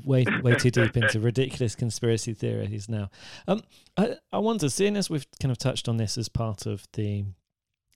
way 0.05 0.23
way 0.41 0.55
too 0.55 0.71
deep 0.71 0.95
into 0.95 1.19
ridiculous 1.19 1.75
conspiracy 1.75 2.33
theories 2.33 2.87
now. 2.87 3.09
Um, 3.45 3.61
I, 3.97 4.15
I 4.31 4.37
wonder, 4.37 4.69
seeing 4.69 4.95
as 4.95 5.09
we've 5.09 5.27
kind 5.41 5.51
of 5.51 5.57
touched 5.57 5.89
on 5.89 5.97
this 5.97 6.17
as 6.17 6.29
part 6.29 6.65
of 6.65 6.87
the 6.93 7.25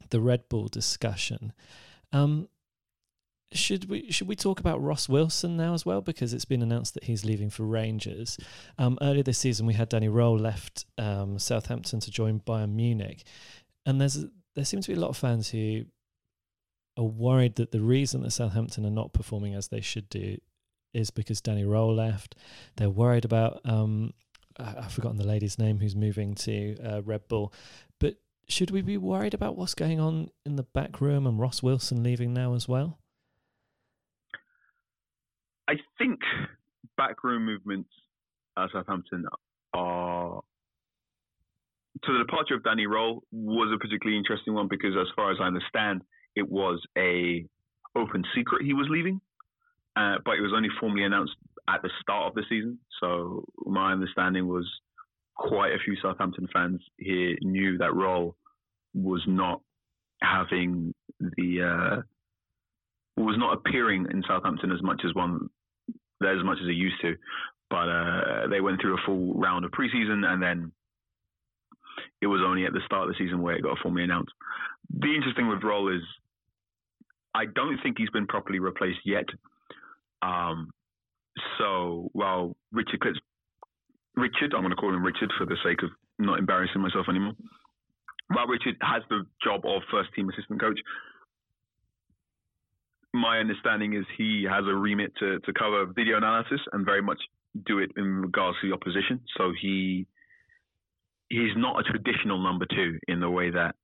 the 0.09 0.19
Red 0.19 0.49
Bull 0.49 0.67
discussion, 0.67 1.53
um, 2.11 2.49
should 3.55 3.89
we 3.89 4.11
should 4.11 4.27
we 4.27 4.35
talk 4.35 4.59
about 4.59 4.81
Ross 4.81 5.09
Wilson 5.09 5.57
now 5.57 5.73
as 5.73 5.85
well 5.85 6.01
because 6.01 6.33
it's 6.33 6.45
been 6.45 6.61
announced 6.61 6.93
that 6.93 7.05
he's 7.05 7.25
leaving 7.25 7.49
for 7.49 7.63
Rangers. 7.63 8.37
Um, 8.77 8.97
earlier 9.01 9.23
this 9.23 9.39
season, 9.39 9.65
we 9.65 9.73
had 9.73 9.89
Danny 9.89 10.07
Röhl 10.07 10.39
left 10.39 10.85
um, 10.97 11.39
Southampton 11.39 11.99
to 12.01 12.11
join 12.11 12.39
Bayern 12.39 12.73
Munich, 12.73 13.23
and 13.85 13.99
there's 13.99 14.25
there 14.55 14.65
seems 14.65 14.85
to 14.85 14.91
be 14.91 14.97
a 14.97 15.01
lot 15.01 15.09
of 15.09 15.17
fans 15.17 15.49
who 15.49 15.85
are 16.97 17.03
worried 17.03 17.55
that 17.55 17.71
the 17.71 17.81
reason 17.81 18.21
that 18.21 18.31
Southampton 18.31 18.85
are 18.85 18.91
not 18.91 19.13
performing 19.13 19.53
as 19.53 19.67
they 19.67 19.81
should 19.81 20.09
do 20.09 20.37
is 20.93 21.11
because 21.11 21.41
Danny 21.41 21.63
Röhl 21.63 21.95
left. 21.95 22.35
They're 22.77 22.89
worried 22.89 23.25
about 23.25 23.59
um, 23.65 24.13
I've 24.57 24.93
forgotten 24.93 25.17
the 25.17 25.27
lady's 25.27 25.59
name 25.59 25.79
who's 25.79 25.95
moving 25.95 26.35
to 26.35 26.77
uh, 26.81 27.01
Red 27.03 27.27
Bull, 27.27 27.53
but 27.99 28.15
should 28.47 28.71
we 28.71 28.81
be 28.81 28.97
worried 28.97 29.33
about 29.33 29.57
what's 29.57 29.73
going 29.73 29.99
on 29.99 30.29
in 30.45 30.55
the 30.55 30.63
back 30.63 31.01
room 31.01 31.27
and 31.27 31.39
Ross 31.39 31.61
Wilson 31.63 32.03
leaving 32.03 32.33
now 32.33 32.53
as 32.53 32.67
well? 32.67 32.99
I 35.67 35.73
think 35.97 36.19
backroom 36.97 37.45
movements 37.45 37.89
at 38.57 38.69
Southampton 38.71 39.25
are. 39.73 40.41
So 42.05 42.13
the 42.13 42.19
departure 42.19 42.55
of 42.55 42.63
Danny 42.63 42.85
Röhl 42.85 43.21
was 43.31 43.71
a 43.73 43.79
particularly 43.79 44.17
interesting 44.17 44.53
one 44.53 44.67
because, 44.67 44.95
as 44.99 45.07
far 45.15 45.31
as 45.31 45.37
I 45.41 45.45
understand, 45.45 46.03
it 46.35 46.47
was 46.49 46.81
a 46.97 47.45
open 47.95 48.23
secret 48.35 48.65
he 48.65 48.73
was 48.73 48.87
leaving, 48.89 49.21
uh, 49.95 50.15
but 50.25 50.35
it 50.35 50.41
was 50.41 50.51
only 50.55 50.69
formally 50.79 51.03
announced 51.03 51.35
at 51.69 51.81
the 51.81 51.89
start 52.01 52.27
of 52.27 52.35
the 52.35 52.43
season. 52.49 52.77
So 52.99 53.45
my 53.65 53.93
understanding 53.93 54.47
was 54.47 54.69
quite 55.35 55.71
a 55.73 55.79
few 55.83 55.95
Southampton 56.01 56.47
fans 56.53 56.81
here 56.97 57.35
knew 57.41 57.77
that 57.77 57.91
Röhl 57.91 58.33
was 58.93 59.23
not 59.27 59.61
having 60.21 60.93
the 61.19 61.61
uh, 61.61 62.01
was 63.17 63.37
not 63.37 63.57
appearing 63.57 64.07
in 64.11 64.23
Southampton 64.27 64.71
as 64.71 64.81
much 64.81 65.01
as 65.05 65.13
one 65.13 65.49
as 66.23 66.43
much 66.43 66.57
as 66.61 66.67
he 66.67 66.73
used 66.73 67.01
to. 67.01 67.15
But 67.69 67.89
uh, 67.89 68.47
they 68.49 68.61
went 68.61 68.79
through 68.81 68.95
a 68.95 69.05
full 69.05 69.33
round 69.33 69.65
of 69.65 69.71
preseason, 69.71 70.25
and 70.25 70.41
then 70.41 70.71
it 72.21 72.27
was 72.27 72.41
only 72.45 72.65
at 72.65 72.73
the 72.73 72.81
start 72.85 73.07
of 73.07 73.09
the 73.09 73.23
season 73.23 73.41
where 73.41 73.55
it 73.55 73.63
got 73.63 73.77
formally 73.79 74.03
announced. 74.03 74.31
The 74.89 75.13
interesting 75.15 75.47
with 75.47 75.61
Röhl 75.61 75.95
is 75.95 76.03
I 77.33 77.45
don't 77.45 77.79
think 77.83 77.97
he's 77.97 78.09
been 78.11 78.27
properly 78.27 78.59
replaced 78.59 78.99
yet. 79.03 79.25
Um, 80.21 80.71
so 81.57 82.09
while 82.13 82.55
Richard 82.71 83.01
Richard, 84.15 84.53
I'm 84.53 84.61
going 84.61 84.69
to 84.69 84.75
call 84.75 84.93
him 84.93 85.03
Richard 85.03 85.31
for 85.37 85.45
the 85.45 85.57
sake 85.63 85.83
of 85.83 85.89
not 86.17 86.39
embarrassing 86.39 86.81
myself 86.81 87.07
anymore. 87.09 87.33
While 88.29 88.47
Richard 88.47 88.77
has 88.81 89.03
the 89.09 89.25
job 89.43 89.65
of 89.65 89.81
first 89.91 90.13
team 90.15 90.29
assistant 90.29 90.61
coach, 90.61 90.79
my 93.15 93.39
understanding 93.39 93.93
is 93.93 94.05
he 94.17 94.45
has 94.49 94.65
a 94.67 94.75
remit 94.75 95.13
to, 95.19 95.39
to 95.39 95.53
cover 95.53 95.85
video 95.85 96.17
analysis 96.17 96.59
and 96.73 96.85
very 96.85 97.01
much 97.01 97.19
do 97.65 97.79
it 97.79 97.91
in 97.95 98.21
regards 98.21 98.57
to 98.61 98.69
the 98.69 98.73
opposition. 98.75 99.21
So 99.37 99.53
he 99.59 100.05
he's 101.29 101.55
not 101.55 101.79
a 101.79 101.83
traditional 101.83 102.43
number 102.43 102.65
two 102.69 102.99
in 103.07 103.19
the 103.19 103.29
way 103.29 103.49
that 103.49 103.75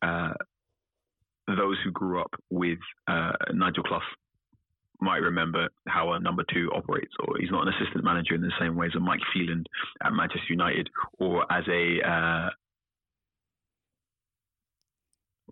uh, 0.00 0.32
those 1.46 1.76
who 1.84 1.90
grew 1.92 2.20
up 2.20 2.34
with 2.50 2.78
uh, 3.06 3.32
Nigel 3.52 3.84
Clough 3.84 4.00
might 5.00 5.18
remember 5.18 5.68
how 5.88 6.12
a 6.12 6.20
number 6.20 6.44
two 6.52 6.70
operates, 6.74 7.12
or 7.20 7.36
he's 7.38 7.50
not 7.50 7.66
an 7.66 7.74
assistant 7.74 8.04
manager 8.04 8.34
in 8.34 8.40
the 8.40 8.52
same 8.58 8.76
way 8.76 8.86
as 8.86 8.94
a 8.96 9.00
Mike 9.00 9.20
Phelan 9.34 9.64
at 10.02 10.12
Manchester 10.12 10.46
United, 10.48 10.88
or 11.18 11.44
as 11.52 11.64
a 11.68 12.08
uh, 12.08 12.50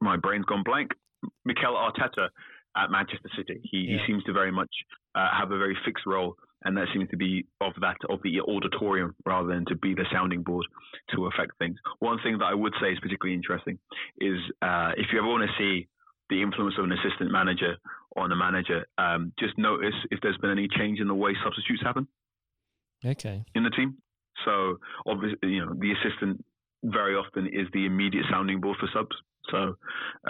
my 0.00 0.16
brain's 0.16 0.46
gone 0.46 0.62
blank. 0.64 0.92
Mikel 1.44 1.74
Arteta 1.74 2.28
at 2.76 2.90
Manchester 2.90 3.30
City. 3.36 3.60
He, 3.64 3.78
yeah. 3.78 3.98
he 3.98 4.06
seems 4.06 4.24
to 4.24 4.32
very 4.32 4.52
much 4.52 4.70
uh, 5.14 5.28
have 5.36 5.50
a 5.50 5.58
very 5.58 5.76
fixed 5.84 6.06
role, 6.06 6.36
and 6.64 6.76
that 6.76 6.86
seems 6.92 7.08
to 7.10 7.16
be 7.16 7.46
of 7.60 7.72
that 7.80 7.96
of 8.08 8.20
the 8.22 8.40
auditorium 8.40 9.14
rather 9.24 9.48
than 9.48 9.64
to 9.66 9.76
be 9.76 9.94
the 9.94 10.04
sounding 10.12 10.42
board 10.42 10.66
to 11.14 11.26
affect 11.26 11.52
things. 11.58 11.76
One 11.98 12.18
thing 12.22 12.38
that 12.38 12.44
I 12.44 12.54
would 12.54 12.74
say 12.80 12.92
is 12.92 13.00
particularly 13.00 13.34
interesting 13.34 13.78
is 14.18 14.38
uh, 14.62 14.92
if 14.96 15.06
you 15.12 15.18
ever 15.18 15.28
want 15.28 15.48
to 15.48 15.52
see 15.58 15.88
the 16.28 16.42
influence 16.42 16.74
of 16.78 16.84
an 16.84 16.92
assistant 16.92 17.32
manager 17.32 17.76
on 18.16 18.30
a 18.30 18.36
manager, 18.36 18.86
um, 18.98 19.32
just 19.38 19.58
notice 19.58 19.94
if 20.10 20.20
there's 20.22 20.38
been 20.38 20.50
any 20.50 20.68
change 20.78 21.00
in 21.00 21.08
the 21.08 21.14
way 21.14 21.32
substitutes 21.42 21.82
happen. 21.82 22.06
Okay. 23.04 23.42
In 23.54 23.64
the 23.64 23.70
team, 23.70 23.96
so 24.44 24.78
obviously, 25.06 25.48
you 25.48 25.64
know, 25.64 25.74
the 25.74 25.92
assistant 25.92 26.44
very 26.84 27.14
often 27.14 27.46
is 27.46 27.66
the 27.72 27.86
immediate 27.86 28.24
sounding 28.30 28.60
board 28.60 28.76
for 28.78 28.88
subs. 28.92 29.16
So 29.50 29.76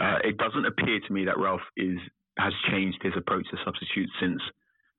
uh, 0.01 0.19
it 0.25 0.37
doesn't 0.39 0.67
appear 0.67 1.01
to 1.07 1.13
me 1.13 1.25
that 1.27 1.39
Ralph 1.39 1.61
is 1.77 1.99
has 2.39 2.53
changed 2.71 2.99
his 3.03 3.13
approach 3.17 3.47
to 3.51 3.57
substitutes 3.65 4.13
since 4.21 4.41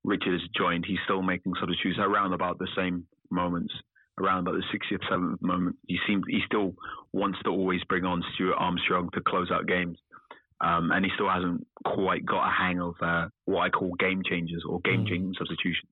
Richard 0.03 0.33
has 0.33 0.49
joined. 0.57 0.85
He's 0.85 0.99
still 1.05 1.21
making 1.21 1.53
substitutes 1.59 1.99
around 1.99 2.33
about 2.33 2.59
the 2.59 2.67
same 2.75 3.05
moments, 3.29 3.73
around 4.19 4.47
about 4.47 4.55
the 4.55 4.77
60th, 4.77 5.01
7th 5.11 5.41
moment. 5.41 5.77
He 5.87 5.97
seems 6.07 6.23
he 6.27 6.41
still 6.45 6.73
wants 7.13 7.39
to 7.43 7.49
always 7.49 7.83
bring 7.85 8.05
on 8.05 8.23
Stuart 8.35 8.55
Armstrong 8.57 9.09
to 9.13 9.21
close 9.21 9.51
out 9.51 9.67
games. 9.67 9.97
Um, 10.59 10.91
and 10.91 11.03
he 11.03 11.11
still 11.15 11.29
hasn't 11.29 11.65
quite 11.85 12.23
got 12.23 12.47
a 12.47 12.51
hang 12.51 12.79
of 12.79 12.93
uh, 13.01 13.27
what 13.45 13.61
I 13.61 13.69
call 13.69 13.95
game 13.95 14.21
changers 14.23 14.63
or 14.67 14.79
game 14.81 15.05
changing 15.07 15.33
mm. 15.33 15.37
substitutions. 15.37 15.89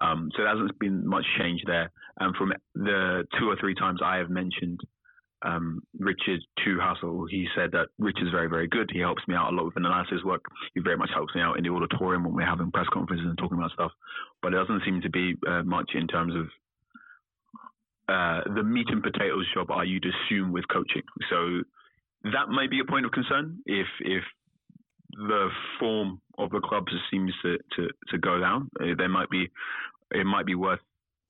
Um, 0.00 0.30
so 0.34 0.42
there 0.42 0.48
hasn't 0.48 0.76
been 0.80 1.06
much 1.06 1.24
change 1.38 1.62
there. 1.66 1.92
And 2.18 2.34
from 2.34 2.52
the 2.74 3.24
two 3.38 3.48
or 3.48 3.56
three 3.60 3.74
times 3.74 4.00
I 4.04 4.16
have 4.16 4.28
mentioned 4.28 4.80
um, 5.44 5.82
Richard 5.98 6.40
to 6.64 6.78
Hassel, 6.78 7.26
he 7.28 7.46
said 7.56 7.72
that 7.72 7.88
Richard's 7.98 8.30
very, 8.30 8.48
very 8.48 8.68
good. 8.68 8.90
He 8.92 9.00
helps 9.00 9.22
me 9.26 9.34
out 9.34 9.52
a 9.52 9.56
lot 9.56 9.66
with 9.66 9.76
analysis 9.76 10.22
work. 10.24 10.42
He 10.74 10.80
very 10.80 10.96
much 10.96 11.10
helps 11.14 11.34
me 11.34 11.40
out 11.40 11.58
in 11.58 11.64
the 11.64 11.70
auditorium 11.70 12.24
when 12.24 12.34
we're 12.34 12.46
having 12.46 12.70
press 12.70 12.86
conferences 12.92 13.26
and 13.26 13.38
talking 13.38 13.58
about 13.58 13.72
stuff. 13.72 13.92
But 14.40 14.54
it 14.54 14.56
doesn't 14.56 14.82
seem 14.84 15.00
to 15.02 15.10
be 15.10 15.34
uh, 15.46 15.62
much 15.62 15.90
in 15.94 16.06
terms 16.06 16.34
of 16.34 16.46
uh, 18.08 18.40
the 18.54 18.62
meat 18.62 18.88
and 18.90 19.02
potatoes 19.02 19.46
job 19.54 19.70
I 19.70 19.84
you'd 19.84 20.04
assume 20.04 20.52
with 20.52 20.66
coaching. 20.68 21.02
So 21.30 21.62
that 22.24 22.48
may 22.48 22.66
be 22.66 22.80
a 22.80 22.84
point 22.84 23.06
of 23.06 23.12
concern 23.12 23.58
if 23.66 23.86
if 24.00 24.22
the 25.12 25.48
form 25.78 26.20
of 26.38 26.50
the 26.50 26.60
clubs 26.60 26.92
seems 27.10 27.32
to, 27.42 27.58
to, 27.76 27.88
to 28.08 28.18
go 28.18 28.40
down. 28.40 28.70
Uh, 28.80 28.94
there 28.96 29.08
might 29.08 29.28
be 29.28 29.48
it 30.10 30.26
might 30.26 30.46
be 30.46 30.54
worth 30.54 30.80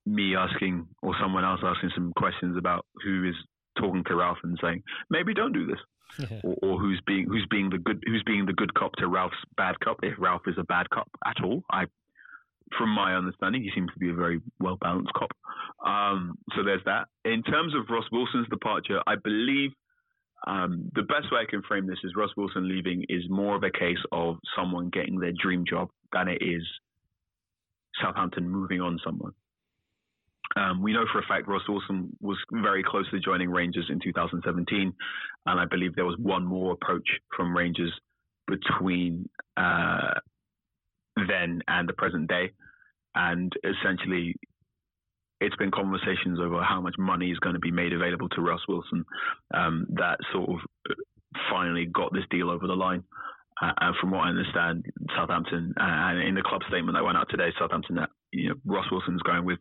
me 0.06 0.34
asking 0.34 0.86
or 1.02 1.14
someone 1.20 1.44
else 1.44 1.60
asking 1.62 1.90
some 1.94 2.12
questions 2.16 2.56
about 2.56 2.86
who 3.04 3.28
is 3.28 3.34
talking 3.78 4.04
to 4.06 4.16
Ralph 4.16 4.38
and 4.42 4.58
saying 4.62 4.82
maybe 5.10 5.34
don't 5.34 5.52
do 5.52 5.66
this, 5.66 6.28
yeah. 6.30 6.40
or, 6.42 6.56
or, 6.62 6.78
who's 6.78 7.00
being 7.06 7.26
who's 7.26 7.46
being 7.50 7.70
the 7.70 7.78
good 7.78 8.02
who's 8.06 8.22
being 8.24 8.46
the 8.46 8.52
good 8.52 8.74
cop 8.74 8.92
to 8.98 9.08
Ralph's 9.08 9.36
bad 9.56 9.78
cop 9.80 9.98
if 10.02 10.14
Ralph 10.18 10.42
is 10.46 10.56
a 10.58 10.64
bad 10.64 10.90
cop 10.90 11.08
at 11.26 11.42
all. 11.44 11.62
I 11.70 11.84
from 12.78 12.90
my 12.90 13.14
understanding, 13.14 13.62
he 13.62 13.70
seems 13.74 13.92
to 13.92 13.98
be 13.98 14.10
a 14.10 14.14
very 14.14 14.40
well 14.60 14.76
balanced 14.76 15.12
cop. 15.14 15.30
Um, 15.86 16.38
so 16.56 16.62
there's 16.62 16.82
that. 16.86 17.08
In 17.24 17.42
terms 17.42 17.74
of 17.74 17.90
Ross 17.90 18.04
Wilson's 18.10 18.48
departure, 18.48 19.00
I 19.06 19.16
believe 19.22 19.70
um, 20.46 20.90
the 20.94 21.02
best 21.02 21.30
way 21.30 21.40
I 21.40 21.50
can 21.50 21.62
frame 21.62 21.86
this 21.86 21.98
is 22.02 22.14
Ross 22.16 22.30
Wilson 22.36 22.68
leaving 22.68 23.04
is 23.08 23.22
more 23.28 23.56
of 23.56 23.62
a 23.62 23.70
case 23.70 24.02
of 24.10 24.36
someone 24.56 24.90
getting 24.90 25.18
their 25.18 25.32
dream 25.32 25.64
job 25.68 25.88
than 26.12 26.28
it 26.28 26.38
is 26.40 26.62
Southampton 28.00 28.48
moving 28.48 28.80
on 28.80 28.98
someone. 29.04 29.32
Um, 30.56 30.82
we 30.82 30.92
know 30.92 31.04
for 31.12 31.20
a 31.20 31.26
fact 31.26 31.48
Ross 31.48 31.62
Wilson 31.68 32.14
was 32.20 32.36
very 32.52 32.82
close 32.82 33.08
to 33.10 33.20
joining 33.20 33.50
Rangers 33.50 33.86
in 33.90 34.00
2017, 34.02 34.92
and 35.46 35.60
I 35.60 35.64
believe 35.64 35.94
there 35.94 36.04
was 36.04 36.18
one 36.18 36.44
more 36.44 36.72
approach 36.72 37.08
from 37.36 37.56
Rangers 37.56 37.92
between 38.46 39.28
uh, 39.56 40.14
then 41.16 41.62
and 41.68 41.88
the 41.88 41.94
present 41.94 42.28
day. 42.28 42.50
And 43.14 43.52
essentially, 43.64 44.36
it's 45.40 45.56
been 45.56 45.70
conversations 45.70 46.38
over 46.40 46.62
how 46.62 46.80
much 46.80 46.94
money 46.98 47.30
is 47.30 47.38
going 47.38 47.54
to 47.54 47.60
be 47.60 47.70
made 47.70 47.92
available 47.92 48.28
to 48.30 48.40
Ross 48.40 48.60
Wilson 48.68 49.04
um, 49.54 49.86
that 49.90 50.18
sort 50.32 50.48
of 50.48 50.56
finally 51.50 51.86
got 51.86 52.12
this 52.12 52.24
deal 52.30 52.50
over 52.50 52.66
the 52.66 52.74
line. 52.74 53.02
Uh, 53.60 53.72
and 53.80 53.96
from 54.00 54.10
what 54.10 54.20
I 54.20 54.30
understand, 54.30 54.86
Southampton 55.16 55.74
uh, 55.78 55.84
and 55.84 56.28
in 56.28 56.34
the 56.34 56.42
club 56.42 56.62
statement 56.68 56.96
that 56.96 57.04
went 57.04 57.18
out 57.18 57.28
today, 57.30 57.50
Southampton, 57.58 57.96
that 57.96 58.08
you 58.32 58.48
know, 58.48 58.54
Ross 58.64 58.86
Wilson's 58.90 59.22
going 59.22 59.44
with 59.44 59.58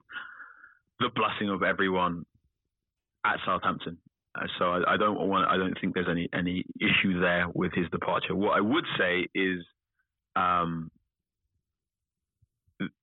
the 1.02 1.10
blessing 1.16 1.50
of 1.50 1.64
everyone 1.64 2.26
at 3.26 3.38
Southampton. 3.46 3.98
Uh, 4.36 4.46
so 4.58 4.66
I, 4.66 4.94
I, 4.94 4.98
don't 4.98 5.28
want. 5.28 5.50
I 5.50 5.58
don't 5.58 5.78
think 5.82 5.94
there's 5.94 6.08
any 6.10 6.30
any 6.34 6.64
issue 6.80 7.20
there 7.20 7.48
with 7.54 7.74
his 7.74 7.90
departure. 7.92 8.36
What 8.36 8.58
I 8.58 8.62
would 8.62 8.86
say 8.98 9.28
is, 9.36 9.60
um, 10.36 10.90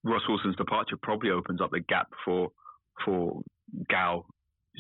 Ross 0.03 0.23
Wilson's 0.29 0.57
departure 0.57 0.97
probably 1.03 1.31
opens 1.31 1.61
up 1.61 1.71
the 1.71 1.81
gap 1.81 2.09
for 2.25 2.49
for 3.05 3.43
Gao 3.91 4.25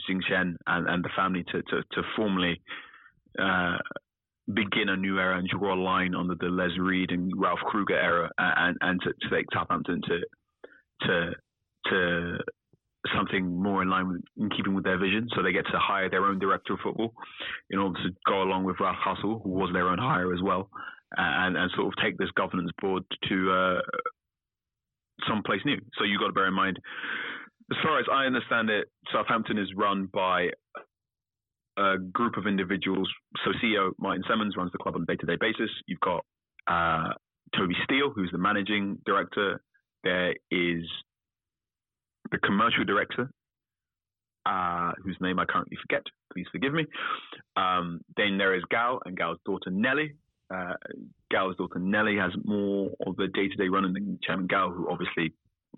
Jisheng 0.09 0.57
and, 0.67 0.89
and 0.89 1.05
the 1.05 1.11
family 1.15 1.45
to 1.53 1.63
to, 1.63 1.83
to 1.93 2.03
formally 2.17 2.63
uh, 3.39 3.77
begin 4.53 4.89
a 4.89 4.97
new 4.97 5.19
era 5.19 5.39
and 5.39 5.49
draw 5.49 5.75
a 5.75 5.81
line 5.81 6.15
under 6.15 6.35
the 6.35 6.47
Les 6.47 6.79
Reed 6.79 7.11
and 7.11 7.31
Ralph 7.37 7.61
Krueger 7.61 7.99
era, 7.99 8.31
and 8.39 8.77
and 8.81 9.01
to, 9.03 9.13
to 9.13 9.37
take 9.37 9.47
Southampton 9.53 10.01
to 10.07 10.21
to 11.07 11.31
to 11.91 12.39
something 13.17 13.63
more 13.63 13.83
in 13.83 13.89
line 13.89 14.09
with 14.09 14.23
in 14.37 14.51
keeping 14.51 14.75
with 14.75 14.85
their 14.85 14.99
vision. 14.99 15.29
So 15.35 15.43
they 15.43 15.53
get 15.53 15.67
to 15.67 15.79
hire 15.79 16.11
their 16.11 16.27
own 16.27 16.39
director 16.39 16.75
of 16.75 16.81
football 16.83 17.13
in 17.71 17.79
order 17.79 18.03
to 18.03 18.11
go 18.27 18.43
along 18.43 18.65
with 18.65 18.77
Ralph 18.81 18.97
Hassel, 19.03 19.41
who 19.43 19.51
was 19.51 19.71
their 19.73 19.89
own 19.89 19.99
hire 19.99 20.33
as 20.35 20.43
well, 20.43 20.69
and 21.17 21.57
and 21.57 21.71
sort 21.77 21.89
of 21.89 21.95
take 22.03 22.19
this 22.19 22.31
governance 22.37 22.71
board 22.81 23.05
to 23.29 23.53
uh, 23.53 23.81
someplace 25.29 25.61
new. 25.65 25.79
So 25.99 26.05
you've 26.05 26.21
got 26.21 26.29
to 26.29 26.33
bear 26.33 26.49
in 26.49 26.55
mind, 26.55 26.79
as 27.71 27.77
far 27.83 27.99
as 27.99 28.07
I 28.11 28.25
understand 28.25 28.71
it, 28.71 28.89
Southampton 29.13 29.59
is 29.59 29.69
run 29.77 30.09
by 30.13 30.49
a 31.77 31.99
group 32.13 32.37
of 32.37 32.47
individuals. 32.47 33.09
So 33.45 33.53
CEO 33.63 33.91
Martin 33.99 34.25
Semmens 34.29 34.57
runs 34.57 34.73
the 34.73 34.79
club 34.79 34.97
on 34.97 35.03
a 35.03 35.07
day-to-day 35.07 35.37
basis. 35.41 35.71
You've 35.87 36.01
got 36.01 36.25
uh, 36.67 37.13
Toby 37.57 37.75
Steele, 37.85 38.11
who's 38.15 38.31
the 38.33 38.39
managing 38.39 38.99
director. 39.07 39.61
There 40.05 40.35
is 40.51 40.85
the 42.31 42.39
commercial 42.39 42.85
director, 42.85 43.31
uh, 44.47 44.93
whose 45.03 45.17
name 45.21 45.39
I 45.39 45.45
currently 45.45 45.77
forget. 45.83 46.03
Please 46.33 46.47
forgive 46.53 46.73
me. 46.73 46.87
Um, 47.57 48.01
then 48.17 48.39
there 48.39 48.55
is 48.55 48.63
Gao 48.71 49.01
and 49.05 49.17
Gao's 49.17 49.39
daughter 49.45 49.71
Nelly. 49.71 50.15
Uh, 50.53 50.75
Gao's 51.31 51.57
daughter 51.57 51.79
Nelly 51.79 52.17
has 52.17 52.33
more 52.45 52.91
of 53.07 53.17
the 53.17 53.29
day-to-day 53.29 53.69
running 53.69 53.93
than 53.93 54.19
Chairman 54.23 54.47
Gao, 54.47 54.71
who 54.71 54.91
obviously 54.91 55.35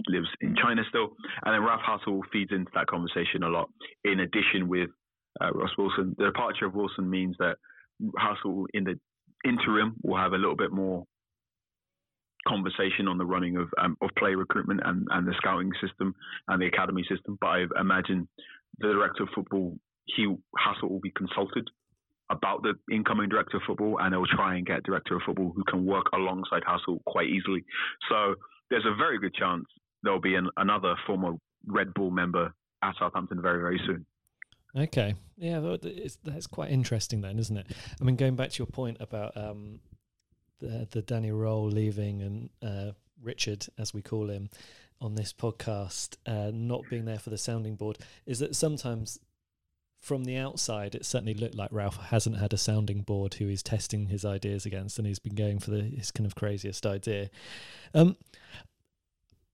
lives 0.09 0.29
in 0.41 0.55
China 0.57 0.83
still. 0.89 1.09
And 1.45 1.55
then 1.55 1.63
Ralph 1.63 1.81
Hassel 1.85 2.23
feeds 2.33 2.53
into 2.53 2.71
that 2.75 2.87
conversation 2.87 3.43
a 3.43 3.49
lot. 3.49 3.69
In 4.05 4.21
addition, 4.21 4.69
with 4.69 4.91
uh, 5.41 5.51
Ross 5.53 5.71
Wilson, 5.77 6.15
the 6.19 6.27
departure 6.27 6.67
of 6.67 6.75
Wilson 6.75 7.09
means 7.11 7.37
that 7.39 7.57
Hassel, 8.19 8.67
in 8.73 8.85
the 8.85 8.99
interim, 9.45 9.97
will 10.03 10.17
have 10.17 10.33
a 10.33 10.39
little 10.39 10.57
bit 10.57 10.73
more 10.73 11.05
conversation 12.47 13.09
on 13.09 13.19
the 13.19 13.25
running 13.25 13.57
of 13.57 13.69
um, 13.79 13.97
of 14.01 14.11
play 14.17 14.35
recruitment 14.35 14.81
and, 14.85 15.07
and 15.11 15.27
the 15.27 15.35
scouting 15.37 15.73
system 15.81 16.15
and 16.49 16.61
the 16.61 16.67
academy 16.67 17.05
system. 17.09 17.39
But 17.41 17.47
I 17.49 17.65
imagine 17.81 18.29
the 18.79 18.89
director 18.89 19.25
of 19.25 19.29
football, 19.35 19.77
he 20.07 20.27
Hassel 20.59 20.89
will 20.89 21.01
be 21.01 21.13
consulted 21.13 21.69
about 22.31 22.63
the 22.63 22.75
incoming 22.93 23.29
director 23.29 23.57
of 23.57 23.65
football, 23.67 23.99
and 24.01 24.13
they'll 24.13 24.27
try 24.27 24.57
and 24.57 24.65
get 24.65 24.83
director 24.85 25.17
of 25.17 25.23
football 25.27 25.53
who 25.55 25.65
can 25.65 25.85
work 25.85 26.07
alongside 26.15 26.63
Hassel 26.67 27.01
quite 27.07 27.29
easily. 27.29 27.65
So 28.09 28.35
there's 28.71 28.87
a 28.87 28.95
very 28.97 29.19
good 29.19 29.35
chance 29.35 29.65
there'll 30.03 30.21
be 30.21 30.37
an, 30.37 30.49
another 30.57 30.95
former 31.07 31.33
Red 31.67 31.93
Bull 31.95 32.11
member 32.11 32.55
at 32.83 32.95
Southampton 32.99 33.43
very 33.43 33.61
very 33.61 33.81
soon. 33.87 34.07
Okay, 34.77 35.17
yeah, 35.37 35.77
that's 36.23 36.47
quite 36.47 36.71
interesting 36.71 37.23
then, 37.23 37.41
isn't 37.41 37.57
it? 37.57 37.67
I 38.01 38.05
mean, 38.05 38.15
going 38.15 38.37
back 38.37 38.51
to 38.51 38.59
your 38.59 38.69
point 38.69 38.99
about 39.01 39.37
um, 39.37 39.81
the, 40.61 40.87
the 40.91 41.03
Danny 41.03 41.31
Röhl 41.31 41.73
leaving 41.73 42.23
and 42.23 42.51
uh, 42.63 42.93
Richard, 43.23 43.67
as 43.79 43.93
we 43.93 44.03
call 44.03 44.31
him, 44.31 44.49
on 45.01 45.15
this 45.15 45.33
podcast, 45.33 46.17
uh, 46.27 46.51
not 46.53 46.83
being 46.91 47.07
there 47.07 47.19
for 47.19 47.31
the 47.31 47.39
sounding 47.39 47.75
board, 47.75 47.99
is 48.27 48.39
that 48.41 48.55
sometimes 48.55 49.19
from 50.01 50.25
the 50.25 50.37
outside, 50.37 50.95
it 50.95 51.05
certainly 51.05 51.35
looked 51.35 51.55
like 51.55 51.71
Ralph 51.73 51.97
hasn't 51.97 52.39
had 52.39 52.53
a 52.53 52.59
sounding 52.59 53.03
board 53.03 53.35
who 53.35 53.47
he's 53.47 53.63
testing 53.63 54.07
his 54.07 54.25
ideas 54.25 54.65
against, 54.65 54.99
and 54.99 55.07
he's 55.07 55.19
been 55.19 55.35
going 55.35 55.59
for 55.59 55.71
the, 55.71 55.83
his 55.83 56.11
kind 56.11 56.27
of 56.27 56.35
craziest 56.35 56.87
idea. 56.87 57.31
Um, 57.95 58.17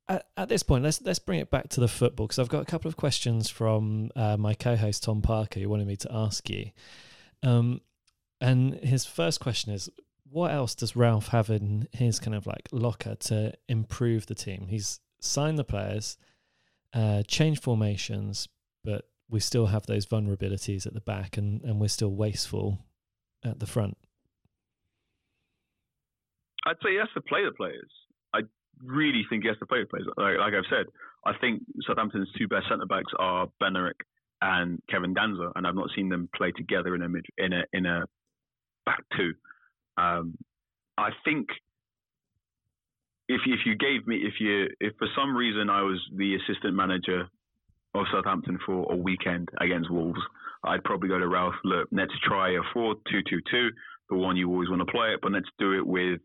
at, 0.08 0.26
at, 0.36 0.48
this 0.48 0.62
point, 0.62 0.84
let's 0.84 1.02
let's 1.02 1.18
bring 1.18 1.40
it 1.40 1.50
back 1.50 1.68
to 1.70 1.80
the 1.80 1.88
football 1.88 2.28
because 2.28 2.38
I've 2.38 2.48
got 2.48 2.62
a 2.62 2.66
couple 2.66 2.88
of 2.88 2.96
questions 2.96 3.50
from 3.50 4.10
uh, 4.14 4.36
my 4.36 4.54
co-host 4.54 5.02
Tom 5.02 5.20
Parker 5.20 5.58
who 5.58 5.68
wanted 5.68 5.88
me 5.88 5.96
to 5.96 6.08
ask 6.12 6.48
you. 6.48 6.70
Um, 7.42 7.80
and 8.40 8.74
his 8.74 9.04
first 9.04 9.40
question 9.40 9.72
is, 9.72 9.90
what 10.36 10.52
else 10.52 10.74
does 10.74 10.94
Ralph 10.94 11.28
have 11.28 11.48
in 11.48 11.88
his 11.92 12.20
kind 12.20 12.34
of 12.34 12.46
like 12.46 12.68
locker 12.70 13.14
to 13.14 13.54
improve 13.70 14.26
the 14.26 14.34
team? 14.34 14.66
He's 14.68 15.00
signed 15.18 15.56
the 15.56 15.64
players, 15.64 16.18
uh, 16.92 17.22
changed 17.22 17.62
formations, 17.62 18.46
but 18.84 19.08
we 19.30 19.40
still 19.40 19.64
have 19.68 19.86
those 19.86 20.04
vulnerabilities 20.04 20.86
at 20.86 20.92
the 20.92 21.00
back, 21.00 21.38
and 21.38 21.62
and 21.62 21.80
we're 21.80 21.88
still 21.88 22.14
wasteful 22.14 22.80
at 23.42 23.60
the 23.60 23.66
front. 23.66 23.96
I'd 26.66 26.76
say 26.82 26.90
he 26.90 26.96
has 26.98 27.08
to 27.14 27.22
play 27.22 27.42
the 27.42 27.52
players. 27.52 27.90
I 28.34 28.40
really 28.84 29.24
think 29.30 29.44
he 29.44 29.48
has 29.48 29.58
to 29.60 29.66
play 29.66 29.80
the 29.80 29.86
players. 29.86 30.06
Like, 30.18 30.36
like 30.38 30.52
I've 30.52 30.68
said, 30.68 30.84
I 31.24 31.32
think 31.40 31.62
Southampton's 31.86 32.28
two 32.36 32.46
best 32.46 32.66
centre 32.68 32.84
backs 32.84 33.10
are 33.18 33.46
Bednarek 33.62 34.04
and 34.42 34.82
Kevin 34.90 35.14
Danso, 35.14 35.50
and 35.54 35.66
I've 35.66 35.74
not 35.74 35.88
seen 35.96 36.10
them 36.10 36.28
play 36.36 36.52
together 36.54 36.94
in 36.94 37.00
a 37.00 37.08
mid, 37.08 37.24
in 37.38 37.54
a 37.54 37.62
in 37.72 37.86
a 37.86 38.04
back 38.84 39.02
two. 39.16 39.32
Um, 39.98 40.36
I 40.98 41.10
think 41.24 41.48
if 43.28 43.40
if 43.46 43.60
you 43.66 43.76
gave 43.76 44.06
me 44.06 44.16
if 44.16 44.34
you 44.40 44.68
if 44.80 44.94
for 44.98 45.08
some 45.16 45.36
reason 45.36 45.68
I 45.70 45.82
was 45.82 46.00
the 46.14 46.36
assistant 46.36 46.74
manager 46.74 47.28
of 47.94 48.06
Southampton 48.12 48.58
for 48.64 48.92
a 48.92 48.96
weekend 48.96 49.48
against 49.60 49.90
Wolves, 49.90 50.20
I'd 50.64 50.84
probably 50.84 51.08
go 51.08 51.18
to 51.18 51.28
Ralph. 51.28 51.54
Look, 51.64 51.88
let's 51.92 52.12
try 52.22 52.50
a 52.50 52.60
four-two-two-two, 52.74 53.70
the 54.10 54.16
one 54.16 54.36
you 54.36 54.50
always 54.50 54.68
want 54.68 54.80
to 54.80 54.92
play 54.92 55.08
it, 55.14 55.20
but 55.22 55.32
let's 55.32 55.48
do 55.58 55.72
it 55.72 55.86
with 55.86 56.20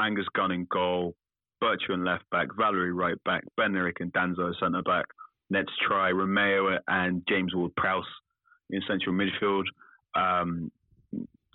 Angus 0.00 0.26
Gunn 0.34 0.52
in 0.52 0.66
goal, 0.70 1.14
Bertrand 1.60 2.04
left 2.04 2.24
back, 2.30 2.48
Valery 2.56 2.92
right 2.92 3.22
back, 3.24 3.44
Bednarek 3.58 4.00
and 4.00 4.12
Danso 4.12 4.52
centre 4.58 4.82
back. 4.82 5.06
Let's 5.50 5.72
try 5.86 6.10
Romeu 6.10 6.78
and 6.88 7.22
James 7.28 7.54
Ward-Prowse 7.54 8.04
in 8.70 8.80
central 8.88 9.14
midfield. 9.14 9.64
Um, 10.14 10.70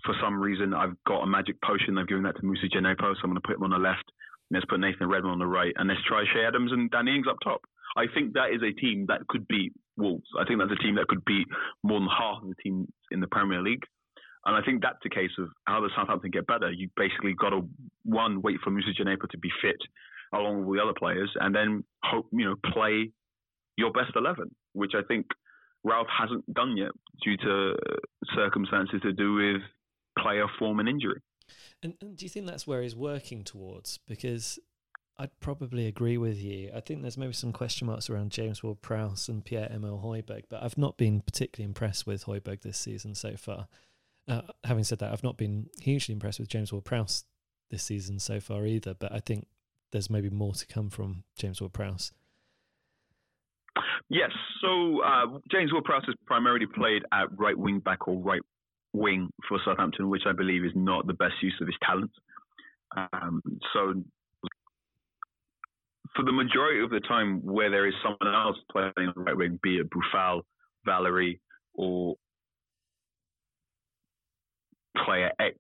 for 0.06 0.16
some 0.22 0.40
reason, 0.40 0.74
I've 0.74 0.96
got 1.08 1.24
a 1.24 1.28
magic 1.28 1.62
potion. 1.62 1.98
I've 1.98 2.08
given 2.08 2.24
that 2.24 2.36
to 2.38 2.46
Moussa 2.46 2.68
Djenepo, 2.68 3.16
so 3.16 3.22
I'm 3.24 3.32
going 3.32 3.36
to 3.36 3.48
put 3.48 3.56
him 3.58 3.64
on 3.64 3.72
the 3.72 3.78
left. 3.78 4.06
Let's 4.52 4.66
put 4.66 4.80
Nathan 4.80 5.08
Redmond 5.08 5.34
on 5.34 5.40
the 5.40 5.48
right, 5.48 5.74
and 5.78 5.88
let's 5.90 6.04
try 6.08 6.24
Che 6.24 6.46
Adams 6.46 6.72
and 6.72 6.92
Danny 6.92 7.16
Ings 7.16 7.28
up 7.30 7.38
top. 7.44 7.62
I 7.96 8.06
think 8.14 8.34
that 8.34 8.52
is 8.54 8.62
a 8.62 8.74
team 8.80 9.06
that 9.08 9.28
could 9.28 9.48
beat 9.48 9.74
Wolves. 9.98 10.28
I 10.40 10.46
think 10.46 10.60
that's 10.60 10.72
a 10.72 10.84
team 10.84 10.96
that 10.96 11.08
could 11.08 11.24
beat 11.26 11.48
more 11.84 12.00
than 12.00 12.10
half 12.10 12.42
of 12.42 12.50
the 12.50 12.56
teams 12.62 12.88
in 13.12 13.20
the 13.20 13.28
Premier 13.28 13.62
League. 13.62 13.84
And 14.46 14.56
I 14.56 14.62
think 14.66 14.82
that's 14.82 15.00
the 15.04 15.10
case 15.10 15.32
of 15.40 15.50
how 15.66 15.80
does 15.80 15.92
Southampton 15.96 16.32
get 16.32 16.48
better? 16.48 16.72
You 16.72 16.90
basically 16.98 17.34
got 17.34 17.52
to 17.52 17.68
one 18.04 18.42
wait 18.42 18.58
for 18.64 18.72
Moussa 18.72 18.90
Djenepo 18.90 19.30
to 19.30 19.38
be 19.38 19.50
fit, 19.62 19.78
along 20.34 20.66
with 20.66 20.78
the 20.78 20.84
other 20.84 20.94
players, 20.98 21.32
and 21.40 21.56
then 21.56 21.84
hope 22.04 22.28
you 22.34 22.46
know 22.46 22.56
play 22.74 23.12
your 23.78 23.92
best 23.92 24.12
eleven, 24.16 24.54
which 24.74 24.92
I 24.96 25.02
think 25.08 25.28
Ralph 25.84 26.08
hasn't 26.10 26.52
done 26.54 26.76
yet 26.76 26.92
due 27.24 27.38
to 27.38 27.76
circumstances 28.36 29.02
to 29.04 29.14
do 29.14 29.34
with 29.36 29.62
player 30.18 30.46
form 30.60 30.80
and 30.80 30.90
injury. 30.90 31.20
And, 31.82 31.96
and 32.02 32.16
do 32.16 32.26
you 32.26 32.30
think 32.30 32.46
that's 32.46 32.66
where 32.66 32.82
he's 32.82 32.96
working 32.96 33.44
towards? 33.44 34.00
Because 34.08 34.60
I'd 35.18 35.38
probably 35.40 35.88
agree 35.88 36.18
with 36.18 36.42
you. 36.42 36.72
I 36.76 36.80
think 36.80 37.02
there's 37.02 37.18
maybe 37.18 37.34
some 37.34 37.52
question 37.52 37.88
marks 37.88 38.10
around 38.10 38.32
James 38.32 38.64
Ward 38.64 38.82
Prowse 38.82 39.30
and 39.30 39.46
Pierre-Emile 39.46 40.02
Højbjerg, 40.04 40.44
but 40.50 40.64
I've 40.64 40.78
not 40.78 40.98
been 40.98 41.22
particularly 41.22 41.68
impressed 41.68 42.08
with 42.08 42.26
Højbjerg 42.26 42.62
this 42.62 42.78
season 42.78 43.14
so 43.14 43.36
far. 43.36 43.68
Uh, 44.28 44.42
having 44.64 44.84
said 44.84 45.00
that, 45.00 45.12
I've 45.12 45.24
not 45.24 45.38
been 45.38 45.70
hugely 45.82 46.14
impressed 46.14 46.40
with 46.40 46.50
James 46.50 46.72
Ward 46.72 46.86
Prowse 46.86 47.26
this 47.70 47.84
season 47.84 48.20
so 48.20 48.40
far 48.40 48.66
either, 48.66 48.94
but 48.94 49.12
I 49.12 49.20
think 49.20 49.48
there's 49.92 50.10
maybe 50.10 50.30
more 50.30 50.54
to 50.54 50.66
come 50.66 50.90
from 50.90 51.24
James 51.38 51.62
Ward-Prowse? 51.62 52.12
Yes. 54.10 54.32
So 54.62 55.02
uh, 55.02 55.40
James 55.52 55.72
Ward-Prowse 55.72 56.06
has 56.06 56.16
primarily 56.26 56.66
played 56.66 57.04
at 57.12 57.28
right 57.38 57.58
wing 57.58 57.80
back 57.80 58.08
or 58.08 58.16
right 58.18 58.42
wing 58.94 59.30
for 59.50 59.60
Southampton, 59.66 60.10
which 60.10 60.24
I 60.28 60.32
believe 60.32 60.64
is 60.64 60.72
not 60.76 61.08
the 61.08 61.14
best 61.14 61.34
use 61.42 61.56
of 61.60 61.68
his 61.68 61.76
talent. 61.84 62.12
Um, 62.96 63.42
so 63.74 64.04
for 66.16 66.24
the 66.24 66.32
majority 66.32 66.84
of 66.84 66.92
the 66.92 67.00
time 67.02 67.42
where 67.44 67.72
there 67.72 67.88
is 67.88 67.94
someone 68.04 68.34
else 68.34 68.58
playing 68.72 68.94
on 68.98 69.14
the 69.16 69.22
right 69.22 69.38
wing, 69.38 69.60
be 69.64 69.78
it 69.78 69.90
Boufal, 69.90 70.42
Valery, 70.86 71.40
or 71.74 72.16
player 75.04 75.32
X, 75.40 75.58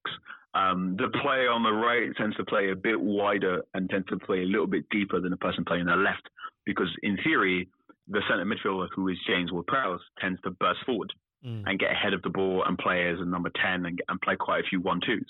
um, 0.53 0.95
the 0.97 1.09
player 1.23 1.49
on 1.49 1.63
the 1.63 1.71
right 1.71 2.15
tends 2.15 2.35
to 2.37 2.45
play 2.45 2.69
a 2.69 2.75
bit 2.75 2.99
wider 2.99 3.63
and 3.73 3.89
tends 3.89 4.07
to 4.09 4.19
play 4.19 4.43
a 4.43 4.45
little 4.45 4.67
bit 4.67 4.85
deeper 4.91 5.19
than 5.19 5.31
the 5.31 5.37
person 5.37 5.65
playing 5.65 5.87
on 5.87 5.97
the 5.97 6.03
left, 6.03 6.29
because 6.65 6.89
in 7.01 7.17
theory, 7.23 7.67
the 8.07 8.21
centre 8.29 8.45
midfielder, 8.45 8.87
who 8.95 9.07
is 9.07 9.17
James 9.25 9.51
Ward-Prowse, 9.51 10.01
tends 10.19 10.39
to 10.41 10.51
burst 10.51 10.81
forward 10.85 11.11
mm. 11.45 11.63
and 11.65 11.79
get 11.79 11.91
ahead 11.91 12.13
of 12.13 12.21
the 12.21 12.29
ball 12.29 12.63
and 12.65 12.77
play 12.77 13.07
as 13.09 13.19
a 13.19 13.25
number 13.25 13.51
10 13.61 13.85
and, 13.85 14.01
and 14.07 14.21
play 14.21 14.35
quite 14.35 14.63
a 14.63 14.67
few 14.67 14.79
one-twos. 14.81 15.25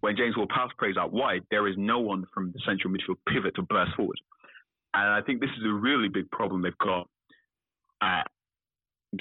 When 0.00 0.16
James 0.16 0.36
Ward-Prowse 0.36 0.72
plays 0.78 0.96
out 0.96 1.12
wide, 1.12 1.42
there 1.50 1.68
is 1.68 1.76
no 1.78 2.00
one 2.00 2.24
from 2.34 2.52
the 2.52 2.60
central 2.66 2.92
midfield 2.92 3.18
pivot 3.28 3.54
to 3.56 3.62
burst 3.62 3.92
forward. 3.96 4.18
And 4.94 5.08
I 5.08 5.22
think 5.22 5.40
this 5.40 5.50
is 5.58 5.64
a 5.64 5.72
really 5.72 6.08
big 6.08 6.30
problem 6.30 6.62
they've 6.62 6.76
got 6.78 7.08
at 8.02 8.26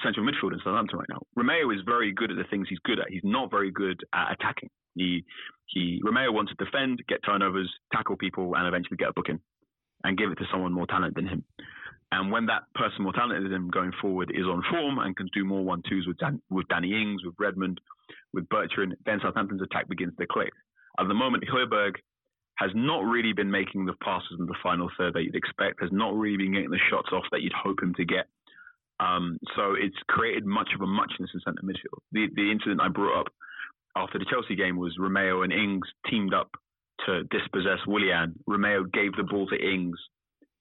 central 0.04 0.26
midfield 0.26 0.54
in 0.54 0.60
Southampton 0.64 1.00
right 1.00 1.10
now. 1.10 1.22
Romeu 1.38 1.74
is 1.74 1.82
very 1.86 2.12
good 2.14 2.32
at 2.32 2.38
the 2.38 2.46
things 2.50 2.68
he's 2.70 2.80
good 2.80 3.00
at. 3.00 3.10
He's 3.10 3.24
not 3.24 3.52
very 3.52 3.72
good 3.72 4.02
at 4.14 4.34
attacking. 4.34 4.70
He 4.96 5.24
he 5.68 6.02
Romeu 6.06 6.34
wants 6.34 6.52
to 6.52 6.66
defend, 6.66 7.02
get 7.08 7.20
turnovers, 7.24 7.72
tackle 7.94 8.18
people, 8.18 8.56
and 8.56 8.68
eventually 8.68 8.98
get 8.98 9.10
a 9.10 9.14
booking 9.14 9.40
and 10.04 10.18
give 10.18 10.32
it 10.32 10.36
to 10.40 10.46
someone 10.52 10.74
more 10.74 10.88
talented 10.88 11.16
than 11.16 11.28
him. 11.28 11.44
And 12.12 12.32
when 12.32 12.46
that 12.48 12.64
person 12.76 13.04
more 13.04 13.14
talented 13.14 13.46
than 13.46 13.54
him 13.54 13.70
going 13.70 13.92
forward 14.02 14.32
is 14.34 14.46
on 14.46 14.64
form 14.70 15.00
and 15.00 15.16
can 15.16 15.30
do 15.34 15.46
more 15.46 15.64
one 15.64 15.82
twos 15.88 16.06
with 16.08 16.18
Dan, 16.18 16.42
with 16.50 16.68
Danny 16.68 16.92
Ings, 16.92 17.24
with 17.24 17.36
Redmond, 17.40 17.80
with 18.34 18.50
Bertrand, 18.50 18.96
then 19.06 19.20
Southampton's 19.22 19.62
attack 19.62 19.88
begins 19.88 20.14
to 20.20 20.28
click. 20.28 20.52
At 21.00 21.08
the 21.08 21.14
moment, 21.14 21.46
Højbjerg 21.48 21.96
has 22.56 22.72
not 22.76 23.06
really 23.06 23.34
been 23.34 23.50
making 23.50 23.86
the 23.86 23.96
passes 24.04 24.38
in 24.40 24.46
the 24.46 24.56
final 24.62 24.90
third 24.98 25.14
that 25.14 25.24
you'd 25.24 25.36
expect, 25.36 25.82
has 25.82 25.92
not 25.92 26.14
really 26.14 26.38
been 26.38 26.54
getting 26.54 26.70
the 26.70 26.80
shots 26.90 27.10
off 27.14 27.24
that 27.32 27.42
you'd 27.42 27.54
hope 27.54 27.82
him 27.82 27.96
to 27.96 28.06
get. 28.06 28.28
Um, 29.00 29.40
so 29.56 29.74
it's 29.74 29.98
created 30.10 30.46
much 30.46 30.70
of 30.76 30.82
a 30.82 30.88
muchness 30.88 31.32
in 31.34 31.40
centre 31.44 31.64
midfield. 31.64 32.02
The, 32.12 32.28
the 32.36 32.52
incident 32.52 32.82
I 32.82 32.90
brought 32.90 33.22
up 33.22 33.34
after 33.96 34.20
the 34.20 34.26
Chelsea 34.30 34.56
game 34.56 34.78
was 34.78 34.98
Romeu 35.00 35.44
and 35.44 35.52
Ings 35.52 35.88
teamed 36.10 36.34
up 36.34 36.52
to 37.08 37.24
dispossess 37.24 37.80
Willian. 37.88 38.36
Romeu 38.48 38.92
gave 38.92 39.16
the 39.16 39.24
ball 39.24 39.48
to 39.48 39.56
Ings 39.56 39.98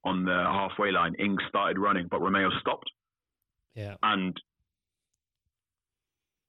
on 0.05 0.25
the 0.25 0.33
halfway 0.33 0.91
line. 0.93 1.15
Ings 1.19 1.43
started 1.49 1.79
running, 1.79 2.09
but 2.11 2.21
Romeu 2.21 2.49
stopped. 2.61 2.91
Yeah. 3.75 3.95
And 4.03 4.37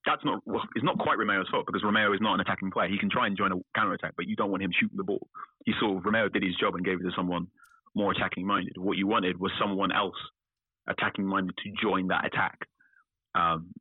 that's 0.04 0.24
not 0.24 0.40
well, 0.46 0.62
it's 0.74 0.84
not 0.84 0.98
quite 0.98 1.18
Romeu's 1.18 1.48
fault 1.50 1.66
because 1.66 1.82
Romeu 1.82 2.14
is 2.14 2.20
not 2.20 2.34
an 2.34 2.40
attacking 2.40 2.70
player. 2.70 2.88
He 2.88 2.98
can 2.98 3.10
try 3.10 3.26
and 3.26 3.36
join 3.36 3.52
a 3.52 3.56
counter 3.76 3.92
attack, 3.92 4.14
but 4.16 4.26
you 4.26 4.36
don't 4.36 4.50
want 4.50 4.62
him 4.62 4.72
shooting 4.78 4.96
the 4.96 5.04
ball. 5.04 5.26
You 5.66 5.74
saw 5.78 6.00
Romeu 6.00 6.32
did 6.32 6.42
his 6.42 6.56
job 6.56 6.74
and 6.74 6.84
gave 6.84 7.00
it 7.00 7.04
to 7.04 7.12
someone 7.16 7.46
more 7.94 8.12
attacking 8.12 8.46
minded. 8.46 8.76
What 8.78 8.96
you 8.96 9.06
wanted 9.06 9.38
was 9.38 9.52
someone 9.60 9.92
else 9.92 10.16
attacking 10.88 11.26
minded 11.26 11.54
to 11.56 11.70
join 11.80 12.08
that 12.08 12.24
attack. 12.26 12.58
Um, 13.34 13.72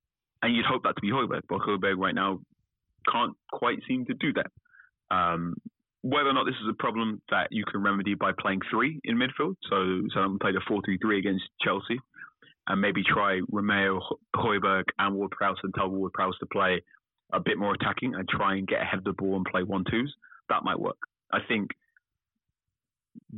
and 0.42 0.56
you'd 0.56 0.66
hope 0.66 0.84
that 0.84 0.96
to 0.96 1.02
be 1.02 1.12
Højbjerg, 1.12 1.42
but 1.50 1.60
Højbjerg 1.60 1.98
right 1.98 2.16
now 2.16 2.40
can't 3.12 3.34
quite 3.52 3.80
seem 3.88 4.06
to 4.06 4.14
do 4.14 4.34
that. 4.34 5.16
Um, 5.16 5.56
whether 6.04 6.30
or 6.30 6.34
not 6.34 6.46
this 6.46 6.56
is 6.56 6.68
a 6.70 6.82
problem 6.82 7.22
that 7.30 7.48
you 7.52 7.64
can 7.66 7.82
remedy 7.82 8.16
by 8.16 8.32
playing 8.40 8.62
three 8.70 9.00
in 9.04 9.18
midfield, 9.18 9.56
so 9.70 10.02
so 10.14 10.38
played 10.42 10.56
a 10.56 10.62
four-three-three 10.68 11.20
against 11.20 11.44
Chelsea, 11.62 12.00
and 12.68 12.82
maybe 12.82 13.04
try 13.04 13.40
Romeu, 13.52 14.02
Højbjerg, 14.36 14.86
and 14.98 15.16
Ward-Prowse 15.16 15.58
and 15.64 15.74
tell 15.74 15.90
Ward-Prowse 15.90 16.38
to 16.40 16.48
play 16.48 16.82
a 17.34 17.40
bit 17.40 17.58
more 17.58 17.74
attacking 17.74 18.16
and 18.16 18.28
try 18.28 18.56
and 18.56 18.68
get 18.68 18.82
ahead 18.82 19.00
of 19.00 19.04
the 19.04 19.14
ball 19.14 19.36
and 19.36 19.46
play 19.46 19.64
one 19.64 19.84
twos. 19.90 20.14
That 20.50 20.64
might 20.64 20.80
work. 20.80 20.98
I 21.32 21.40
think 21.48 21.70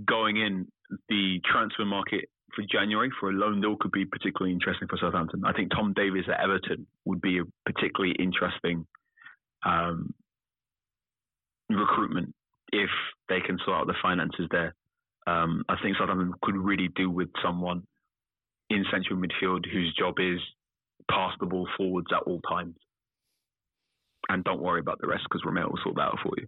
going 0.06 0.38
in 0.38 0.68
the 1.10 1.40
transfer 1.46 1.86
market 1.86 2.30
for 2.56 2.64
January 2.72 3.10
for 3.20 3.30
a 3.30 3.34
loan 3.34 3.62
deal 3.62 3.76
could 3.80 3.92
be 3.92 4.06
particularly 4.06 4.54
interesting 4.54 4.88
for 4.88 4.98
Southampton. 4.98 5.44
I 5.46 5.54
think 5.54 5.72
Tom 5.72 5.94
Davies 5.94 6.26
at 6.28 6.40
Everton 6.40 6.88
would 7.06 7.22
be 7.22 7.40
a 7.40 7.72
particularly 7.72 8.16
interesting 8.18 8.86
um, 9.66 10.14
recruitment 11.70 12.34
if 12.74 12.90
they 13.30 13.40
can 13.40 13.58
sort 13.64 13.78
out 13.78 13.88
the 13.88 13.94
finances 14.02 14.48
there. 14.52 14.74
Um, 15.28 15.64
I 15.70 15.76
think 15.82 15.96
Southampton 15.98 16.34
could 16.42 16.58
really 16.58 16.90
do 16.96 17.10
with 17.10 17.30
someone 17.42 17.84
in 18.70 18.84
central 18.92 19.18
midfield 19.18 19.66
whose 19.72 19.96
job 19.98 20.16
is 20.20 20.40
pass 21.10 21.34
the 21.40 21.46
ball 21.46 21.68
forwards 21.78 22.08
at 22.12 22.24
all 22.24 22.42
times. 22.42 22.76
And 24.30 24.44
don't 24.44 24.62
worry 24.62 24.80
about 24.80 25.00
the 25.00 25.08
rest 25.08 25.24
because 25.30 25.44
Romeu 25.44 25.70
will 25.70 25.80
sort 25.84 25.96
that 25.96 26.02
out 26.02 26.20
for 26.24 26.32
you. 26.38 26.48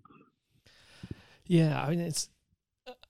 Yeah, 1.45 1.81
I 1.81 1.89
mean 1.89 1.99
it's. 1.99 2.29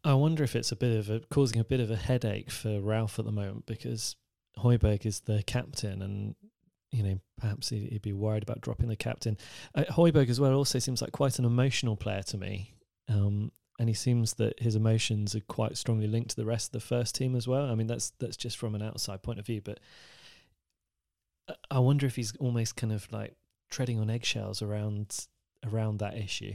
I 0.03 0.13
wonder 0.13 0.43
if 0.43 0.55
it's 0.55 0.71
a 0.71 0.75
bit 0.75 0.97
of 0.97 1.09
a 1.09 1.21
causing 1.31 1.59
a 1.59 1.63
bit 1.63 1.79
of 1.79 1.89
a 1.89 1.95
headache 1.95 2.51
for 2.51 2.81
Ralph 2.81 3.17
at 3.19 3.25
the 3.25 3.31
moment 3.31 3.65
because 3.65 4.15
Højbjerg 4.57 5.05
is 5.05 5.21
the 5.21 5.43
captain, 5.43 6.01
and 6.01 6.35
you 6.91 7.03
know 7.03 7.19
perhaps 7.39 7.69
he'd, 7.69 8.01
be 8.01 8.13
worried 8.13 8.43
about 8.43 8.61
dropping 8.61 8.87
the 8.87 8.95
captain. 8.95 9.37
Uh, 9.73 9.83
Højbjerg 9.83 10.29
as 10.29 10.39
well 10.39 10.53
also 10.53 10.79
seems 10.79 11.01
like 11.01 11.11
quite 11.11 11.39
an 11.39 11.45
emotional 11.45 11.95
player 11.95 12.23
to 12.23 12.37
me. 12.37 12.74
Um, 13.07 13.51
and 13.79 13.89
he 13.89 13.95
seems 13.95 14.35
that 14.35 14.59
his 14.59 14.75
emotions 14.75 15.35
are 15.35 15.41
quite 15.41 15.77
strongly 15.77 16.07
linked 16.07 16.31
to 16.31 16.35
the 16.35 16.45
rest 16.45 16.69
of 16.69 16.71
the 16.71 16.87
first 16.87 17.15
team 17.15 17.35
as 17.35 17.47
well. 17.47 17.65
I 17.65 17.75
mean, 17.75 17.87
that's 17.87 18.13
that's 18.19 18.37
just 18.37 18.57
from 18.57 18.75
an 18.75 18.81
outside 18.81 19.21
point 19.21 19.39
of 19.39 19.45
view, 19.45 19.61
but 19.61 19.79
I 21.69 21.79
wonder 21.79 22.05
if 22.05 22.15
he's 22.15 22.35
almost 22.37 22.75
kind 22.75 22.93
of 22.93 23.11
like 23.11 23.35
treading 23.69 23.99
on 23.99 24.09
eggshells 24.09 24.61
around 24.61 25.27
around 25.65 25.99
that 25.99 26.17
issue. 26.17 26.53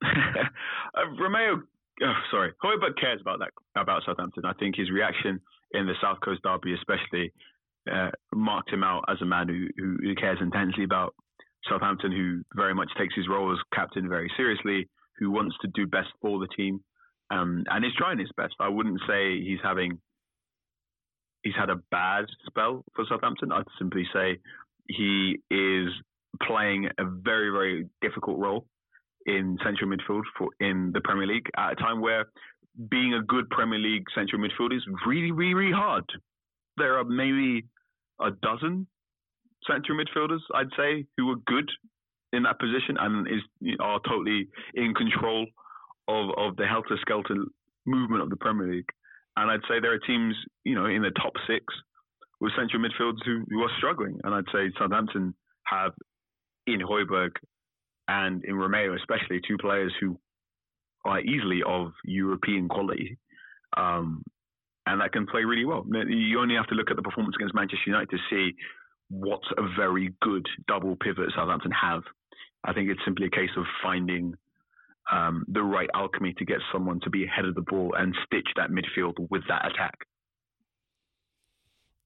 uh, 0.04 1.04
Romeu, 1.20 1.62
oh, 2.02 2.14
sorry, 2.30 2.52
Højbjerg 2.64 2.98
cares 2.98 3.20
about 3.20 3.40
that 3.40 3.50
about 3.76 4.02
Southampton. 4.06 4.44
I 4.46 4.54
think 4.54 4.76
his 4.76 4.90
reaction 4.90 5.40
in 5.72 5.86
the 5.86 5.94
South 6.00 6.18
Coast 6.24 6.40
derby, 6.42 6.74
especially, 6.74 7.32
uh, 7.92 8.10
marked 8.34 8.70
him 8.70 8.82
out 8.82 9.04
as 9.08 9.18
a 9.20 9.26
man 9.26 9.48
who, 9.48 9.68
who 9.76 10.14
cares 10.14 10.38
intensely 10.40 10.84
about 10.84 11.14
Southampton, 11.68 12.10
who 12.10 12.42
very 12.56 12.74
much 12.74 12.88
takes 12.98 13.14
his 13.14 13.28
role 13.28 13.52
as 13.52 13.58
captain 13.74 14.08
very 14.08 14.30
seriously 14.36 14.88
who 15.20 15.30
wants 15.30 15.54
to 15.60 15.68
do 15.74 15.86
best 15.86 16.08
for 16.20 16.40
the 16.40 16.48
team 16.56 16.82
um, 17.30 17.64
and 17.68 17.84
is 17.84 17.92
trying 17.96 18.18
his 18.18 18.30
best. 18.36 18.54
I 18.58 18.68
wouldn't 18.68 19.00
say 19.06 19.40
he's 19.40 19.60
having 19.62 20.00
he's 21.42 21.54
had 21.58 21.70
a 21.70 21.76
bad 21.90 22.24
spell 22.46 22.84
for 22.94 23.04
Southampton. 23.08 23.52
I'd 23.52 23.64
simply 23.78 24.04
say 24.12 24.38
he 24.88 25.38
is 25.50 25.88
playing 26.42 26.88
a 26.98 27.04
very 27.04 27.50
very 27.50 27.86
difficult 28.00 28.38
role 28.38 28.66
in 29.26 29.58
central 29.62 29.90
midfield 29.90 30.22
for 30.36 30.48
in 30.58 30.90
the 30.92 31.00
Premier 31.02 31.26
League 31.26 31.48
at 31.56 31.72
a 31.72 31.76
time 31.76 32.00
where 32.00 32.26
being 32.90 33.14
a 33.14 33.22
good 33.22 33.48
Premier 33.50 33.78
League 33.78 34.04
central 34.14 34.42
midfield 34.42 34.74
is 34.74 34.82
really 35.06 35.30
really 35.30 35.54
really 35.54 35.72
hard. 35.72 36.04
There 36.76 36.98
are 36.98 37.04
maybe 37.04 37.66
a 38.20 38.30
dozen 38.30 38.86
central 39.66 39.98
midfielders 39.98 40.40
I'd 40.54 40.70
say 40.76 41.04
who 41.16 41.30
are 41.30 41.36
good 41.46 41.70
in 42.32 42.42
that 42.44 42.58
position 42.58 42.96
and 42.98 43.26
is 43.26 43.76
are 43.80 44.00
totally 44.08 44.48
in 44.74 44.94
control 44.94 45.46
of 46.08 46.30
of 46.36 46.56
the 46.56 46.66
helter 46.66 46.96
skelter 47.00 47.34
movement 47.86 48.22
of 48.22 48.30
the 48.30 48.36
Premier 48.36 48.70
League. 48.70 48.88
And 49.36 49.50
I'd 49.50 49.60
say 49.68 49.80
there 49.80 49.92
are 49.92 49.98
teams, 49.98 50.34
you 50.64 50.74
know, 50.74 50.86
in 50.86 51.02
the 51.02 51.12
top 51.12 51.32
six 51.46 51.64
with 52.40 52.52
central 52.56 52.82
midfields 52.82 53.18
who, 53.24 53.44
who 53.48 53.62
are 53.62 53.70
struggling. 53.78 54.18
And 54.24 54.34
I'd 54.34 54.44
say 54.52 54.72
Southampton 54.78 55.34
have 55.64 55.92
in 56.66 56.80
Højbjerg 56.80 57.32
and 58.08 58.44
in 58.44 58.54
Romeu, 58.54 58.96
especially 58.96 59.40
two 59.46 59.56
players 59.58 59.92
who 60.00 60.18
are 61.04 61.20
easily 61.20 61.62
of 61.66 61.92
European 62.04 62.68
quality. 62.68 63.18
Um, 63.76 64.22
and 64.86 65.00
that 65.00 65.12
can 65.12 65.26
play 65.26 65.44
really 65.44 65.64
well. 65.64 65.84
You 65.86 66.40
only 66.40 66.56
have 66.56 66.66
to 66.68 66.74
look 66.74 66.90
at 66.90 66.96
the 66.96 67.02
performance 67.02 67.36
against 67.38 67.54
Manchester 67.54 67.84
United 67.86 68.10
to 68.10 68.18
see 68.28 68.56
what 69.08 69.40
a 69.56 69.62
very 69.76 70.12
good 70.20 70.46
double 70.66 70.96
pivot 70.96 71.30
Southampton 71.34 71.72
have 71.72 72.02
I 72.64 72.72
think 72.72 72.90
it's 72.90 73.00
simply 73.04 73.26
a 73.26 73.30
case 73.30 73.50
of 73.56 73.64
finding 73.82 74.34
um, 75.10 75.44
the 75.48 75.62
right 75.62 75.88
alchemy 75.94 76.34
to 76.38 76.44
get 76.44 76.58
someone 76.72 77.00
to 77.00 77.10
be 77.10 77.24
ahead 77.24 77.44
of 77.44 77.54
the 77.54 77.62
ball 77.62 77.94
and 77.96 78.14
stitch 78.26 78.48
that 78.56 78.70
midfield 78.70 79.14
with 79.30 79.42
that 79.48 79.66
attack. 79.66 79.98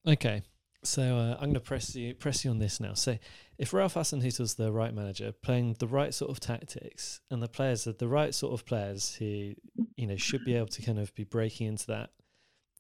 Okay, 0.06 0.42
so 0.82 1.02
uh, 1.02 1.34
I'm 1.34 1.44
going 1.44 1.54
to 1.54 1.60
press 1.60 1.94
you 1.96 2.14
press 2.14 2.44
you 2.44 2.50
on 2.50 2.58
this 2.58 2.78
now. 2.78 2.94
So, 2.94 3.18
if 3.58 3.72
Ralph 3.72 3.94
Hasenhüttl's 3.94 4.54
the 4.54 4.70
right 4.70 4.94
manager, 4.94 5.32
playing 5.32 5.76
the 5.78 5.86
right 5.86 6.12
sort 6.12 6.30
of 6.30 6.40
tactics, 6.40 7.20
and 7.30 7.42
the 7.42 7.48
players 7.48 7.86
are 7.86 7.92
the 7.92 8.08
right 8.08 8.34
sort 8.34 8.52
of 8.52 8.66
players 8.66 9.14
who 9.14 9.54
you 9.96 10.06
know 10.06 10.16
should 10.16 10.44
be 10.44 10.54
able 10.54 10.68
to 10.68 10.82
kind 10.82 10.98
of 10.98 11.14
be 11.14 11.24
breaking 11.24 11.68
into 11.68 11.86
that 11.86 12.10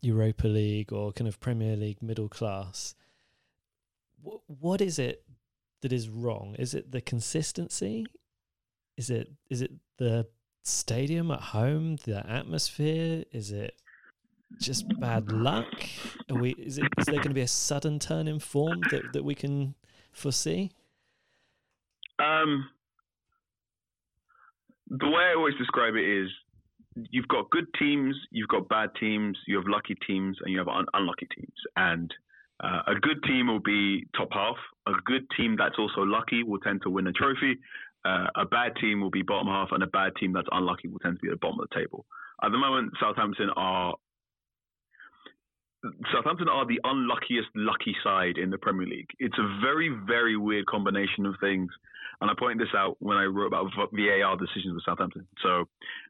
Europa 0.02 0.46
League 0.46 0.92
or 0.92 1.12
kind 1.12 1.28
of 1.28 1.40
Premier 1.40 1.76
League 1.76 2.02
middle 2.02 2.28
class, 2.28 2.94
what 4.46 4.80
is 4.80 4.98
it 4.98 5.24
that 5.84 5.92
is 5.92 6.08
wrong? 6.08 6.56
Is 6.58 6.72
it 6.72 6.92
the 6.92 7.02
consistency? 7.02 8.06
Is 8.96 9.10
it 9.10 9.30
is 9.50 9.60
it 9.60 9.70
the 9.98 10.26
stadium 10.62 11.30
at 11.30 11.42
home? 11.42 11.96
The 12.04 12.26
atmosphere? 12.26 13.24
Is 13.32 13.52
it 13.52 13.74
just 14.62 14.86
bad 14.98 15.30
luck? 15.30 15.66
Are 16.30 16.38
we? 16.38 16.52
Is 16.52 16.78
it? 16.78 16.86
Is 16.96 17.04
there 17.04 17.16
going 17.16 17.28
to 17.28 17.34
be 17.34 17.42
a 17.42 17.46
sudden 17.46 17.98
turn 17.98 18.28
in 18.28 18.38
form 18.38 18.80
that 18.90 19.12
that 19.12 19.24
we 19.24 19.34
can 19.34 19.74
foresee? 20.10 20.70
Um, 22.18 22.70
the 24.88 25.10
way 25.10 25.22
I 25.22 25.34
always 25.36 25.54
describe 25.58 25.96
it 25.96 26.08
is 26.08 26.30
you've 27.10 27.28
got 27.28 27.50
good 27.50 27.66
teams, 27.78 28.16
you've 28.30 28.48
got 28.48 28.70
bad 28.70 28.88
teams, 28.98 29.36
you 29.46 29.56
have 29.56 29.66
lucky 29.68 29.96
teams, 30.06 30.38
and 30.40 30.50
you 30.50 30.58
have 30.60 30.68
un- 30.68 30.86
unlucky 30.94 31.28
teams. 31.36 31.58
And 31.76 32.10
uh, 32.64 32.82
a 32.86 32.94
good 32.94 33.22
team 33.24 33.48
will 33.48 33.60
be 33.60 34.06
top 34.16 34.28
half. 34.32 34.56
A 34.86 34.92
good 35.04 35.26
team 35.36 35.56
that's 35.58 35.76
also 35.78 36.00
lucky 36.00 36.42
will 36.42 36.60
tend 36.60 36.80
to 36.82 36.90
win 36.90 37.06
a 37.06 37.12
trophy. 37.12 37.58
Uh, 38.04 38.26
a 38.36 38.44
bad 38.46 38.72
team 38.80 39.00
will 39.00 39.10
be 39.10 39.22
bottom 39.22 39.48
half, 39.48 39.68
and 39.72 39.82
a 39.82 39.86
bad 39.86 40.12
team 40.18 40.32
that's 40.32 40.48
unlucky 40.52 40.88
will 40.88 40.98
tend 40.98 41.16
to 41.16 41.20
be 41.20 41.28
at 41.28 41.32
the 41.32 41.38
bottom 41.38 41.60
of 41.60 41.68
the 41.68 41.74
table. 41.74 42.06
At 42.42 42.52
the 42.52 42.58
moment, 42.58 42.92
Southampton 43.00 43.50
are 43.56 43.94
Southampton 46.12 46.48
are 46.48 46.66
the 46.66 46.80
unluckiest 46.84 47.48
lucky 47.54 47.94
side 48.02 48.38
in 48.38 48.48
the 48.48 48.56
Premier 48.56 48.86
League. 48.86 49.10
It's 49.18 49.36
a 49.38 49.60
very, 49.60 49.90
very 50.06 50.36
weird 50.36 50.64
combination 50.64 51.26
of 51.26 51.34
things. 51.40 51.70
And 52.22 52.30
I 52.30 52.34
pointed 52.38 52.66
this 52.66 52.74
out 52.74 52.96
when 53.00 53.18
I 53.18 53.24
wrote 53.24 53.48
about 53.48 53.70
VAR 53.74 54.36
decisions 54.36 54.74
with 54.74 54.84
Southampton. 54.84 55.26
So 55.42 55.64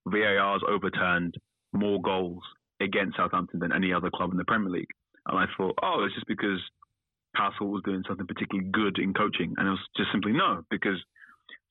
VAR 0.06 0.52
has 0.52 0.62
overturned 0.68 1.34
more 1.72 2.00
goals 2.00 2.42
against 2.80 3.16
Southampton 3.16 3.58
than 3.58 3.72
any 3.72 3.92
other 3.92 4.10
club 4.14 4.30
in 4.30 4.36
the 4.36 4.44
Premier 4.44 4.70
League. 4.70 4.92
And 5.26 5.38
I 5.38 5.46
thought, 5.56 5.78
oh, 5.82 6.04
it's 6.04 6.14
just 6.14 6.26
because 6.26 6.60
Hassel 7.36 7.70
was 7.70 7.82
doing 7.84 8.02
something 8.06 8.26
particularly 8.26 8.68
good 8.70 8.98
in 8.98 9.14
coaching. 9.14 9.54
And 9.56 9.66
it 9.66 9.70
was 9.70 9.86
just 9.96 10.10
simply 10.12 10.32
no, 10.32 10.62
because 10.70 10.98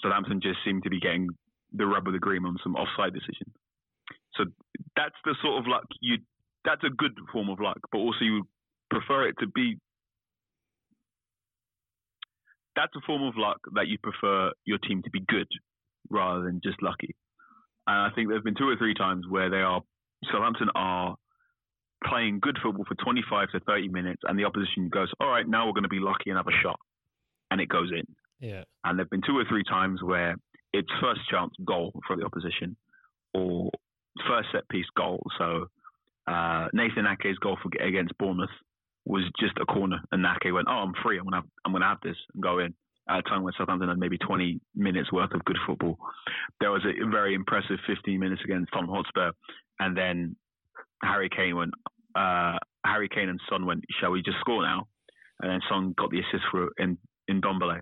Southampton 0.01 0.41
just 0.41 0.60
seemed 0.66 0.84
to 0.84 0.89
be 0.89 0.99
getting 0.99 1.30
the 1.74 1.86
rub 1.86 2.08
of 2.08 2.14
the 2.14 2.20
green 2.20 2.45
on 2.45 2.58
some 2.64 2.76
offside 2.76 3.14
decisions. 3.14 3.54
So 4.36 4.45
that's 4.95 5.16
the 5.26 5.36
sort 5.41 5.60
of 5.60 5.68
luck 5.68 5.86
you. 6.01 6.18
That's 6.66 6.84
a 6.84 6.89
good 6.89 7.12
form 7.32 7.49
of 7.49 7.60
luck, 7.60 7.78
but 7.91 7.99
also 7.99 8.22
you 8.22 8.47
prefer 8.89 9.28
it 9.28 9.36
to 9.39 9.47
be 9.47 9.78
that's 12.76 12.95
a 12.95 13.01
form 13.06 13.24
of 13.24 13.36
luck 13.38 13.58
that 13.76 13.88
you 13.88 13.97
prefer 14.01 14.51
your 14.66 14.80
team 14.80 15.01
to 15.04 15.10
be 15.12 15.22
good 15.28 15.47
rather 16.10 16.43
than 16.43 16.60
just 16.64 16.82
lucky. 16.82 17.16
And 17.86 17.97
I 17.97 18.10
think 18.16 18.28
there 18.28 18.38
have 18.38 18.43
been 18.43 18.56
two 18.56 18.68
or 18.68 18.78
three 18.78 18.93
times 18.93 19.26
where 19.30 19.49
they 19.49 19.58
are 19.58 19.82
Southampton 20.32 20.70
are 20.74 21.16
playing 22.08 22.39
good 22.41 22.58
football 22.64 22.86
for 22.88 22.95
25 22.95 23.49
to 23.51 23.60
30 23.62 23.89
minutes, 23.89 24.22
and 24.26 24.38
the 24.38 24.45
opposition 24.45 24.89
goes, 24.89 25.12
"All 25.20 25.30
right, 25.30 25.47
now 25.47 25.66
we're 25.66 25.74
going 25.74 25.84
to 25.84 25.89
be 25.89 25.99
lucky 25.99 26.30
and 26.30 26.38
have 26.38 26.47
a 26.47 26.62
shot," 26.62 26.80
and 27.51 27.62
it 27.62 27.70
goes 27.70 27.91
in. 27.91 28.06
Yeah. 28.39 28.64
And 28.84 28.97
there've 28.97 29.10
been 29.10 29.22
two 29.26 29.38
or 29.38 29.45
three 29.47 29.64
times 29.64 30.01
where 30.04 30.36
it's 30.74 30.89
first 31.01 31.22
chance 31.30 31.54
goal 31.66 31.93
for 32.08 32.16
the 32.16 32.26
opposition, 32.26 32.76
or 33.34 33.70
first 34.28 34.49
set 34.51 34.68
piece 34.70 34.89
goal. 34.95 35.24
So 35.38 35.68
uh, 36.28 36.68
Nathan 36.74 37.06
Ake's 37.06 37.38
goal 37.39 37.58
for, 37.62 37.70
against 37.86 38.18
Bournemouth 38.18 38.49
was 39.06 39.24
just 39.39 39.54
a 39.62 39.66
corner, 39.66 39.99
and 40.12 40.26
Ake 40.26 40.54
went, 40.54 40.68
"Oh, 40.70 40.84
I'm 40.84 40.93
free. 41.04 41.18
I'm 41.18 41.26
gonna 41.26 41.38
have, 41.38 41.49
I'm 41.66 41.72
gonna 41.74 41.88
have 41.88 42.01
this 42.04 42.18
and 42.34 42.43
go 42.43 42.60
in." 42.60 42.74
At 43.10 43.20
a 43.20 43.22
time 43.24 43.43
when 43.43 43.51
Southampton 43.58 43.89
had 43.89 43.97
maybe 43.97 44.18
20 44.18 44.62
minutes 44.76 45.12
worth 45.12 45.34
of 45.34 45.43
good 45.43 45.58
football, 45.68 45.97
there 46.62 46.72
was 46.72 46.86
a 46.86 47.10
very 47.10 47.34
impressive 47.34 47.78
15 47.86 48.18
minutes 48.18 48.41
against 48.45 48.72
Tottenham 48.72 48.95
Hotspur, 48.95 49.32
and 49.80 49.97
then 49.97 50.38
Harry 51.04 51.30
Kane 51.30 51.56
went. 51.56 51.74
Uh, 52.16 52.57
Harry 52.86 53.09
Kane 53.09 53.30
and 53.30 53.39
Son 53.49 53.66
went, 53.66 53.84
"Shall 53.99 54.11
we 54.11 54.22
just 54.22 54.39
score 54.39 54.61
now?" 54.61 54.88
And 55.41 55.51
then 55.51 55.61
Son 55.70 55.93
got 55.97 56.11
the 56.11 56.20
assist 56.20 56.43
for 56.51 56.70
in 56.78 56.97
in 57.28 57.41
Ndombele. 57.41 57.82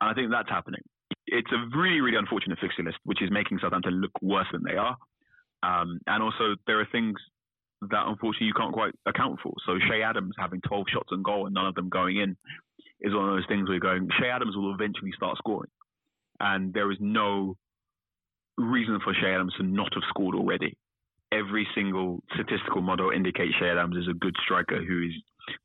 And 0.00 0.10
I 0.10 0.14
think 0.14 0.30
that's 0.30 0.48
happening. 0.48 0.82
It's 1.26 1.50
a 1.52 1.76
really, 1.76 2.00
really 2.00 2.18
unfortunate 2.18 2.58
fixture 2.58 2.82
list, 2.82 2.98
which 3.04 3.22
is 3.22 3.30
making 3.30 3.58
Southampton 3.60 4.00
look 4.00 4.12
worse 4.20 4.46
than 4.52 4.62
they 4.62 4.76
are. 4.76 4.96
Um, 5.62 6.00
and 6.06 6.22
also, 6.22 6.56
there 6.66 6.80
are 6.80 6.88
things 6.92 7.16
that 7.90 8.06
unfortunately 8.06 8.46
you 8.46 8.54
can't 8.54 8.72
quite 8.72 8.92
account 9.06 9.40
for. 9.42 9.52
So 9.66 9.78
Che 9.78 10.02
Adams 10.02 10.34
having 10.38 10.60
12 10.66 10.86
shots 10.92 11.08
on 11.12 11.22
goal 11.22 11.46
and 11.46 11.54
none 11.54 11.66
of 11.66 11.74
them 11.74 11.88
going 11.88 12.16
in 12.16 12.36
is 13.00 13.14
one 13.14 13.28
of 13.28 13.34
those 13.34 13.46
things 13.48 13.68
where 13.68 13.74
you're 13.74 13.80
going, 13.80 14.08
Che 14.18 14.28
Adams 14.28 14.56
will 14.56 14.74
eventually 14.74 15.12
start 15.16 15.36
scoring. 15.38 15.70
And 16.40 16.72
there 16.72 16.90
is 16.90 16.98
no 17.00 17.56
reason 18.56 19.00
for 19.02 19.12
Che 19.12 19.26
Adams 19.26 19.54
to 19.58 19.62
not 19.62 19.92
have 19.94 20.02
scored 20.08 20.34
already. 20.34 20.76
Every 21.34 21.66
single 21.74 22.22
statistical 22.34 22.80
model 22.80 23.10
indicates 23.10 23.54
Che 23.58 23.68
Adams 23.68 23.96
is 23.96 24.08
a 24.08 24.14
good 24.14 24.36
striker 24.44 24.82
who 24.82 25.02
is 25.02 25.12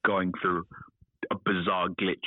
going 0.05 0.31
through 0.41 0.65
a 1.31 1.35
bizarre 1.45 1.89
glitch 1.89 2.25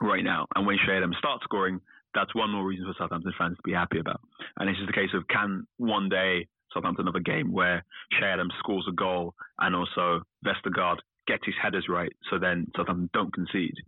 right 0.00 0.22
now. 0.22 0.46
And 0.54 0.66
when 0.66 0.76
Che 0.78 0.92
Adams 0.96 1.16
starts 1.18 1.42
scoring, 1.44 1.80
that's 2.14 2.34
one 2.34 2.50
more 2.50 2.64
reason 2.64 2.86
for 2.86 2.94
Southampton 2.96 3.32
fans 3.38 3.56
to 3.56 3.62
be 3.64 3.72
happy 3.72 3.98
about. 3.98 4.20
And 4.58 4.68
this 4.68 4.76
is 4.80 4.86
the 4.86 4.92
case 4.92 5.10
of 5.14 5.26
can 5.28 5.66
one 5.78 6.08
day 6.08 6.46
Southampton 6.72 7.06
have 7.06 7.14
a 7.14 7.20
game 7.20 7.52
where 7.52 7.84
Che 8.12 8.24
Adams 8.24 8.54
scores 8.58 8.86
a 8.88 8.92
goal 8.92 9.34
and 9.58 9.74
also 9.74 10.22
Vestergaard 10.44 10.98
gets 11.26 11.44
his 11.44 11.54
headers 11.60 11.86
right, 11.88 12.12
so 12.30 12.38
then 12.38 12.66
Southampton 12.76 13.10
don't 13.12 13.32
concede. 13.32 13.74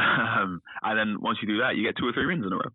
Um, 0.00 0.62
and 0.82 0.98
then 0.98 1.20
once 1.20 1.36
you 1.42 1.48
do 1.48 1.58
that, 1.58 1.76
you 1.76 1.84
get 1.84 1.94
two 1.98 2.08
or 2.08 2.12
three 2.12 2.24
wins 2.24 2.46
in 2.46 2.52
a 2.52 2.56
row. 2.56 2.72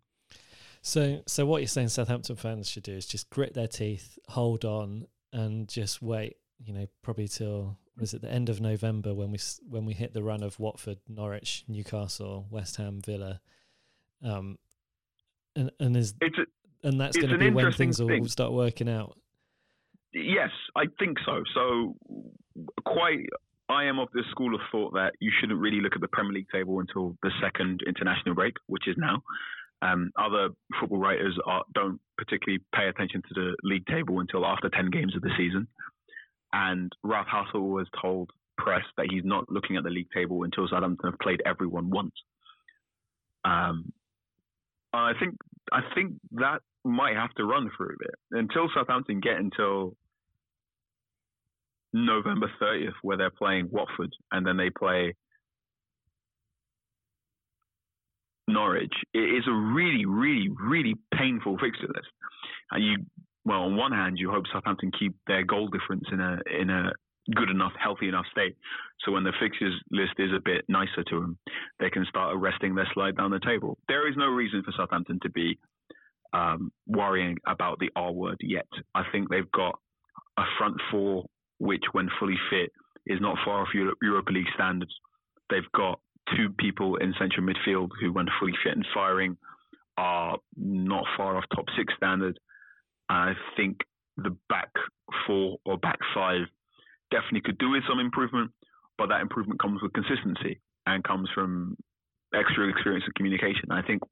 So, 0.86 1.20
so 1.26 1.44
what 1.46 1.62
you're 1.62 1.66
saying 1.66 1.88
Southampton 1.88 2.36
fans 2.36 2.70
should 2.70 2.84
do 2.84 2.92
is 2.92 3.08
just 3.08 3.28
grit 3.28 3.54
their 3.54 3.66
teeth, 3.66 4.20
hold 4.28 4.64
on, 4.64 5.08
and 5.32 5.68
just 5.68 6.00
wait. 6.00 6.36
You 6.64 6.74
know, 6.74 6.86
probably 7.02 7.26
till 7.26 7.76
was 7.98 8.14
it 8.14 8.22
the 8.22 8.30
end 8.30 8.48
of 8.48 8.60
November 8.60 9.12
when 9.12 9.32
we 9.32 9.38
when 9.68 9.84
we 9.84 9.94
hit 9.94 10.14
the 10.14 10.22
run 10.22 10.44
of 10.44 10.60
Watford, 10.60 10.98
Norwich, 11.08 11.64
Newcastle, 11.66 12.46
West 12.52 12.76
Ham, 12.76 13.00
Villa, 13.04 13.40
um, 14.22 14.58
and 15.56 15.72
and 15.80 15.96
is 15.96 16.14
it's 16.20 16.38
a, 16.38 16.86
and 16.86 17.00
that's 17.00 17.16
going 17.16 17.30
to 17.30 17.38
be 17.38 17.50
when 17.50 17.72
things 17.72 18.00
will 18.00 18.28
start 18.28 18.52
working 18.52 18.88
out. 18.88 19.18
Yes, 20.14 20.50
I 20.76 20.84
think 21.00 21.18
so. 21.26 21.42
So, 21.52 21.96
quite, 22.84 23.26
I 23.68 23.86
am 23.86 23.98
of 23.98 24.08
the 24.12 24.22
school 24.30 24.54
of 24.54 24.60
thought 24.70 24.92
that 24.92 25.14
you 25.18 25.32
shouldn't 25.40 25.58
really 25.58 25.80
look 25.80 25.96
at 25.96 26.00
the 26.00 26.08
Premier 26.08 26.32
League 26.32 26.50
table 26.52 26.78
until 26.78 27.16
the 27.24 27.32
second 27.42 27.80
international 27.88 28.36
break, 28.36 28.54
which 28.68 28.86
is 28.86 28.94
now. 28.96 29.24
Um, 29.82 30.10
other 30.18 30.48
football 30.80 30.98
writers 30.98 31.38
are, 31.44 31.62
don't 31.74 32.00
particularly 32.16 32.62
pay 32.74 32.88
attention 32.88 33.22
to 33.22 33.34
the 33.34 33.56
league 33.62 33.86
table 33.86 34.20
until 34.20 34.46
after 34.46 34.70
10 34.70 34.90
games 34.90 35.14
of 35.14 35.22
the 35.22 35.30
season. 35.36 35.68
And 36.52 36.90
Ralph 37.02 37.26
Hassel 37.30 37.78
has 37.78 37.86
told 38.00 38.30
press 38.56 38.84
that 38.96 39.08
he's 39.10 39.24
not 39.24 39.50
looking 39.50 39.76
at 39.76 39.84
the 39.84 39.90
league 39.90 40.08
table 40.14 40.44
until 40.44 40.66
Southampton 40.68 41.10
have 41.10 41.20
played 41.20 41.42
everyone 41.44 41.90
once. 41.90 42.14
Um, 43.44 43.92
I 44.92 45.12
think 45.20 45.34
I 45.72 45.80
think 45.94 46.14
that 46.32 46.62
might 46.84 47.16
have 47.16 47.34
to 47.34 47.44
run 47.44 47.70
for 47.76 47.86
a 47.86 47.96
bit 47.98 48.14
until 48.30 48.68
Southampton 48.74 49.20
get 49.20 49.36
until 49.36 49.94
November 51.92 52.50
30th, 52.60 52.94
where 53.02 53.16
they're 53.16 53.30
playing 53.30 53.68
Watford, 53.70 54.14
and 54.32 54.46
then 54.46 54.56
they 54.56 54.70
play 54.70 55.14
Norwich. 58.48 58.92
It 59.12 59.18
is 59.18 59.44
a 59.48 59.52
really, 59.52 60.06
really, 60.06 60.48
really 60.48 60.94
painful 61.14 61.58
fixture 61.58 61.88
list, 61.88 62.08
and 62.70 62.84
you. 62.84 62.96
Well, 63.44 63.60
on 63.60 63.76
one 63.76 63.92
hand, 63.92 64.18
you 64.18 64.28
hope 64.28 64.44
Southampton 64.52 64.90
keep 64.98 65.14
their 65.28 65.44
goal 65.44 65.68
difference 65.68 66.04
in 66.10 66.20
a 66.20 66.38
in 66.60 66.68
a 66.68 66.90
good 67.34 67.50
enough, 67.50 67.72
healthy 67.78 68.08
enough 68.08 68.26
state. 68.30 68.56
So 69.04 69.12
when 69.12 69.24
the 69.24 69.32
fixtures 69.40 69.74
list 69.90 70.14
is 70.18 70.30
a 70.32 70.40
bit 70.44 70.64
nicer 70.68 71.04
to 71.08 71.20
them, 71.20 71.38
they 71.80 71.90
can 71.90 72.04
start 72.08 72.36
arresting 72.36 72.74
their 72.74 72.88
slide 72.92 73.16
down 73.16 73.30
the 73.30 73.40
table. 73.40 73.78
There 73.88 74.08
is 74.08 74.16
no 74.16 74.26
reason 74.26 74.62
for 74.64 74.72
Southampton 74.76 75.18
to 75.22 75.30
be 75.30 75.58
um, 76.32 76.72
worrying 76.86 77.38
about 77.46 77.78
the 77.78 77.90
R 77.96 78.12
word 78.12 78.38
yet. 78.40 78.66
I 78.94 79.02
think 79.12 79.28
they've 79.28 79.50
got 79.52 79.78
a 80.36 80.44
front 80.58 80.76
four 80.90 81.24
which, 81.58 81.84
when 81.92 82.08
fully 82.20 82.38
fit, 82.50 82.70
is 83.06 83.20
not 83.20 83.38
far 83.44 83.62
off 83.62 83.68
Euro- 83.74 83.94
Europa 84.02 84.32
League 84.32 84.46
standards. 84.54 84.94
They've 85.50 85.70
got 85.74 86.00
two 86.34 86.50
people 86.58 86.96
in 86.96 87.14
central 87.18 87.46
midfield 87.46 87.90
who, 88.00 88.12
when 88.12 88.26
fully 88.38 88.54
fit 88.64 88.74
and 88.74 88.86
firing, 88.94 89.36
are 89.96 90.38
not 90.56 91.04
far 91.16 91.36
off 91.36 91.44
top 91.54 91.66
six 91.76 91.92
standard. 91.96 92.38
I 93.08 93.34
think 93.56 93.78
the 94.16 94.36
back 94.48 94.70
four 95.26 95.58
or 95.64 95.78
back 95.78 95.98
five 96.14 96.46
definitely 97.10 97.42
could 97.42 97.58
do 97.58 97.70
with 97.70 97.82
some 97.88 98.00
improvement, 98.00 98.50
but 98.98 99.08
that 99.08 99.20
improvement 99.20 99.60
comes 99.60 99.80
with 99.82 99.92
consistency 99.92 100.60
and 100.86 101.04
comes 101.04 101.28
from 101.34 101.76
extra 102.34 102.68
experience 102.68 103.04
and 103.06 103.14
communication. 103.14 103.70
I 103.70 103.82
think 103.82 104.02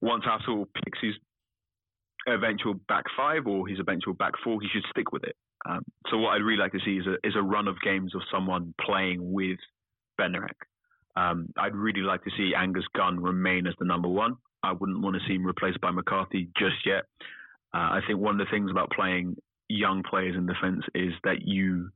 once 0.00 0.24
Hassel 0.24 0.68
picks 0.84 0.98
his 1.00 1.14
eventual 2.26 2.74
back 2.88 3.04
five 3.16 3.46
or 3.46 3.68
his 3.68 3.78
eventual 3.78 4.14
back 4.14 4.32
four, 4.42 4.60
he 4.60 4.68
should 4.72 4.84
stick 4.90 5.12
with 5.12 5.24
it. 5.24 5.36
Um, 5.68 5.84
so 6.10 6.18
what 6.18 6.30
I'd 6.30 6.42
really 6.42 6.58
like 6.58 6.72
to 6.72 6.80
see 6.84 6.98
is 6.98 7.06
a, 7.06 7.14
is 7.26 7.34
a 7.36 7.42
run 7.42 7.68
of 7.68 7.80
games 7.80 8.14
of 8.14 8.22
someone 8.30 8.74
playing 8.80 9.32
with 9.32 9.58
Bednarek. 10.20 10.56
Um, 11.16 11.52
I'd 11.56 11.74
really 11.74 12.00
like 12.00 12.22
to 12.24 12.30
see 12.36 12.52
Angus 12.56 12.84
Gunn 12.94 13.20
remain 13.20 13.66
as 13.66 13.74
the 13.78 13.84
number 13.84 14.08
one. 14.08 14.36
I 14.62 14.72
wouldn't 14.72 15.00
want 15.00 15.16
to 15.16 15.22
see 15.26 15.34
him 15.34 15.46
replaced 15.46 15.80
by 15.80 15.90
McCarthy 15.90 16.48
just 16.58 16.84
yet. 16.84 17.04
Uh, 17.74 17.98
I 17.98 18.00
think 18.06 18.18
one 18.18 18.40
of 18.40 18.46
the 18.46 18.50
things 18.50 18.70
about 18.70 18.90
playing 18.90 19.36
young 19.68 20.02
players 20.08 20.36
in 20.36 20.46
defence 20.46 20.84
is 20.94 21.12
that 21.24 21.42
you, 21.42 21.90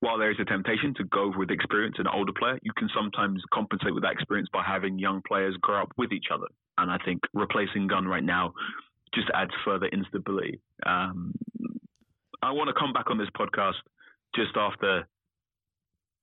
while 0.00 0.18
there 0.18 0.30
is 0.30 0.38
a 0.40 0.44
temptation 0.44 0.94
to 0.94 1.04
go 1.04 1.32
with 1.36 1.50
experience 1.50 1.96
and 1.98 2.08
older 2.08 2.32
player, 2.32 2.58
you 2.62 2.72
can 2.76 2.88
sometimes 2.94 3.42
compensate 3.52 3.94
with 3.94 4.02
that 4.02 4.12
experience 4.12 4.48
by 4.52 4.62
having 4.62 4.98
young 4.98 5.22
players 5.26 5.56
grow 5.60 5.82
up 5.82 5.92
with 5.96 6.12
each 6.12 6.26
other 6.32 6.46
and 6.78 6.90
I 6.90 6.96
think 7.04 7.20
replacing 7.34 7.88
Gunn 7.88 8.06
right 8.06 8.24
now 8.24 8.54
just 9.14 9.28
adds 9.34 9.50
further 9.64 9.86
instability. 9.86 10.60
Um, 10.86 11.34
I 12.40 12.52
want 12.52 12.68
to 12.68 12.74
come 12.78 12.92
back 12.92 13.10
on 13.10 13.18
this 13.18 13.28
podcast 13.36 13.74
just 14.34 14.56
after, 14.56 15.06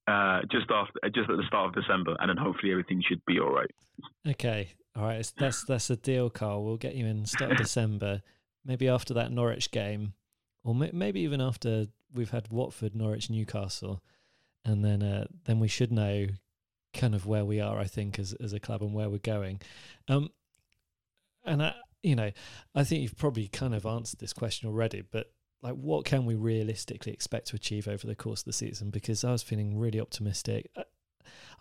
uh, 0.07 0.41
just 0.51 0.69
after, 0.69 0.99
just 1.13 1.29
at 1.29 1.37
the 1.37 1.43
start 1.47 1.69
of 1.69 1.83
December, 1.83 2.15
and 2.19 2.29
then 2.29 2.37
hopefully 2.37 2.71
everything 2.71 3.01
should 3.07 3.21
be 3.25 3.39
all 3.39 3.51
right. 3.51 3.71
Okay, 4.27 4.69
all 4.95 5.03
right, 5.03 5.31
that's 5.37 5.63
that's 5.65 5.89
a 5.89 5.95
deal, 5.95 6.29
Carl. 6.29 6.63
We'll 6.63 6.77
get 6.77 6.95
you 6.95 7.05
in 7.05 7.25
start 7.25 7.51
of 7.51 7.57
December, 7.65 8.21
maybe 8.63 8.87
after 8.87 9.13
that 9.15 9.31
Norwich 9.31 9.71
game, 9.71 10.13
or 10.63 10.75
maybe 10.75 11.21
even 11.21 11.41
after 11.41 11.87
we've 12.13 12.31
had 12.31 12.51
Watford, 12.51 12.95
Norwich, 12.95 13.29
Newcastle, 13.29 14.01
and 14.63 14.83
then 14.83 15.01
uh, 15.01 15.25
then 15.45 15.59
we 15.59 15.67
should 15.67 15.91
know 15.91 16.27
kind 16.93 17.13
of 17.13 17.25
where 17.25 17.45
we 17.45 17.59
are. 17.59 17.79
I 17.79 17.85
think 17.85 18.19
as 18.19 18.33
as 18.33 18.53
a 18.53 18.59
club 18.59 18.81
and 18.81 18.93
where 18.93 19.09
we're 19.09 19.17
going. 19.17 19.61
Um, 20.07 20.29
and 21.43 21.61
I, 21.61 21.75
you 22.03 22.15
know, 22.15 22.31
I 22.73 22.83
think 22.83 23.01
you've 23.01 23.17
probably 23.17 23.47
kind 23.47 23.75
of 23.75 23.85
answered 23.85 24.19
this 24.19 24.33
question 24.33 24.69
already, 24.69 25.01
but 25.01 25.31
like, 25.61 25.73
what 25.73 26.05
can 26.05 26.25
we 26.25 26.35
realistically 26.35 27.11
expect 27.11 27.47
to 27.47 27.55
achieve 27.55 27.87
over 27.87 28.05
the 28.05 28.15
course 28.15 28.41
of 28.41 28.45
the 28.45 28.53
season? 28.53 28.89
Because 28.89 29.23
I 29.23 29.31
was 29.31 29.43
feeling 29.43 29.77
really 29.77 29.99
optimistic. 29.99 30.69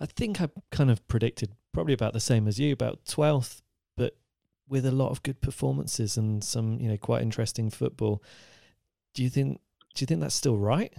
I, 0.00 0.06
think 0.06 0.40
I 0.40 0.48
kind 0.70 0.90
of 0.90 1.06
predicted 1.08 1.52
probably 1.72 1.94
about 1.94 2.12
the 2.12 2.20
same 2.20 2.46
as 2.46 2.58
you, 2.58 2.72
about 2.72 3.06
twelfth, 3.06 3.62
but 3.96 4.16
with 4.68 4.84
a 4.84 4.92
lot 4.92 5.10
of 5.10 5.22
good 5.22 5.40
performances 5.40 6.16
and 6.16 6.44
some, 6.44 6.78
you 6.80 6.88
know, 6.88 6.96
quite 6.96 7.22
interesting 7.22 7.70
football. 7.70 8.22
Do 9.14 9.22
you 9.22 9.30
think? 9.30 9.60
Do 9.94 10.02
you 10.02 10.06
think 10.06 10.20
that's 10.20 10.34
still 10.34 10.58
right? 10.58 10.92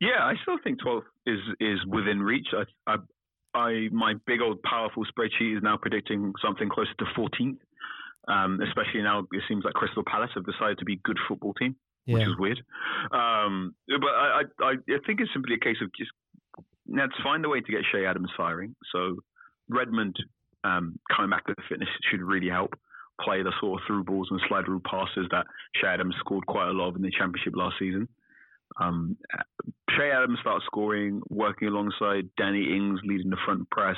Yeah, 0.00 0.20
I 0.20 0.34
still 0.42 0.58
think 0.62 0.80
12th 0.80 1.02
is 1.26 1.40
is 1.58 1.78
within 1.86 2.22
reach. 2.22 2.48
I, 2.52 2.92
I, 2.92 2.96
I, 3.58 3.88
my 3.90 4.14
big 4.26 4.40
old 4.40 4.62
powerful 4.62 5.04
spreadsheet 5.04 5.56
is 5.56 5.62
now 5.62 5.76
predicting 5.76 6.32
something 6.44 6.68
closer 6.68 6.94
to 6.98 7.04
14th. 7.16 7.56
Um, 8.26 8.60
especially 8.60 9.02
now, 9.02 9.20
it 9.20 9.42
seems 9.48 9.64
like 9.64 9.74
Crystal 9.74 10.02
Palace 10.06 10.30
have 10.34 10.44
decided 10.44 10.78
to 10.78 10.84
be 10.84 10.94
a 10.94 11.00
good 11.04 11.18
football 11.28 11.54
team, 11.54 11.76
yeah. 12.04 12.14
which 12.14 12.24
is 12.24 12.36
weird. 12.38 12.60
Um, 13.12 13.74
but 13.88 14.10
I, 14.10 14.42
I, 14.60 14.72
I 14.72 14.98
think 15.06 15.20
it's 15.20 15.30
simply 15.32 15.54
a 15.54 15.64
case 15.64 15.78
of 15.82 15.90
just 15.96 16.10
let's 16.88 17.12
find 17.22 17.44
a 17.44 17.48
way 17.48 17.60
to 17.60 17.72
get 17.72 17.82
Che 17.92 18.04
Adams 18.04 18.30
firing. 18.36 18.74
So 18.92 19.18
Redmond 19.68 20.16
um, 20.64 20.98
coming 21.14 21.30
back 21.30 21.46
to 21.46 21.54
fitness 21.68 21.88
should 22.10 22.22
really 22.22 22.48
help 22.48 22.74
play 23.20 23.42
the 23.42 23.52
sort 23.60 23.80
of 23.80 23.86
through 23.86 24.04
balls 24.04 24.28
and 24.30 24.40
slide 24.48 24.68
rule 24.68 24.80
passes 24.84 25.26
that 25.30 25.46
Che 25.76 25.86
Adams 25.86 26.14
scored 26.20 26.46
quite 26.46 26.68
a 26.68 26.72
lot 26.72 26.88
of 26.88 26.96
in 26.96 27.02
the 27.02 27.10
championship 27.10 27.54
last 27.56 27.76
season. 27.78 28.08
Um, 28.80 29.16
Che 29.90 30.10
Adams 30.10 30.38
starts 30.40 30.64
scoring, 30.66 31.22
working 31.28 31.68
alongside 31.68 32.28
Danny 32.36 32.76
Ings, 32.76 33.00
leading 33.04 33.30
the 33.30 33.38
front 33.44 33.68
press, 33.70 33.96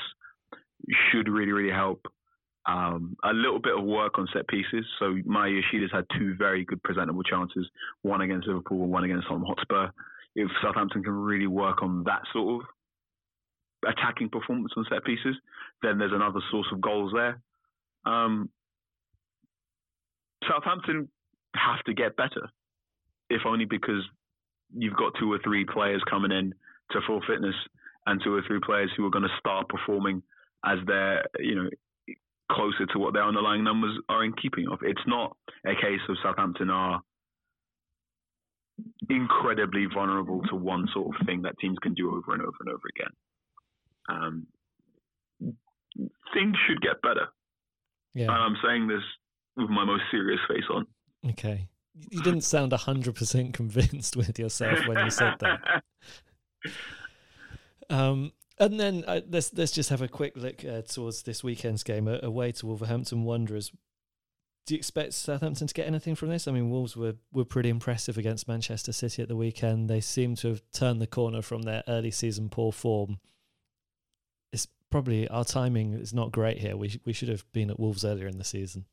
should 1.10 1.28
really, 1.28 1.52
really 1.52 1.74
help. 1.74 2.06
Um, 2.70 3.16
a 3.24 3.32
little 3.32 3.58
bit 3.58 3.76
of 3.76 3.84
work 3.84 4.16
on 4.16 4.28
set 4.32 4.46
pieces. 4.46 4.84
So 5.00 5.16
Maya 5.24 5.50
Yoshida's 5.50 5.90
had 5.92 6.06
two 6.16 6.36
very 6.36 6.64
good 6.64 6.80
presentable 6.84 7.24
chances, 7.24 7.68
one 8.02 8.20
against 8.20 8.46
Liverpool 8.46 8.84
and 8.84 8.92
one 8.92 9.02
against 9.02 9.26
Tottenham 9.26 9.48
Hotspur. 9.48 9.88
If 10.36 10.48
Southampton 10.62 11.02
can 11.02 11.12
really 11.12 11.48
work 11.48 11.82
on 11.82 12.04
that 12.04 12.22
sort 12.32 12.62
of 12.62 13.90
attacking 13.90 14.28
performance 14.28 14.72
on 14.76 14.86
set 14.88 15.04
pieces, 15.04 15.34
then 15.82 15.98
there's 15.98 16.12
another 16.12 16.38
source 16.52 16.68
of 16.72 16.80
goals 16.80 17.12
there. 17.12 17.40
Um, 18.04 18.48
Southampton 20.48 21.08
have 21.56 21.82
to 21.86 21.94
get 21.94 22.16
better, 22.16 22.50
if 23.30 23.42
only 23.46 23.64
because 23.64 24.04
you've 24.72 24.96
got 24.96 25.14
two 25.18 25.32
or 25.32 25.40
three 25.42 25.64
players 25.64 26.02
coming 26.08 26.30
in 26.30 26.54
to 26.92 27.00
full 27.04 27.20
fitness 27.26 27.56
and 28.06 28.20
two 28.22 28.32
or 28.32 28.42
three 28.46 28.60
players 28.64 28.90
who 28.96 29.04
are 29.06 29.10
going 29.10 29.24
to 29.24 29.38
start 29.40 29.68
performing 29.68 30.22
as 30.64 30.78
they're, 30.86 31.24
you 31.40 31.56
know, 31.56 31.68
closer 32.51 32.86
to 32.92 32.98
what 32.98 33.12
their 33.14 33.24
underlying 33.24 33.64
numbers 33.64 33.98
are 34.09 34.24
in 34.24 34.32
keeping 34.40 34.66
of. 34.70 34.80
It's 34.82 35.01
not 35.07 35.36
a 35.66 35.74
case 35.74 36.01
of 36.09 36.16
Southampton 36.22 36.70
are 36.70 37.01
incredibly 39.09 39.86
vulnerable 39.92 40.42
to 40.48 40.57
one 40.57 40.86
sort 40.92 41.14
of 41.14 41.26
thing 41.26 41.42
that 41.42 41.59
teams 41.59 41.78
can 41.82 41.94
do 41.94 42.09
over 42.09 42.32
and 42.32 42.42
over 42.42 42.57
and 42.61 42.68
over 42.68 42.88
again. 42.96 43.12
Um, 44.09 44.46
things 46.34 46.57
should 46.66 46.80
get 46.80 47.03
better. 47.03 47.28
Yeah. 48.14 48.24
And 48.24 48.32
I'm 48.32 48.57
saying 48.64 48.88
this 48.88 49.03
with 49.57 49.70
my 49.70 49.84
most 49.84 50.03
serious 50.11 50.40
face 50.48 50.64
on. 50.72 50.86
Okay. 51.30 51.68
You 52.11 52.22
didn't 52.22 52.42
sound 52.42 52.72
100% 52.72 53.53
convinced 53.53 54.16
with 54.16 54.38
yourself 54.38 54.86
when 54.86 55.05
you 55.05 55.11
said 55.11 55.34
that. 55.40 55.82
Um, 57.88 58.30
and 58.61 58.78
then 58.78 59.04
uh, 59.06 59.22
let's 59.28 59.52
let's 59.54 59.72
just 59.72 59.88
have 59.88 60.02
a 60.02 60.08
quick 60.08 60.36
look 60.36 60.64
uh, 60.64 60.82
towards 60.82 61.22
this 61.22 61.42
weekend's 61.42 61.82
game 61.82 62.06
away 62.06 62.52
to 62.52 62.66
Wolverhampton 62.66 63.24
Wanderers. 63.24 63.72
Do 64.66 64.74
you 64.74 64.78
expect 64.78 65.14
Southampton 65.14 65.66
to 65.66 65.74
get 65.74 65.86
anything 65.86 66.14
from 66.14 66.28
this? 66.28 66.46
I 66.46 66.52
mean, 66.52 66.70
Wolves 66.70 66.96
were, 66.96 67.14
were 67.32 67.46
pretty 67.46 67.70
impressive 67.70 68.18
against 68.18 68.46
Manchester 68.46 68.92
City 68.92 69.22
at 69.22 69.28
the 69.28 69.34
weekend. 69.34 69.88
They 69.88 70.00
seem 70.00 70.36
to 70.36 70.48
have 70.48 70.62
turned 70.72 71.00
the 71.00 71.06
corner 71.06 71.42
from 71.42 71.62
their 71.62 71.82
early 71.88 72.11
season 72.11 72.50
poor 72.50 72.70
form. 72.70 73.18
It's 74.52 74.68
probably 74.90 75.26
our 75.28 75.44
timing 75.44 75.94
is 75.94 76.12
not 76.12 76.30
great 76.30 76.58
here. 76.58 76.76
We 76.76 77.00
we 77.04 77.14
should 77.14 77.30
have 77.30 77.50
been 77.52 77.70
at 77.70 77.80
Wolves 77.80 78.04
earlier 78.04 78.28
in 78.28 78.38
the 78.38 78.44
season. 78.44 78.84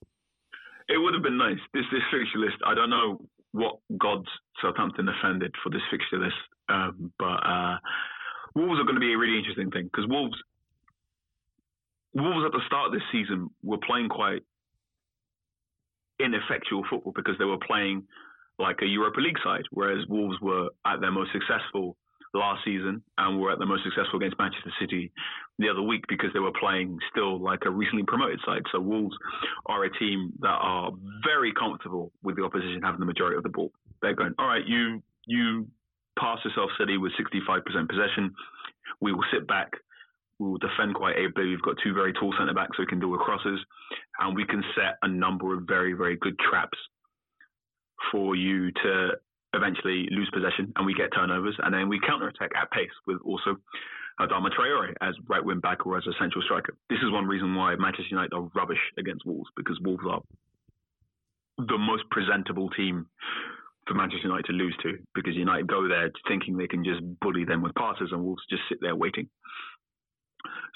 It 0.87 0.97
would 0.97 1.13
have 1.13 1.23
been 1.23 1.37
nice. 1.37 1.59
This 1.73 1.83
this 1.91 2.03
fixture 2.09 2.39
list. 2.39 2.55
I 2.65 2.73
don't 2.73 2.89
know 2.89 3.19
what 3.51 3.79
gods 3.99 4.27
Southampton 4.61 5.09
offended 5.09 5.53
for 5.61 5.69
this 5.69 5.81
fixture 5.91 6.19
list, 6.19 6.35
um, 6.69 7.11
but 7.19 7.25
uh, 7.45 7.77
Wolves 8.57 8.79
are 8.81 8.89
going 8.89 8.95
to 8.95 8.99
be 8.99 9.13
a 9.13 9.17
really 9.17 9.37
interesting 9.37 9.69
thing 9.69 9.85
because 9.85 10.09
Wolves, 10.09 10.37
Wolves 12.15 12.43
at 12.43 12.51
the 12.51 12.65
start 12.65 12.87
of 12.87 12.93
this 12.93 13.05
season 13.11 13.49
were 13.61 13.77
playing 13.77 14.09
quite 14.09 14.41
ineffectual 16.19 16.81
football 16.89 17.13
because 17.15 17.35
they 17.37 17.45
were 17.45 17.61
playing 17.61 18.03
like 18.57 18.81
a 18.81 18.87
Europa 18.87 19.19
League 19.19 19.37
side, 19.43 19.65
whereas 19.69 20.07
Wolves 20.09 20.41
were 20.41 20.69
at 20.85 21.01
their 21.01 21.11
most 21.11 21.29
successful 21.31 21.95
last 22.33 22.65
season 22.65 23.03
and 23.19 23.39
were 23.39 23.51
at 23.51 23.59
their 23.59 23.67
most 23.67 23.83
successful 23.83 24.17
against 24.17 24.37
Manchester 24.39 24.73
City 24.81 25.11
the 25.59 25.69
other 25.69 25.83
week 25.83 26.03
because 26.09 26.29
they 26.33 26.39
were 26.39 26.51
playing 26.59 26.97
still 27.11 27.39
like 27.39 27.59
a 27.65 27.69
recently 27.69 28.03
promoted 28.07 28.39
side. 28.43 28.63
So 28.71 28.79
Wolves 28.79 29.15
are 29.67 29.83
a 29.83 29.99
team 29.99 30.33
that 30.39 30.57
are 30.59 30.91
very 31.23 31.53
comfortable 31.53 32.11
with 32.23 32.35
the 32.35 32.43
opposition 32.43 32.81
having 32.81 32.99
the 32.99 33.05
majority 33.05 33.37
of 33.37 33.43
the 33.43 33.49
ball. 33.49 33.71
They're 34.01 34.15
going, 34.15 34.33
all 34.39 34.47
right, 34.47 34.65
you 34.65 35.03
you 35.27 35.67
pass 36.19 36.39
yourself 36.43 36.69
City 36.79 36.97
with 36.97 37.13
65% 37.13 37.63
possession. 37.89 38.33
We 39.01 39.13
will 39.13 39.25
sit 39.31 39.47
back. 39.47 39.71
We 40.39 40.49
will 40.49 40.57
defend 40.57 40.95
quite 40.95 41.15
ably. 41.17 41.49
We've 41.49 41.61
got 41.61 41.75
two 41.83 41.93
very 41.93 42.13
tall 42.13 42.33
centre 42.37 42.53
backs 42.53 42.77
so 42.77 42.83
we 42.83 42.87
can 42.87 42.99
deal 42.99 43.09
with 43.09 43.21
crosses, 43.21 43.59
and 44.19 44.35
we 44.35 44.45
can 44.45 44.63
set 44.75 44.97
a 45.01 45.07
number 45.07 45.55
of 45.55 45.63
very, 45.67 45.93
very 45.93 46.17
good 46.17 46.37
traps 46.39 46.77
for 48.11 48.35
you 48.35 48.71
to 48.83 49.11
eventually 49.53 50.07
lose 50.11 50.29
possession 50.33 50.71
and 50.75 50.85
we 50.85 50.93
get 50.93 51.09
turnovers, 51.15 51.55
and 51.63 51.73
then 51.73 51.89
we 51.89 51.99
counter 52.05 52.27
attack 52.27 52.51
at 52.55 52.69
pace 52.71 52.91
with 53.07 53.17
also 53.25 53.57
Adama 54.19 54.49
Traore 54.49 54.93
as 55.01 55.15
right 55.27 55.43
wing 55.43 55.59
back 55.59 55.85
or 55.85 55.97
as 55.97 56.05
a 56.07 56.13
central 56.19 56.43
striker. 56.43 56.75
This 56.89 56.99
is 56.99 57.11
one 57.11 57.25
reason 57.25 57.53
why 57.55 57.75
Manchester 57.75 58.09
United 58.09 58.33
are 58.33 58.49
rubbish 58.55 58.81
against 58.97 59.25
Wolves 59.25 59.49
because 59.55 59.79
Wolves 59.81 60.03
are 60.09 60.21
the 61.57 61.77
most 61.77 62.03
presentable 62.11 62.69
team 62.71 63.07
for 63.87 63.93
Manchester 63.93 64.27
United 64.27 64.45
to 64.47 64.53
lose 64.53 64.75
to 64.83 64.97
because 65.15 65.35
United 65.35 65.67
go 65.67 65.87
there 65.87 66.11
thinking 66.27 66.57
they 66.57 66.67
can 66.67 66.83
just 66.83 67.01
bully 67.21 67.45
them 67.45 67.61
with 67.61 67.73
passes 67.75 68.09
and 68.11 68.23
Wolves 68.23 68.43
just 68.49 68.63
sit 68.69 68.79
there 68.81 68.95
waiting. 68.95 69.29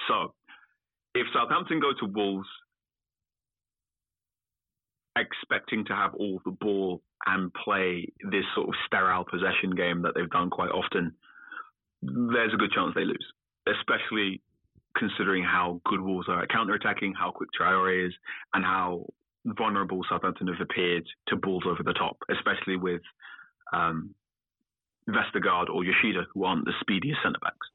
So, 0.07 0.34
if 1.14 1.28
Southampton 1.34 1.80
go 1.80 1.91
to 1.99 2.05
Wolves 2.05 2.47
expecting 5.18 5.86
to 5.86 5.93
have 5.93 6.14
all 6.16 6.41
the 6.45 6.51
ball 6.51 7.01
and 7.28 7.53
play 7.53 8.07
this 8.32 8.45
sort 8.55 8.70
of 8.70 8.76
sterile 8.86 9.26
possession 9.26 9.72
game 9.76 10.01
that 10.03 10.14
they've 10.16 10.30
done 10.30 10.49
quite 10.49 10.72
often, 10.72 11.14
there's 12.01 12.53
a 12.53 12.57
good 12.57 12.72
chance 12.72 12.93
they 12.95 13.03
lose, 13.03 13.26
especially 13.68 14.41
considering 14.97 15.43
how 15.43 15.82
good 15.86 16.01
Wolves 16.01 16.28
are 16.30 16.43
at 16.43 16.49
counter 16.49 16.74
attacking, 16.74 17.14
how 17.14 17.32
quick 17.32 17.49
Traore 17.59 18.07
is, 18.07 18.14
and 18.53 18.64
how 18.64 19.05
vulnerable 19.45 20.01
Southampton 20.09 20.47
have 20.47 20.61
appeared 20.61 21.05
to 21.27 21.35
balls 21.35 21.63
over 21.65 21.83
the 21.83 21.93
top, 21.93 22.17
especially 22.29 22.77
with 22.77 23.01
um, 23.73 24.13
Vestergaard 25.09 25.69
or 25.69 25.83
Yoshida, 25.83 26.25
who 26.33 26.43
aren't 26.43 26.65
the 26.65 26.73
speediest 26.81 27.21
centre 27.23 27.39
backs. 27.41 27.67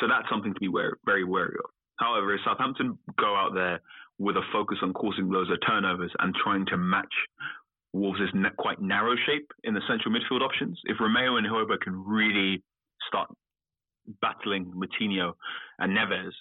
So 0.00 0.08
that's 0.08 0.28
something 0.30 0.54
to 0.54 0.60
be 0.60 0.68
wary, 0.68 0.94
very 1.04 1.24
wary 1.24 1.56
of. 1.62 1.70
However, 1.96 2.34
if 2.34 2.40
Southampton 2.44 2.98
go 3.18 3.36
out 3.36 3.54
there 3.54 3.80
with 4.18 4.36
a 4.36 4.42
focus 4.52 4.78
on 4.82 4.92
causing 4.92 5.30
loads 5.30 5.50
of 5.50 5.58
turnovers 5.66 6.10
and 6.18 6.34
trying 6.34 6.66
to 6.66 6.76
match 6.76 7.12
Wolves' 7.92 8.20
quite 8.58 8.80
narrow 8.80 9.14
shape 9.26 9.50
in 9.64 9.74
the 9.74 9.82
central 9.86 10.14
midfield 10.14 10.40
options, 10.40 10.80
if 10.84 10.96
Romeu 10.98 11.38
and 11.38 11.46
Højbjerg 11.46 11.80
can 11.82 12.04
really 12.04 12.62
start 13.06 13.28
battling 14.20 14.72
Moutinho 14.72 15.34
and 15.78 15.96
Neves, 15.96 16.32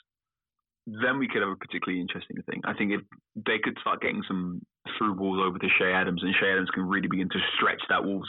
then 0.87 1.19
we 1.19 1.27
could 1.27 1.41
have 1.41 1.51
a 1.51 1.55
particularly 1.55 2.01
interesting 2.01 2.37
thing. 2.49 2.61
I 2.65 2.73
think 2.73 2.91
if 2.91 3.01
they 3.35 3.59
could 3.63 3.77
start 3.81 4.01
getting 4.01 4.23
some 4.27 4.61
through 4.97 5.15
balls 5.15 5.39
over 5.43 5.59
to 5.59 5.67
Che 5.79 5.91
Adams, 5.91 6.23
and 6.23 6.33
Che 6.39 6.51
Adams 6.51 6.69
can 6.73 6.87
really 6.87 7.07
begin 7.07 7.29
to 7.29 7.39
stretch 7.55 7.81
that 7.89 8.03
Wolves 8.03 8.27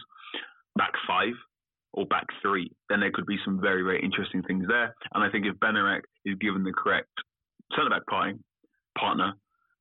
back 0.76 0.92
five 1.06 1.32
or 1.92 2.06
back 2.06 2.26
three, 2.40 2.70
then 2.88 3.00
there 3.00 3.10
could 3.12 3.26
be 3.26 3.38
some 3.44 3.60
very, 3.60 3.82
very 3.82 4.02
interesting 4.02 4.42
things 4.42 4.66
there. 4.68 4.94
And 5.14 5.24
I 5.24 5.30
think 5.30 5.46
if 5.46 5.56
Bednarek 5.56 6.02
is 6.24 6.36
given 6.40 6.62
the 6.62 6.72
correct 6.72 7.10
centre 7.74 7.90
back 7.90 8.02
partner, 8.98 9.32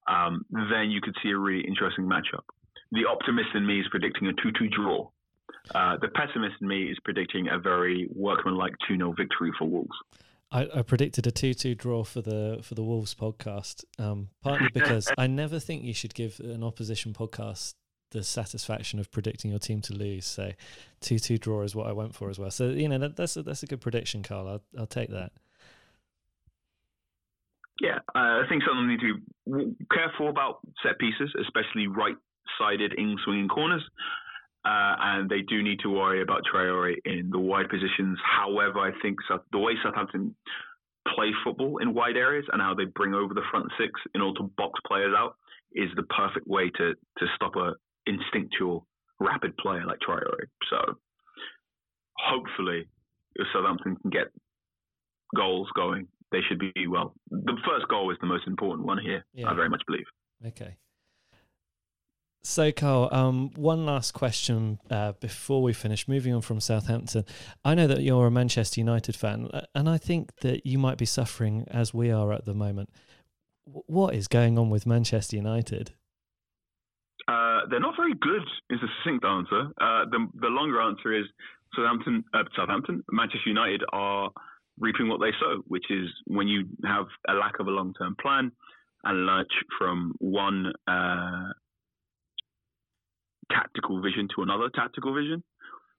um, 0.08 0.46
then 0.52 0.92
you 0.92 1.02
could 1.02 1.16
see 1.22 1.32
a 1.32 1.38
really 1.38 1.66
interesting 1.68 2.06
matchup. 2.06 2.44
The 2.92 3.06
optimist 3.10 3.50
in 3.56 3.66
me 3.66 3.80
is 3.80 3.88
predicting 3.90 4.28
a 4.28 4.34
2 4.34 4.52
2 4.58 4.68
draw. 4.70 5.10
Uh, 5.76 5.98
the 6.02 6.10
pessimist 6.10 6.56
in 6.62 6.68
me 6.68 6.84
is 6.84 6.98
predicting 7.04 7.48
a 7.50 7.60
very 7.60 8.08
workmanlike 8.14 8.74
2 8.88 8.98
0 8.98 9.14
victory 9.18 9.52
for 9.58 9.68
Wolves. 9.68 9.96
I, 10.52 10.68
I, 10.76 10.82
predicted 10.82 11.26
a 11.28 11.32
two-two 11.32 11.76
draw 11.76 12.04
for 12.04 12.22
the 12.22 12.60
for 12.62 12.76
the 12.76 12.84
Wolves 12.84 13.16
podcast, 13.16 13.86
um, 13.98 14.30
partly 14.42 14.68
because 14.74 15.10
I 15.18 15.28
never 15.28 15.60
think 15.60 15.84
you 15.84 15.94
should 15.94 16.14
give 16.14 16.40
an 16.40 16.64
opposition 16.64 17.14
podcast 17.14 17.76
the 18.12 18.24
satisfaction 18.24 19.00
of 19.00 19.10
predicting 19.12 19.52
your 19.52 19.60
team 19.60 19.82
to 19.82 19.94
lose. 19.94 20.26
So, 20.26 20.52
two-two 21.00 21.38
draw 21.38 21.62
is 21.64 21.76
what 21.76 21.88
I 21.88 21.94
went 21.94 22.14
for 22.14 22.30
as 22.30 22.38
well. 22.38 22.52
So 22.52 22.70
you 22.70 22.90
know 22.90 22.98
that, 22.98 23.16
that's 23.16 23.38
a, 23.38 23.44
that's 23.44 23.64
a 23.64 23.66
good 23.66 23.82
prediction, 23.82 24.24
Carl. 24.24 24.48
I'll, 24.48 24.62
I'll 24.78 24.88
take 24.88 25.10
that. 25.10 25.32
Yeah, 27.80 27.98
uh, 28.14 28.44
I 28.44 28.44
think 28.48 28.64
someone 28.68 28.88
need 28.88 29.00
to 29.00 29.76
be 29.76 29.86
careful 29.92 30.30
about 30.30 30.60
set 30.84 31.00
pieces, 31.00 31.34
especially 31.42 31.88
right-sided 31.88 32.94
in-swinging 32.96 33.48
corners. 33.48 33.82
Uh, 34.64 34.96
and 35.00 35.30
they 35.30 35.42
do 35.42 35.64
need 35.64 35.80
to 35.80 35.90
worry 35.90 36.22
about 36.22 36.42
Traore 36.46 36.94
in 37.06 37.30
the 37.32 37.40
wide 37.40 37.68
positions. 37.70 38.18
However, 38.24 38.80
I 38.80 38.92
think 39.02 39.18
the 39.52 39.58
way 39.58 39.74
Southampton 39.84 40.36
play 41.16 41.32
football 41.44 41.80
in 41.80 41.96
wide 41.96 42.16
areas 42.16 42.46
and 42.54 42.62
how 42.62 42.76
they 42.76 42.86
bring 42.86 43.14
over 43.16 43.34
the 43.34 43.42
front 43.50 43.68
six 43.80 43.92
in 44.14 44.22
order 44.22 44.38
to 44.40 44.52
box 44.58 44.80
players 44.86 45.16
out 45.18 45.36
is 45.74 45.90
the 45.96 46.04
perfect 46.04 46.48
way 46.48 46.70
to 46.70 46.94
to 47.18 47.26
stop 47.36 47.56
a 47.56 47.74
instinctual 48.06 48.86
rapid 49.20 49.56
player 49.58 49.86
like 49.86 50.00
Traore. 50.08 50.46
So 50.70 50.98
hopefully, 52.18 52.88
if 53.36 53.48
Southampton 53.54 53.96
can 53.96 54.10
get 54.12 54.28
goals 55.36 55.70
going, 55.76 56.08
they 56.32 56.40
should 56.48 56.60
be 56.60 56.88
well. 56.88 57.14
The 57.30 57.58
first 57.68 57.88
goal 57.90 58.12
is 58.12 58.18
the 58.22 58.28
most 58.28 58.48
important 58.48 58.88
one 58.88 59.00
here. 59.00 59.26
Yeah. 59.34 59.50
I 59.50 59.54
very 59.54 59.70
much 59.70 59.82
believe. 59.88 60.06
Okay. 60.46 60.78
So, 62.44 62.72
Carl, 62.72 63.08
um, 63.12 63.52
one 63.56 63.86
last 63.86 64.14
question 64.14 64.80
uh, 64.90 65.12
before 65.20 65.62
we 65.62 65.74
finish. 65.74 66.08
Moving 66.08 66.34
on 66.34 66.42
from 66.42 66.60
Southampton, 66.60 67.24
I 67.64 67.76
know 67.76 67.86
that 67.86 68.02
you're 68.02 68.26
a 68.26 68.32
Manchester 68.32 68.80
United 68.80 69.16
fan, 69.16 69.48
uh, 69.54 69.62
and 69.76 69.88
I 69.88 70.00
think 70.00 70.36
that 70.38 70.66
you 70.66 70.80
might 70.80 70.98
be 70.98 71.06
suffering 71.06 71.66
as 71.70 71.94
we 71.94 72.10
are 72.10 72.34
at 72.34 72.46
the 72.46 72.56
moment. 72.56 72.90
What 73.66 74.16
is 74.16 74.28
going 74.28 74.58
on 74.58 74.72
with 74.72 74.88
Manchester 74.88 75.36
United? 75.36 75.94
Uh, 77.28 77.62
they're 77.70 77.80
not 77.80 77.96
very 77.96 78.16
good. 78.16 78.42
Is 78.72 78.80
a 78.82 78.88
succinct 78.98 79.24
answer. 79.24 79.68
Uh, 79.80 80.06
the 80.10 80.28
the 80.42 80.48
longer 80.48 80.82
answer 80.82 81.14
is 81.14 81.26
Southampton. 81.76 82.24
Uh, 82.34 82.44
Southampton, 82.56 83.04
Manchester 83.12 83.50
United 83.50 83.84
are 83.94 84.32
reaping 84.80 85.08
what 85.08 85.20
they 85.20 85.32
sow, 85.40 85.62
which 85.68 85.86
is 85.92 86.10
when 86.26 86.48
you 86.48 86.66
have 86.86 87.06
a 87.30 87.34
lack 87.34 87.60
of 87.60 87.68
a 87.68 87.70
long 87.70 87.94
term 87.94 88.16
plan 88.20 88.52
and 89.04 89.26
lurch 89.26 89.52
from 89.78 90.14
one 90.20 90.74
uh, 90.88 91.50
tactical 93.54 94.02
vision 94.02 94.28
to 94.36 94.44
another 94.44 94.70
tactical 94.74 95.14
vision, 95.14 95.44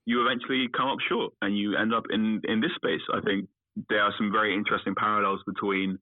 you 0.06 0.26
eventually 0.26 0.68
come 0.76 0.88
up 0.88 0.98
short 1.08 1.32
and 1.42 1.56
you 1.56 1.76
end 1.76 1.94
up 1.94 2.04
in, 2.10 2.40
in 2.44 2.60
this 2.60 2.72
space. 2.76 3.00
I 3.12 3.20
think 3.20 3.48
there 3.88 4.02
are 4.02 4.12
some 4.18 4.32
very 4.32 4.54
interesting 4.54 4.94
parallels 4.94 5.40
between 5.46 5.98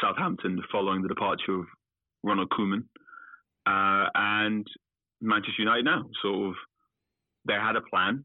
Southampton 0.00 0.62
following 0.70 1.02
the 1.02 1.08
departure 1.08 1.60
of 1.60 1.66
Ronald 2.22 2.50
Koeman 2.50 2.84
uh, 3.66 4.08
and 4.14 4.66
Manchester 5.20 5.62
United 5.62 5.84
now. 5.84 6.04
Sort 6.22 6.50
of, 6.50 6.54
they 7.46 7.54
had 7.54 7.76
a 7.76 7.80
plan. 7.80 8.24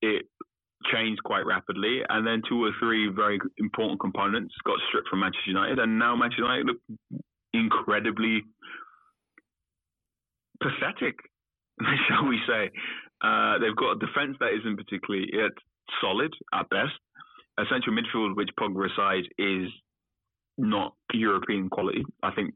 It 0.00 0.26
changed 0.92 1.22
quite 1.24 1.44
rapidly, 1.44 2.02
and 2.08 2.26
then 2.26 2.42
two 2.48 2.64
or 2.64 2.70
three 2.78 3.08
very 3.08 3.38
important 3.58 4.00
components 4.00 4.54
got 4.64 4.78
stripped 4.88 5.08
from 5.08 5.20
Manchester 5.20 5.50
United, 5.50 5.78
and 5.80 5.98
now 5.98 6.14
Manchester 6.14 6.42
United 6.42 6.66
look 6.66 7.20
incredibly 7.52 8.44
pathetic. 10.62 11.16
shall 12.08 12.26
we 12.26 12.38
say. 12.46 12.70
Uh, 13.20 13.58
they've 13.58 13.76
got 13.76 13.92
a 13.92 13.98
defence 13.98 14.36
that 14.40 14.54
isn't 14.58 14.76
particularly 14.76 15.26
solid 16.00 16.32
at 16.54 16.68
best. 16.70 16.94
A 17.58 17.64
central 17.70 17.96
midfield 17.96 18.36
which 18.36 18.50
Pogba 18.58 18.76
resides 18.76 19.26
is 19.38 19.68
not 20.56 20.94
European 21.12 21.68
quality. 21.68 22.04
I 22.22 22.30
think 22.32 22.54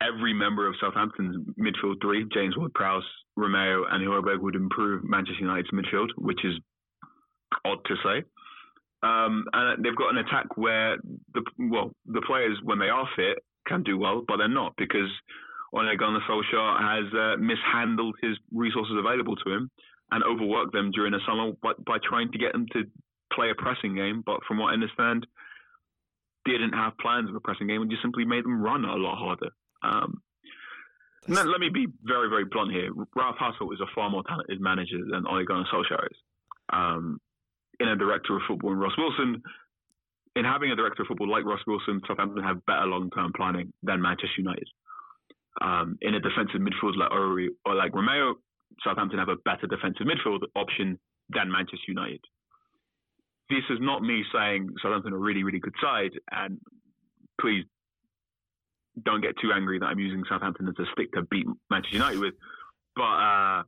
every 0.00 0.32
member 0.32 0.66
of 0.66 0.74
Southampton's 0.80 1.36
midfield 1.58 2.00
three, 2.00 2.26
James 2.32 2.56
Ward-Prowse, 2.56 3.04
Romeu, 3.38 3.84
and 3.90 4.06
Højbjerg, 4.06 4.40
would 4.40 4.54
improve 4.54 5.02
Manchester 5.04 5.40
United's 5.40 5.70
midfield, 5.70 6.08
which 6.16 6.44
is 6.44 6.54
odd 7.64 7.78
to 7.86 7.96
say. 8.04 8.24
Um, 9.02 9.44
and 9.52 9.84
they've 9.84 9.96
got 9.96 10.10
an 10.10 10.18
attack 10.18 10.56
where 10.56 10.96
the 11.34 11.42
well, 11.58 11.92
the 12.06 12.22
players 12.26 12.58
when 12.64 12.78
they 12.78 12.88
are 12.88 13.08
fit 13.14 13.38
can 13.66 13.82
do 13.82 13.96
well, 13.96 14.24
but 14.26 14.38
they're 14.38 14.48
not 14.48 14.74
because 14.76 15.10
Ole 15.72 15.96
Gunnar 15.96 16.20
Solskjaer 16.28 16.80
has 16.80 17.12
uh, 17.12 17.36
mishandled 17.38 18.16
his 18.22 18.36
resources 18.52 18.96
available 18.98 19.36
to 19.36 19.52
him 19.52 19.70
and 20.10 20.24
overworked 20.24 20.72
them 20.72 20.90
during 20.90 21.12
the 21.12 21.20
summer 21.26 21.52
by, 21.62 21.72
by 21.86 21.98
trying 22.02 22.32
to 22.32 22.38
get 22.38 22.52
them 22.52 22.66
to 22.72 22.84
play 23.32 23.50
a 23.50 23.54
pressing 23.54 23.94
game. 23.94 24.22
But 24.24 24.40
from 24.48 24.58
what 24.58 24.70
I 24.70 24.72
understand, 24.74 25.26
didn't 26.46 26.72
have 26.72 26.96
plans 26.98 27.28
of 27.28 27.36
a 27.36 27.40
pressing 27.40 27.66
game 27.66 27.82
and 27.82 27.90
just 27.90 28.02
simply 28.02 28.24
made 28.24 28.44
them 28.44 28.60
run 28.62 28.84
a 28.84 28.94
lot 28.94 29.18
harder. 29.18 29.50
Um, 29.82 30.22
let, 31.26 31.46
let, 31.46 31.60
me 31.60 31.68
be 31.68 31.86
very, 32.04 32.28
very 32.28 32.44
blunt 32.44 32.72
here. 32.72 32.90
Ralph 33.14 33.36
Hasenhüttl 33.36 33.74
is 33.74 33.80
a 33.80 33.94
far 33.94 34.08
more 34.08 34.22
talented 34.26 34.60
manager 34.60 34.98
than 35.10 35.26
Ole 35.26 35.44
Gunnar 35.44 35.66
Solskjaer 35.72 36.06
is. 36.10 36.16
Um, 36.72 37.20
in 37.80 37.88
a 37.88 37.96
director 37.96 38.36
of 38.36 38.42
football, 38.48 38.72
and 38.72 38.80
Ross 38.80 38.96
Wilson, 38.96 39.42
in 40.36 40.44
having 40.44 40.70
a 40.70 40.76
director 40.76 41.02
of 41.02 41.08
football 41.08 41.30
like 41.30 41.44
Ross 41.44 41.60
Wilson, 41.66 42.00
Southampton 42.06 42.42
have 42.42 42.64
better 42.66 42.86
long-term 42.86 43.32
planning 43.36 43.72
than 43.82 44.00
Manchester 44.00 44.38
United. 44.38 44.68
Um, 45.60 45.98
in 46.02 46.14
a 46.14 46.20
defensive 46.20 46.60
midfield 46.60 46.96
like 46.96 47.10
Ori 47.10 47.50
or 47.64 47.74
like 47.74 47.92
Romeu, 47.92 48.34
Southampton 48.84 49.18
have 49.18 49.28
a 49.28 49.36
better 49.44 49.66
defensive 49.66 50.06
midfield 50.06 50.40
option 50.54 50.98
than 51.30 51.50
Manchester 51.50 51.88
United. 51.88 52.20
This 53.50 53.64
is 53.70 53.78
not 53.80 54.02
me 54.02 54.24
saying 54.32 54.68
Southampton 54.82 55.14
are 55.14 55.18
really, 55.18 55.42
really 55.42 55.58
good 55.58 55.74
side, 55.82 56.12
and 56.30 56.58
please 57.40 57.64
don't 59.04 59.20
get 59.20 59.34
too 59.40 59.52
angry 59.54 59.78
that 59.78 59.86
I'm 59.86 59.98
using 59.98 60.22
Southampton 60.28 60.68
as 60.68 60.74
a 60.78 60.84
stick 60.92 61.12
to 61.12 61.22
beat 61.22 61.46
Manchester 61.70 61.96
United 61.96 62.20
with. 62.20 62.34
But 62.94 63.02
uh, 63.02 63.62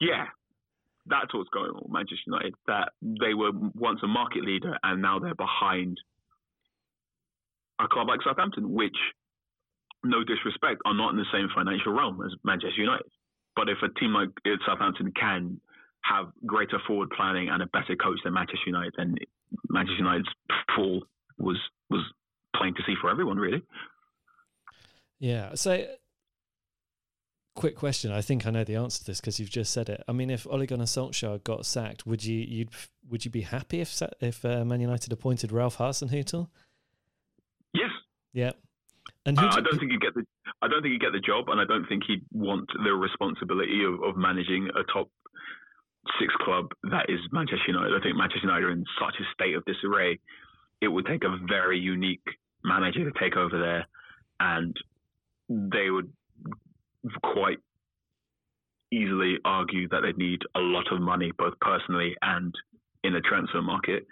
yeah, 0.00 0.26
that's 1.06 1.32
what's 1.32 1.50
going 1.50 1.70
on 1.70 1.82
with 1.82 1.92
Manchester 1.92 2.24
United. 2.26 2.54
That 2.66 2.90
they 3.02 3.34
were 3.34 3.52
once 3.74 4.00
a 4.02 4.06
market 4.08 4.44
leader 4.44 4.76
and 4.82 5.02
now 5.02 5.18
they're 5.18 5.34
behind 5.34 5.98
a 7.80 7.88
club 7.88 8.08
like 8.08 8.20
Southampton, 8.22 8.72
which 8.72 8.96
no 10.08 10.24
disrespect, 10.24 10.82
are 10.84 10.94
not 10.94 11.10
in 11.10 11.16
the 11.16 11.30
same 11.32 11.48
financial 11.54 11.92
realm 11.92 12.20
as 12.24 12.32
Manchester 12.44 12.80
United. 12.80 13.06
But 13.54 13.68
if 13.68 13.78
a 13.82 13.88
team 13.98 14.12
like 14.12 14.28
Southampton 14.66 15.12
can 15.18 15.60
have 16.02 16.26
greater 16.44 16.78
forward 16.86 17.10
planning 17.10 17.48
and 17.48 17.62
a 17.62 17.66
better 17.66 17.96
coach 17.96 18.20
than 18.22 18.34
Manchester 18.34 18.66
United, 18.66 18.94
then 18.96 19.16
Manchester 19.68 19.98
United's 19.98 20.28
fall 20.74 21.04
was 21.38 21.58
was 21.90 22.02
plain 22.54 22.74
to 22.74 22.82
see 22.86 22.94
for 23.00 23.10
everyone, 23.10 23.38
really. 23.38 23.62
Yeah. 25.18 25.54
So, 25.54 25.86
quick 27.54 27.76
question. 27.76 28.12
I 28.12 28.20
think 28.20 28.46
I 28.46 28.50
know 28.50 28.64
the 28.64 28.76
answer 28.76 29.00
to 29.00 29.04
this 29.04 29.20
because 29.20 29.40
you've 29.40 29.50
just 29.50 29.72
said 29.72 29.88
it. 29.88 30.02
I 30.06 30.12
mean, 30.12 30.30
if 30.30 30.46
Ole 30.46 30.66
Gunnar 30.66 30.84
Solskjaer 30.84 31.42
got 31.42 31.66
sacked, 31.66 32.06
would 32.06 32.24
you 32.24 32.38
you'd 32.38 32.70
would 33.08 33.24
you 33.24 33.30
be 33.30 33.42
happy 33.42 33.80
if 33.80 34.00
if 34.20 34.44
uh, 34.44 34.64
Man 34.64 34.80
United 34.80 35.12
appointed 35.12 35.52
Ralph 35.52 35.78
Hasenhüttl? 35.78 36.48
Yes. 37.72 37.90
Yeah. 38.32 38.52
And 39.26 39.38
uh, 39.38 39.50
I 39.50 39.60
don't 39.60 39.78
think 39.78 39.90
he'd 39.90 40.00
get 40.00 40.14
the 40.14 40.24
I 40.62 40.68
don't 40.68 40.82
think 40.82 40.92
he'd 40.92 41.00
get 41.00 41.12
the 41.12 41.20
job, 41.20 41.48
and 41.48 41.60
I 41.60 41.64
don't 41.64 41.86
think 41.86 42.04
he'd 42.06 42.24
want 42.32 42.70
the 42.82 42.92
responsibility 42.94 43.84
of, 43.84 44.02
of 44.02 44.16
managing 44.16 44.68
a 44.74 44.84
top 44.92 45.10
six 46.20 46.32
club 46.40 46.70
that 46.84 47.06
is 47.08 47.18
Manchester 47.32 47.66
United. 47.66 47.92
I 47.94 48.02
think 48.02 48.16
Manchester 48.16 48.46
United 48.46 48.64
are 48.64 48.70
in 48.70 48.84
such 49.00 49.16
a 49.20 49.24
state 49.34 49.54
of 49.54 49.64
disarray. 49.64 50.18
It 50.80 50.88
would 50.88 51.06
take 51.06 51.24
a 51.24 51.36
very 51.48 51.78
unique 51.78 52.24
manager 52.64 53.10
to 53.10 53.18
take 53.18 53.36
over 53.36 53.58
there, 53.58 53.86
and 54.38 54.76
they 55.48 55.90
would 55.90 56.10
quite 57.22 57.58
easily 58.92 59.38
argue 59.44 59.88
that 59.88 60.02
they 60.02 60.12
need 60.12 60.40
a 60.54 60.60
lot 60.60 60.92
of 60.92 61.00
money, 61.00 61.32
both 61.36 61.54
personally 61.60 62.14
and 62.22 62.54
in 63.02 63.12
the 63.12 63.20
transfer 63.20 63.62
market. 63.62 64.06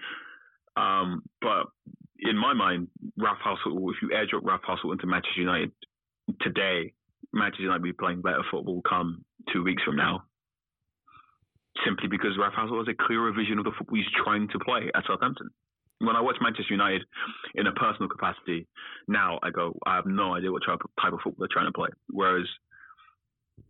Um, 0.76 1.22
but 1.40 1.66
in 2.18 2.36
my 2.36 2.54
mind, 2.54 2.88
Ralph 3.18 3.38
Hasenhüttl, 3.44 3.90
if 3.92 4.02
you 4.02 4.08
airdrop 4.08 4.44
Ralph 4.44 4.62
Hasenhüttl 4.68 4.92
into 4.92 5.06
Manchester 5.06 5.40
United 5.40 5.72
today, 6.40 6.92
Manchester 7.32 7.62
United 7.62 7.82
will 7.82 7.88
be 7.88 7.92
playing 7.92 8.22
better 8.22 8.42
football 8.50 8.82
come 8.88 9.24
two 9.52 9.62
weeks 9.62 9.82
from 9.82 9.96
now. 9.96 10.22
Simply 11.84 12.08
because 12.08 12.38
Ralph 12.38 12.54
Hasenhüttl 12.54 12.86
has 12.86 12.94
a 12.94 13.06
clearer 13.06 13.32
vision 13.32 13.58
of 13.58 13.64
the 13.64 13.72
football 13.76 13.96
he's 13.96 14.22
trying 14.24 14.48
to 14.48 14.58
play 14.58 14.90
at 14.94 15.04
Southampton. 15.06 15.50
When 15.98 16.16
I 16.16 16.20
watch 16.20 16.36
Manchester 16.40 16.72
United 16.74 17.02
in 17.54 17.66
a 17.66 17.72
personal 17.72 18.08
capacity, 18.08 18.66
now 19.08 19.38
I 19.42 19.50
go, 19.50 19.78
I 19.86 19.96
have 19.96 20.06
no 20.06 20.34
idea 20.34 20.52
what 20.52 20.62
type 20.66 20.80
of, 20.82 20.90
football 21.22 21.34
they're 21.38 21.48
trying 21.50 21.66
to 21.66 21.72
play. 21.72 21.88
Whereas, 22.10 22.46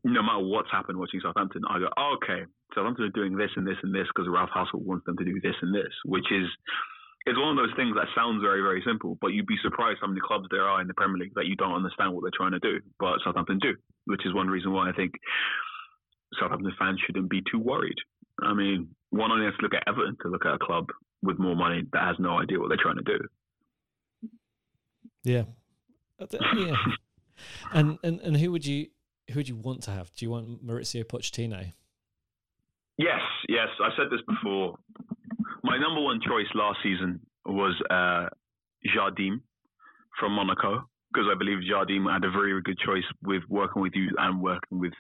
no 0.05 0.23
matter 0.23 0.45
what's 0.45 0.71
happened 0.71 0.99
watching 0.99 1.21
Southampton, 1.21 1.63
I 1.69 1.79
go, 1.79 1.89
oh, 1.97 2.17
okay, 2.23 2.45
Southampton 2.75 3.07
are 3.07 3.11
doing 3.11 3.37
this 3.37 3.51
and 3.57 3.67
this 3.67 3.77
and 3.83 3.95
this 3.95 4.09
because 4.15 4.29
Ralph 4.29 4.51
Hasenhüttl 4.55 4.85
wants 4.85 5.07
them 5.07 5.17
to 5.19 5.25
do 5.25 5.41
this 5.41 5.55
and 5.61 5.75
this, 5.75 5.93
which 6.05 6.27
is 6.33 6.49
it's 7.27 7.39
one 7.39 7.57
of 7.57 7.57
those 7.57 7.75
things 7.77 7.95
that 7.97 8.07
sounds 8.15 8.43
very, 8.43 8.61
very 8.61 8.83
simple, 8.87 9.17
but 9.21 9.29
you'd 9.29 9.47
be 9.47 9.57
surprised 9.63 9.99
how 10.01 10.09
many 10.09 10.21
clubs 10.21 10.47
there 10.51 10.69
are 10.69 10.81
in 10.81 10.87
the 10.87 10.95
Premier 10.95 11.19
League 11.19 11.35
that 11.35 11.47
you 11.47 11.57
don't 11.57 11.75
understand 11.75 12.13
what 12.13 12.23
they're 12.23 12.37
trying 12.37 12.53
to 12.53 12.59
do, 12.59 12.81
but 12.99 13.19
Southampton 13.25 13.59
do, 13.59 13.75
which 14.05 14.27
is 14.27 14.35
one 14.35 14.49
reason 14.49 14.73
why 14.73 14.91
I 14.91 14.93
think 14.93 15.13
Southampton 16.39 16.73
fans 16.79 17.01
shouldn't 17.07 17.31
be 17.31 17.43
too 17.51 17.59
worried. 17.59 17.97
I 18.43 18.53
mean, 18.53 18.89
one 19.11 19.31
only 19.31 19.47
has 19.47 19.55
to 19.57 19.63
look 19.63 19.75
at 19.75 19.85
Everton 19.87 20.17
to 20.23 20.29
look 20.29 20.45
at 20.45 20.55
a 20.55 20.59
club 20.59 20.89
with 21.23 21.39
more 21.39 21.57
money 21.57 21.85
that 21.93 22.03
has 22.03 22.17
no 22.19 22.39
idea 22.39 22.61
what 22.61 22.69
they're 22.69 22.77
trying 22.81 22.97
to 22.97 23.19
do. 23.19 23.19
Yeah, 25.23 25.45
yeah. 26.57 26.77
and 27.73 27.99
and 28.03 28.21
and 28.21 28.37
who 28.37 28.53
would 28.53 28.67
you 28.67 28.89
who 29.31 29.37
would 29.37 29.49
you 29.49 29.57
want 29.57 29.83
to 29.85 29.91
have? 29.91 30.13
Do 30.15 30.27
you 30.27 30.31
want 30.31 30.65
Maurizio 30.65 31.05
Pochettino? 31.05 31.73
Yes, 32.99 33.21
yes. 33.49 33.69
I 33.81 33.89
said 33.97 34.07
this 34.11 34.21
before. 34.29 34.77
My 35.75 35.81
number 35.81 36.01
one 36.01 36.21
choice 36.21 36.47
last 36.55 36.79
season 36.85 37.19
was 37.45 37.75
uh, 37.91 38.29
Jardim 38.95 39.41
from 40.21 40.31
Monaco 40.31 40.89
because 41.13 41.27
I 41.29 41.37
believe 41.37 41.69
Jardim 41.69 42.09
had 42.09 42.23
a 42.23 42.31
very 42.31 42.63
good 42.63 42.79
choice 42.79 43.03
with 43.25 43.43
working 43.49 43.83
with 43.83 43.91
you 43.97 44.09
and 44.17 44.41
working 44.41 44.79
with 44.79 44.93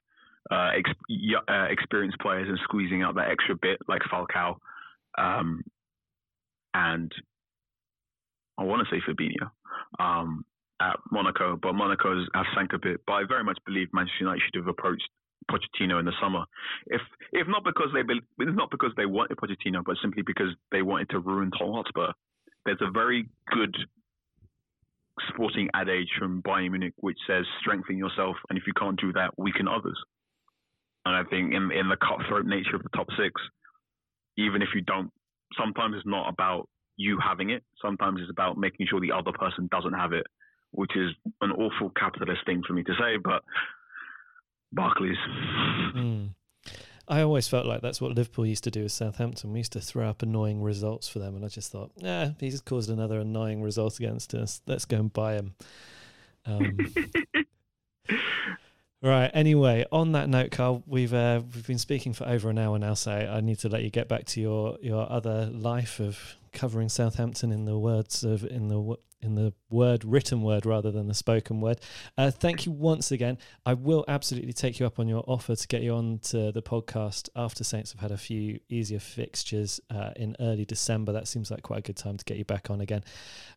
uh, 0.50 0.70
ex- 0.76 0.90
uh, 1.48 1.66
experienced 1.70 2.18
players 2.18 2.48
and 2.48 2.58
squeezing 2.64 3.02
out 3.04 3.14
that 3.14 3.30
extra 3.30 3.54
bit 3.54 3.78
like 3.86 4.02
Falcao 4.12 4.56
um, 5.16 5.62
and 6.74 7.12
I 8.58 8.64
want 8.64 8.84
to 8.84 8.92
say 8.92 9.00
Fabinho 9.08 9.50
um, 10.00 10.44
at 10.82 10.96
Monaco, 11.08 11.56
but 11.62 11.74
Monaco 11.74 12.16
has 12.34 12.46
sank 12.56 12.72
a 12.72 12.80
bit. 12.80 13.00
But 13.06 13.12
I 13.12 13.22
very 13.28 13.44
much 13.44 13.58
believe 13.64 13.90
Manchester 13.92 14.24
United 14.24 14.42
should 14.44 14.58
have 14.58 14.66
approached 14.66 15.08
Pochettino 15.50 15.98
in 15.98 16.06
the 16.06 16.12
summer, 16.20 16.44
if 16.86 17.00
if 17.32 17.46
not 17.48 17.64
because 17.64 17.88
they 17.92 18.00
it's 18.00 18.56
not 18.56 18.70
because 18.70 18.92
they 18.96 19.06
wanted 19.06 19.36
Pochettino, 19.36 19.84
but 19.84 19.96
simply 20.02 20.22
because 20.22 20.48
they 20.72 20.82
wanted 20.82 21.10
to 21.10 21.18
ruin 21.18 21.50
Tottenham 21.50 21.74
Hotspur. 21.74 22.12
There's 22.64 22.80
a 22.80 22.90
very 22.90 23.28
good 23.52 23.76
sporting 25.28 25.68
adage 25.74 26.08
from 26.18 26.42
Bayern 26.42 26.70
Munich 26.70 26.94
which 26.96 27.18
says 27.26 27.44
strengthen 27.60 27.98
yourself, 27.98 28.36
and 28.48 28.58
if 28.58 28.66
you 28.66 28.72
can't 28.72 29.00
do 29.00 29.12
that, 29.12 29.38
weaken 29.38 29.68
others. 29.68 29.98
And 31.04 31.14
I 31.14 31.22
think 31.28 31.52
in 31.52 31.70
in 31.72 31.88
the 31.88 31.96
cutthroat 31.96 32.46
nature 32.46 32.76
of 32.76 32.82
the 32.82 32.88
top 32.96 33.08
six, 33.18 33.40
even 34.36 34.62
if 34.62 34.68
you 34.74 34.80
don't, 34.80 35.10
sometimes 35.58 35.96
it's 35.96 36.06
not 36.06 36.28
about 36.28 36.68
you 36.96 37.18
having 37.22 37.50
it. 37.50 37.62
Sometimes 37.82 38.20
it's 38.20 38.30
about 38.30 38.56
making 38.56 38.86
sure 38.88 39.00
the 39.00 39.12
other 39.12 39.32
person 39.32 39.68
doesn't 39.70 39.92
have 39.92 40.12
it, 40.12 40.26
which 40.70 40.96
is 40.96 41.10
an 41.40 41.50
awful 41.52 41.90
capitalist 41.90 42.40
thing 42.46 42.62
for 42.66 42.72
me 42.72 42.82
to 42.84 42.94
say, 42.94 43.16
but 43.22 43.42
Barclays. 44.74 45.16
Mm. 45.94 46.30
I 47.06 47.20
always 47.20 47.46
felt 47.48 47.66
like 47.66 47.82
that's 47.82 48.00
what 48.00 48.14
Liverpool 48.14 48.46
used 48.46 48.64
to 48.64 48.70
do 48.70 48.84
with 48.84 48.92
Southampton. 48.92 49.52
We 49.52 49.58
used 49.58 49.72
to 49.72 49.80
throw 49.80 50.08
up 50.08 50.22
annoying 50.22 50.62
results 50.62 51.06
for 51.06 51.18
them, 51.18 51.36
and 51.36 51.44
I 51.44 51.48
just 51.48 51.70
thought, 51.70 51.92
yeah, 51.96 52.30
he's 52.40 52.60
caused 52.60 52.88
another 52.88 53.20
annoying 53.20 53.62
result 53.62 53.98
against 53.98 54.34
us. 54.34 54.62
Let's 54.66 54.86
go 54.86 54.96
and 54.96 55.12
buy 55.12 55.34
him. 55.34 55.54
Um, 56.46 56.78
right. 59.02 59.30
Anyway, 59.34 59.84
on 59.92 60.12
that 60.12 60.30
note, 60.30 60.50
Carl, 60.50 60.82
we've 60.86 61.12
uh, 61.12 61.42
we've 61.54 61.66
been 61.66 61.78
speaking 61.78 62.14
for 62.14 62.26
over 62.26 62.48
an 62.48 62.58
hour 62.58 62.78
now, 62.78 62.94
so 62.94 63.12
I 63.12 63.40
need 63.42 63.58
to 63.60 63.68
let 63.68 63.82
you 63.82 63.90
get 63.90 64.08
back 64.08 64.24
to 64.26 64.40
your 64.40 64.78
your 64.80 65.10
other 65.10 65.46
life 65.46 66.00
of 66.00 66.36
covering 66.54 66.88
Southampton 66.88 67.52
in 67.52 67.64
the 67.64 67.78
words 67.78 68.24
of 68.24 68.44
in 68.44 68.68
the 68.68 68.96
in 69.24 69.34
the 69.34 69.52
word 69.70 70.04
written 70.04 70.42
word 70.42 70.66
rather 70.66 70.90
than 70.90 71.08
the 71.08 71.14
spoken 71.14 71.60
word. 71.60 71.80
Uh, 72.18 72.30
thank 72.30 72.66
you 72.66 72.72
once 72.72 73.10
again. 73.10 73.38
I 73.64 73.72
will 73.74 74.04
absolutely 74.06 74.52
take 74.52 74.78
you 74.78 74.86
up 74.86 74.98
on 74.98 75.08
your 75.08 75.24
offer 75.26 75.56
to 75.56 75.66
get 75.66 75.82
you 75.82 75.94
on 75.94 76.18
to 76.24 76.52
the 76.52 76.62
podcast 76.62 77.30
after 77.34 77.64
Saints 77.64 77.92
have 77.92 78.00
had 78.00 78.10
a 78.10 78.18
few 78.18 78.60
easier 78.68 78.98
fixtures 78.98 79.80
uh, 79.90 80.10
in 80.16 80.36
early 80.40 80.66
December. 80.66 81.12
That 81.12 81.26
seems 81.26 81.50
like 81.50 81.62
quite 81.62 81.78
a 81.78 81.82
good 81.82 81.96
time 81.96 82.18
to 82.18 82.24
get 82.24 82.36
you 82.36 82.44
back 82.44 82.70
on 82.70 82.82
again. 82.82 83.02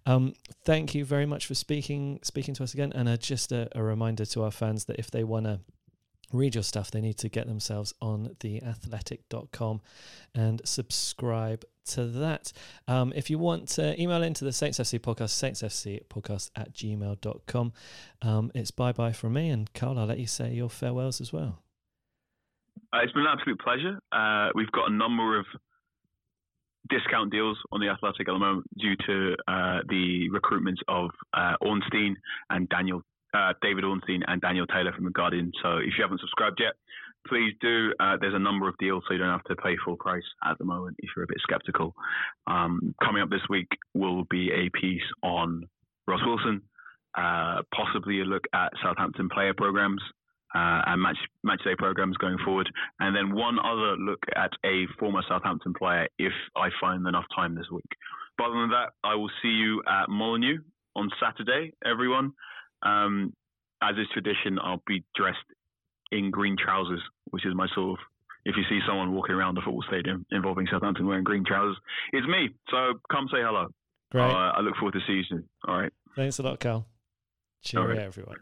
Um, 0.06 0.34
thank 0.64 0.96
you 0.96 1.04
very 1.04 1.26
much 1.26 1.46
for 1.46 1.54
speaking 1.54 2.20
speaking 2.24 2.54
to 2.56 2.64
us 2.64 2.74
again, 2.74 2.94
and 2.96 3.10
uh, 3.10 3.18
just 3.18 3.52
a, 3.52 3.68
a 3.78 3.84
reminder 3.84 4.26
to 4.26 4.44
our 4.44 4.52
fans 4.52 4.86
that 4.86 4.98
if 4.98 5.12
they 5.12 5.24
want 5.26 5.46
to 5.46 5.60
read 6.34 6.56
your 6.56 6.64
stuff, 6.64 6.92
they 6.92 7.02
need 7.02 7.18
to 7.18 7.30
get 7.30 7.48
themselves 7.48 7.94
on 8.02 8.36
theathletic.com 8.40 9.82
and 10.36 10.62
subscribe 10.66 11.64
to 11.86 12.06
that. 12.06 12.52
Um, 12.88 13.14
if 13.16 13.30
you 13.30 13.38
want 13.38 13.70
to 13.70 14.00
email 14.02 14.22
into 14.24 14.44
the 14.44 14.52
Saints 14.52 14.80
FC 14.80 15.00
podcast, 15.00 15.32
saintsfc 15.32 16.06
podcast 16.08 16.52
at 16.56 16.74
gmail.com. 16.74 17.74
Um, 18.22 18.52
it's 18.54 18.72
bye 18.72 18.92
bye 18.92 19.14
from 19.14 19.34
me. 19.34 19.50
And 19.50 19.72
Carl, 19.74 19.98
I'll 19.98 20.06
let 20.06 20.20
you 20.20 20.28
say 20.28 20.54
your 20.54 20.70
farewells 20.70 21.22
as 21.22 21.32
well. 21.32 21.60
Uh, 22.94 23.00
it's 23.04 23.14
been 23.14 23.24
an 23.24 23.30
absolute 23.38 23.60
pleasure. 23.60 24.00
Uh, 24.12 24.50
we've 24.56 24.72
got 24.72 24.90
a 24.90 24.94
number 24.94 25.40
of 25.40 25.46
discount 26.90 27.32
deals 27.32 27.58
on 27.72 27.82
the 27.82 27.90
Athletic 27.90 28.28
at 28.28 28.32
the 28.32 28.40
moment 28.40 28.66
due 28.78 28.96
to 29.06 29.36
uh, 29.48 29.80
the 29.90 30.30
recruitment 30.30 30.80
of 30.88 31.10
uh, 31.34 31.54
Ornstein 31.62 32.16
and 32.50 32.70
Daniel 32.70 33.02
uh, 33.34 33.54
David 33.62 33.84
Ornstein 33.84 34.24
and 34.28 34.42
Daniel 34.42 34.68
Taylor 34.68 34.94
from 34.94 35.06
The 35.06 35.12
Guardian. 35.12 35.52
So 35.62 35.78
if 35.78 35.94
you 35.98 36.04
haven't 36.04 36.22
subscribed 36.22 36.60
yet, 36.60 36.74
please 37.28 37.54
do. 37.62 37.94
Uh, 38.00 38.18
there's 38.20 38.34
a 38.34 38.40
number 38.40 38.68
of 38.68 38.78
deals, 38.78 39.04
so 39.08 39.14
you 39.14 39.20
don't 39.20 39.30
have 39.30 39.44
to 39.46 39.56
pay 39.56 39.76
full 39.84 39.98
price 39.98 40.24
at 40.46 40.58
the 40.58 40.66
moment 40.66 40.96
if 41.00 41.10
you're 41.16 41.26
a 41.26 41.28
bit 41.28 41.38
skeptical. 41.42 41.94
Um, 42.48 42.96
coming 43.04 43.22
up 43.22 43.30
this 43.30 43.42
week 43.50 43.68
will 43.94 44.24
be 44.30 44.52
a 44.52 44.70
piece 44.80 45.02
on 45.24 45.64
Ross 46.08 46.22
Wilson, 46.26 46.62
uh, 47.18 47.62
possibly 47.74 48.22
a 48.22 48.26
look 48.26 48.44
at 48.54 48.72
Southampton 48.84 49.30
player 49.30 49.54
programs. 49.54 50.02
Uh, 50.56 50.82
and 50.88 51.02
match 51.02 51.18
match 51.44 51.62
day 51.66 51.76
programs 51.78 52.16
going 52.18 52.38
forward, 52.46 52.70
and 53.02 53.14
then 53.14 53.36
one 53.36 53.60
other 53.60 53.98
look 53.98 54.24
at 54.34 54.50
a 54.66 54.86
former 54.98 55.22
Southampton 55.28 55.74
player 55.78 56.08
if 56.18 56.32
I 56.56 56.70
find 56.80 57.06
enough 57.06 57.26
time 57.36 57.54
this 57.54 57.70
week. 57.70 57.92
But 58.38 58.46
other 58.46 58.62
than 58.62 58.70
that, 58.70 58.94
I 59.04 59.16
will 59.16 59.30
see 59.42 59.50
you 59.50 59.84
at 59.86 60.10
Molineux 60.10 60.60
on 60.96 61.10
Saturday, 61.22 61.74
everyone. 61.86 62.32
Um, 62.84 63.34
as 63.82 63.96
is 63.98 64.08
tradition, 64.14 64.60
I'll 64.62 64.84
be 64.88 65.04
dressed 65.16 65.38
in 66.12 66.32
green 66.32 66.56
trousers, 66.58 67.02
which 67.32 67.46
is 67.46 67.54
my 67.56 67.68
sort 67.76 68.00
of. 68.00 68.06
If 68.46 68.56
you 68.56 68.64
see 68.70 68.80
someone 68.88 69.14
walking 69.14 69.36
around 69.36 69.56
the 69.56 69.62
football 69.62 69.84
stadium 69.90 70.26
involving 70.32 70.68
Southampton 70.72 71.06
wearing 71.06 71.26
green 71.26 71.44
trousers, 71.46 71.76
it's 72.14 72.26
me. 72.28 72.50
So 72.70 72.94
come 73.12 73.28
say 73.30 73.40
hello. 73.42 73.68
Great. 74.10 74.24
Uh, 74.24 74.54
I 74.56 74.62
look 74.62 74.76
forward 74.78 74.94
to 74.94 75.02
seeing 75.06 75.26
you. 75.30 75.44
All 75.68 75.82
right. 75.82 75.92
Thanks 76.16 76.40
a 76.40 76.44
lot, 76.44 76.60
Carl. 76.62 76.88
Cheerio, 77.62 77.90
right. 77.90 78.00
everyone. 78.00 78.38